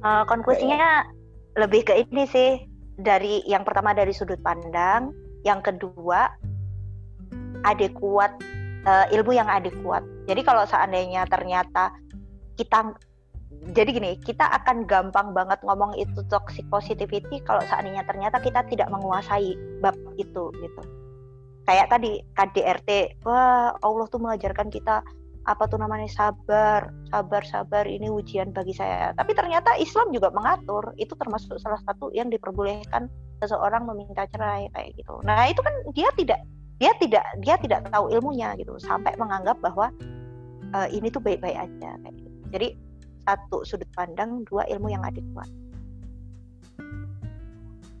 Uh, 0.00 0.24
konklusinya 0.24 1.04
lebih 1.60 1.84
ke 1.84 1.94
ini 2.08 2.24
sih 2.24 2.50
dari 2.96 3.44
yang 3.44 3.62
pertama 3.62 3.92
dari 3.92 4.10
sudut 4.10 4.40
pandang, 4.40 5.12
yang 5.44 5.60
kedua 5.60 6.32
adekuat 7.68 8.32
uh, 8.88 9.06
ilmu 9.12 9.36
yang 9.36 9.48
adekuat. 9.52 10.00
Jadi 10.30 10.46
kalau 10.46 10.62
seandainya 10.62 11.26
ternyata 11.26 11.90
kita 12.54 12.94
jadi 13.74 13.90
gini, 13.90 14.12
kita 14.22 14.46
akan 14.62 14.86
gampang 14.86 15.34
banget 15.34 15.58
ngomong 15.66 15.98
itu 15.98 16.22
toxic 16.30 16.62
positivity 16.70 17.42
kalau 17.42 17.60
seandainya 17.66 18.06
ternyata 18.06 18.38
kita 18.38 18.62
tidak 18.70 18.86
menguasai 18.94 19.58
bab 19.82 19.98
itu 20.22 20.54
gitu. 20.54 20.82
Kayak 21.66 21.90
tadi 21.90 22.22
KDRT, 22.38 23.20
wah 23.26 23.74
Allah 23.82 24.06
tuh 24.06 24.22
mengajarkan 24.22 24.70
kita 24.70 25.02
apa 25.50 25.64
tuh 25.66 25.82
namanya 25.82 26.06
sabar, 26.06 26.94
sabar, 27.10 27.42
sabar 27.42 27.84
ini 27.90 28.06
ujian 28.06 28.54
bagi 28.54 28.70
saya. 28.70 29.10
Tapi 29.18 29.34
ternyata 29.34 29.74
Islam 29.82 30.14
juga 30.14 30.30
mengatur 30.30 30.94
itu 31.00 31.12
termasuk 31.18 31.58
salah 31.58 31.80
satu 31.84 32.14
yang 32.14 32.30
diperbolehkan 32.30 33.10
seseorang 33.42 33.88
meminta 33.88 34.28
cerai 34.30 34.70
kayak 34.72 34.94
gitu. 34.94 35.18
Nah 35.26 35.48
itu 35.48 35.60
kan 35.64 35.74
dia 35.96 36.08
tidak 36.14 36.40
dia 36.80 36.96
tidak 36.96 37.24
dia 37.44 37.60
tidak 37.60 37.84
tahu 37.92 38.08
ilmunya 38.08 38.56
gitu 38.56 38.72
sampai 38.80 39.12
menganggap 39.20 39.60
bahwa 39.60 39.92
uh, 40.72 40.88
ini 40.88 41.12
tuh 41.12 41.20
baik-baik 41.20 41.68
aja 41.68 41.90
kayak 42.00 42.14
gitu. 42.16 42.38
Jadi 42.50 42.68
satu 43.28 43.62
sudut 43.68 43.86
pandang, 43.92 44.42
dua 44.48 44.64
ilmu 44.72 44.88
yang 44.88 45.04
adekuat. 45.04 45.46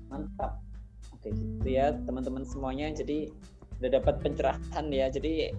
Mantap. 0.08 0.58
Oke, 1.12 1.28
gitu 1.36 1.68
ya 1.68 1.92
teman-teman 2.08 2.42
semuanya. 2.48 2.88
Jadi 2.96 3.28
udah 3.78 4.00
dapat 4.00 4.24
pencerahan 4.24 4.86
ya. 4.88 5.12
Jadi 5.12 5.52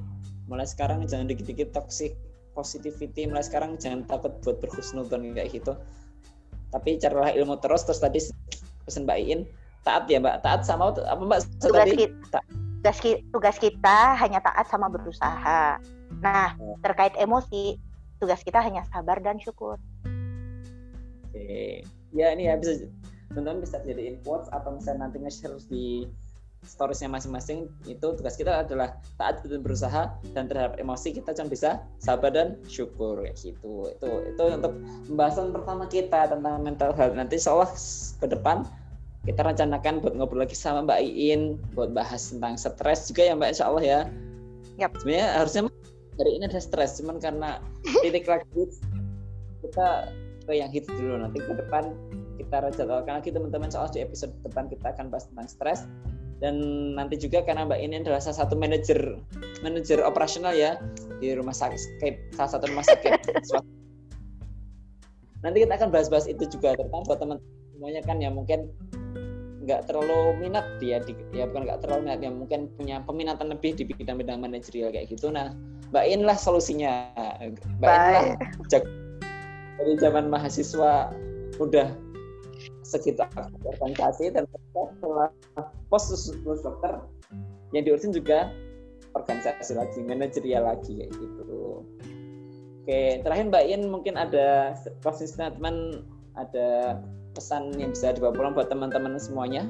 mulai 0.49 0.65
sekarang 0.65 1.05
jangan 1.05 1.29
dikit-dikit 1.29 1.77
toxic 1.77 2.17
positivity. 2.57 3.29
Mulai 3.29 3.45
sekarang 3.45 3.77
jangan 3.77 4.03
takut 4.09 4.33
buat 4.41 4.57
berhusnudon 4.59 5.37
kayak 5.37 5.53
gitu. 5.53 5.77
Tapi 6.73 6.97
carilah 6.97 7.31
ilmu 7.37 7.61
terus. 7.61 7.85
Terus 7.85 8.01
tadi 8.01 8.19
pesan 8.89 9.05
Mbak 9.05 9.19
Iin 9.21 9.41
taat 9.85 10.09
ya 10.09 10.17
Mbak. 10.17 10.41
Taat 10.41 10.65
sama 10.65 10.89
apa 10.89 11.21
Mbak? 11.21 11.39
Tadi? 11.61 12.09
Kita, 12.09 12.41
tugas, 12.81 12.97
tugas 13.29 13.57
kita 13.61 14.17
hanya 14.17 14.41
taat 14.41 14.65
sama 14.65 14.89
berusaha. 14.89 15.77
Nah, 16.17 16.57
terkait 16.81 17.13
emosi, 17.13 17.77
tugas 18.17 18.41
kita 18.41 18.57
hanya 18.57 18.81
sabar 18.89 19.21
dan 19.21 19.37
syukur. 19.37 19.77
Oke, 21.29 21.85
ya 22.09 22.33
ini 22.33 22.49
ya 22.49 22.57
bisa 22.57 22.89
teman-teman 23.29 23.63
bisa 23.63 23.79
jadi 23.85 24.17
quotes 24.25 24.49
atau 24.49 24.75
misalnya 24.75 25.07
nanti 25.07 25.21
nge-share 25.21 25.55
di 25.69 26.09
storiesnya 26.65 27.09
masing-masing 27.09 27.69
itu 27.89 28.07
tugas 28.17 28.37
kita 28.37 28.65
adalah 28.65 28.97
taat 29.17 29.41
dan 29.45 29.65
berusaha 29.65 30.13
dan 30.37 30.45
terhadap 30.45 30.77
emosi 30.77 31.17
kita 31.17 31.33
cuma 31.33 31.49
bisa 31.49 31.81
sabar 31.97 32.29
dan 32.29 32.59
syukur 32.69 33.17
ya 33.25 33.33
gitu 33.33 33.89
itu 33.89 34.09
itu 34.29 34.43
untuk 34.45 34.73
pembahasan 35.09 35.49
pertama 35.49 35.89
kita 35.89 36.29
tentang 36.29 36.61
mental 36.61 36.93
health 36.93 37.17
nanti 37.17 37.41
Allah 37.49 37.71
ke 38.21 38.27
depan 38.29 38.61
kita 39.21 39.45
rencanakan 39.45 40.01
buat 40.01 40.13
ngobrol 40.17 40.41
lagi 40.41 40.57
sama 40.57 40.81
Mbak 40.81 40.99
Iin 41.05 41.41
buat 41.77 41.93
bahas 41.93 42.33
tentang 42.33 42.57
stres 42.57 43.05
juga 43.05 43.21
ya 43.29 43.33
Mbak 43.37 43.49
Insya 43.53 43.65
Allah 43.69 43.83
ya. 43.85 43.99
Yap. 44.81 44.97
Sebenarnya 44.97 45.27
harusnya 45.37 45.61
hari 46.17 46.31
ini 46.37 46.43
ada 46.49 46.61
stres 46.61 46.97
cuman 46.97 47.21
karena 47.21 47.61
titik 48.01 48.25
lagi 48.25 48.45
kita 49.61 50.09
ke 50.45 50.53
yang 50.57 50.69
hits 50.73 50.89
dulu 50.89 51.21
nanti 51.21 51.37
ke 51.37 51.53
depan 51.53 51.93
kita 52.41 52.73
jadwalkan 52.73 53.21
lagi 53.21 53.29
teman-teman 53.29 53.69
soal 53.69 53.87
di 53.93 54.01
episode 54.01 54.33
depan 54.41 54.65
kita 54.67 54.93
akan 54.93 55.13
bahas 55.13 55.29
tentang 55.29 55.47
stres 55.47 55.81
dan 56.41 56.57
nanti 56.97 57.21
juga 57.21 57.45
karena 57.45 57.69
Mbak 57.69 57.79
ini 57.81 57.95
adalah 58.01 58.17
salah 58.17 58.45
satu 58.45 58.57
manajer 58.57 59.17
manajer 59.61 60.01
operasional 60.01 60.57
ya 60.57 60.81
di 61.21 61.37
rumah 61.37 61.53
sakit 61.53 62.33
salah 62.33 62.49
satu 62.57 62.65
rumah 62.69 62.85
sakit 62.85 63.13
nanti 65.45 65.57
kita 65.61 65.73
akan 65.77 65.89
bahas-bahas 65.93 66.25
itu 66.25 66.49
juga 66.49 66.73
terutama 66.77 67.05
buat 67.05 67.21
teman 67.21 67.37
semuanya 67.77 68.01
kan 68.05 68.17
ya 68.21 68.29
mungkin 68.33 68.69
nggak 69.71 69.87
terlalu 69.87 70.35
minat 70.35 70.67
dia 70.83 70.99
di, 70.99 71.15
ya 71.31 71.47
bukan 71.47 71.63
nggak 71.63 71.79
terlalu 71.79 72.11
minat 72.11 72.19
ya 72.19 72.31
mungkin 72.35 72.67
punya 72.75 72.99
peminatan 73.07 73.47
lebih 73.47 73.79
di 73.79 73.87
bidang-bidang 73.87 74.43
manajerial 74.43 74.91
kayak 74.91 75.07
gitu. 75.07 75.31
Nah 75.31 75.55
Mbak 75.95 76.05
In 76.11 76.21
lah 76.27 76.35
solusinya. 76.35 77.07
Mbak 77.79 77.91
In 77.95 78.03
lah 78.11 78.23
dari 79.79 79.93
zaman 79.97 80.27
mahasiswa 80.27 81.09
udah 81.57 81.87
segitu 82.85 83.23
organisasi 83.65 84.35
dan 84.35 84.43
setelah 84.51 85.31
pos 85.87 86.11
dokter 86.43 86.99
yang 87.71 87.87
diurusin 87.87 88.11
juga 88.11 88.51
organisasi 89.15 89.79
lagi 89.79 90.03
manajerial 90.03 90.67
lagi 90.67 90.99
kayak 90.99 91.11
gitu. 91.15 91.87
Oke 92.83 93.23
terakhir 93.23 93.45
Mbak 93.47 93.65
In 93.71 93.81
mungkin 93.87 94.19
ada 94.19 94.75
closing 94.99 95.31
statement 95.31 96.03
ada 96.35 96.99
pesan 97.31 97.75
yang 97.79 97.91
bisa 97.95 98.13
dibawa 98.13 98.33
pulang 98.35 98.53
buat 98.53 98.67
teman-teman 98.67 99.17
semuanya? 99.17 99.67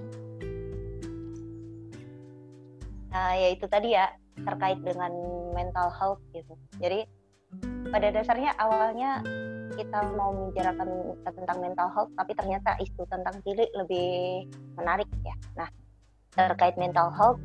Nah, 3.11 3.35
ya 3.35 3.51
itu 3.51 3.67
tadi 3.67 3.91
ya 3.91 4.07
terkait 4.39 4.79
dengan 4.81 5.11
mental 5.51 5.91
health 5.91 6.21
gitu. 6.31 6.55
Jadi 6.79 7.03
pada 7.91 8.07
dasarnya 8.09 8.55
awalnya 8.55 9.19
kita 9.75 10.15
mau 10.15 10.31
membicarakan 10.31 11.15
tentang 11.27 11.57
mental 11.59 11.87
health, 11.91 12.11
tapi 12.15 12.31
ternyata 12.35 12.75
isu 12.79 13.03
tentang 13.07 13.35
cilik 13.43 13.67
lebih 13.75 14.09
menarik 14.79 15.07
ya. 15.23 15.35
Nah, 15.59 15.69
terkait 16.31 16.79
mental 16.79 17.11
health 17.11 17.39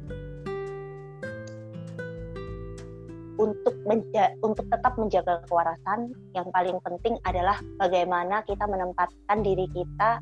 untuk 3.36 3.76
menja 3.84 4.32
untuk 4.40 4.64
tetap 4.72 4.96
menjaga 4.96 5.44
kewarasan 5.48 6.12
yang 6.32 6.48
paling 6.52 6.76
penting 6.80 7.20
adalah 7.28 7.60
bagaimana 7.76 8.40
kita 8.48 8.64
menempatkan 8.64 9.38
diri 9.44 9.68
kita 9.76 10.20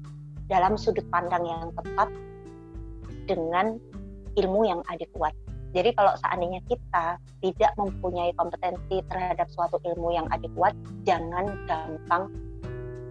dalam 0.51 0.75
sudut 0.75 1.07
pandang 1.09 1.47
yang 1.47 1.71
tepat 1.73 2.09
dengan 3.25 3.79
ilmu 4.37 4.67
yang 4.67 4.81
adekuat. 4.91 5.33
Jadi 5.75 5.91
kalau 5.99 6.15
seandainya 6.23 6.63
kita 6.71 7.19
tidak 7.43 7.73
mempunyai 7.75 8.31
kompetensi 8.39 9.03
terhadap 9.11 9.51
suatu 9.51 9.83
ilmu 9.83 10.15
yang 10.15 10.27
adekuat, 10.31 10.71
jangan 11.03 11.51
gampang 11.67 12.31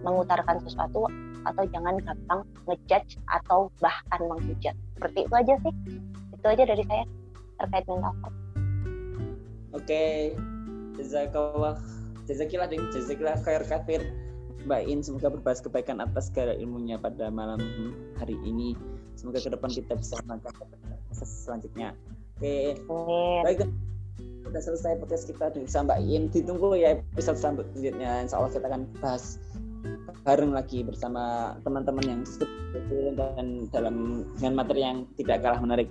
mengutarakan 0.00 0.60
sesuatu 0.64 1.08
atau 1.44 1.62
jangan 1.68 2.00
gampang 2.00 2.40
ngejudge 2.64 3.20
atau 3.28 3.68
bahkan 3.84 4.20
menghujat. 4.24 4.72
Seperti 4.96 5.28
itu 5.28 5.34
aja 5.36 5.54
sih. 5.60 5.74
Itu 6.32 6.46
aja 6.48 6.64
dari 6.64 6.84
saya 6.88 7.04
terkait 7.60 7.84
mental 7.84 8.16
health. 8.24 8.43
Oke, 9.74 10.32
jazakallah, 10.94 11.74
jazakillah 12.30 12.70
dan 12.70 12.80
jazakillah 12.94 13.36
khair 13.42 13.62
kafir. 13.66 14.00
Mbak 14.64 14.82
In, 14.88 15.04
semoga 15.04 15.28
berbahas 15.28 15.60
kebaikan 15.60 16.00
atas 16.00 16.32
segala 16.32 16.56
ilmunya 16.56 16.96
pada 16.96 17.28
malam 17.28 17.60
hari 18.16 18.38
ini. 18.48 18.72
Semoga 19.12 19.42
ke 19.42 19.52
depan 19.52 19.68
kita 19.68 19.92
bisa 19.98 20.16
melakukan 20.24 20.72
proses 21.12 21.30
selanjutnya. 21.44 21.92
Oke, 22.40 22.80
baik. 23.44 23.68
Sudah 24.44 24.62
selesai 24.62 25.00
podcast 25.00 25.24
kita 25.28 25.52
dengan 25.52 25.68
Mbak 25.68 25.98
In. 26.08 26.22
Ditunggu 26.32 26.80
ya 26.80 26.96
episode 27.12 27.36
selanjutnya. 27.36 28.24
Insya 28.24 28.40
Allah 28.40 28.52
kita 28.52 28.66
akan 28.72 28.82
bahas 29.04 29.36
bareng 30.24 30.56
lagi 30.56 30.80
bersama 30.80 31.54
teman-teman 31.60 32.04
yang 32.08 32.20
dan 33.14 33.68
dalam 33.68 34.24
dengan 34.40 34.52
materi 34.56 34.80
yang 34.80 35.04
tidak 35.20 35.44
kalah 35.44 35.60
menarik. 35.60 35.88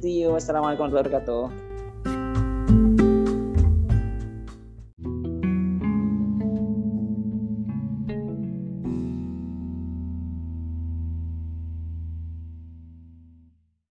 See 0.00 0.24
you. 0.24 0.32
Wassalamualaikum 0.32 0.88
warahmatullahi 0.88 1.20
wabarakatuh. 1.20 2.35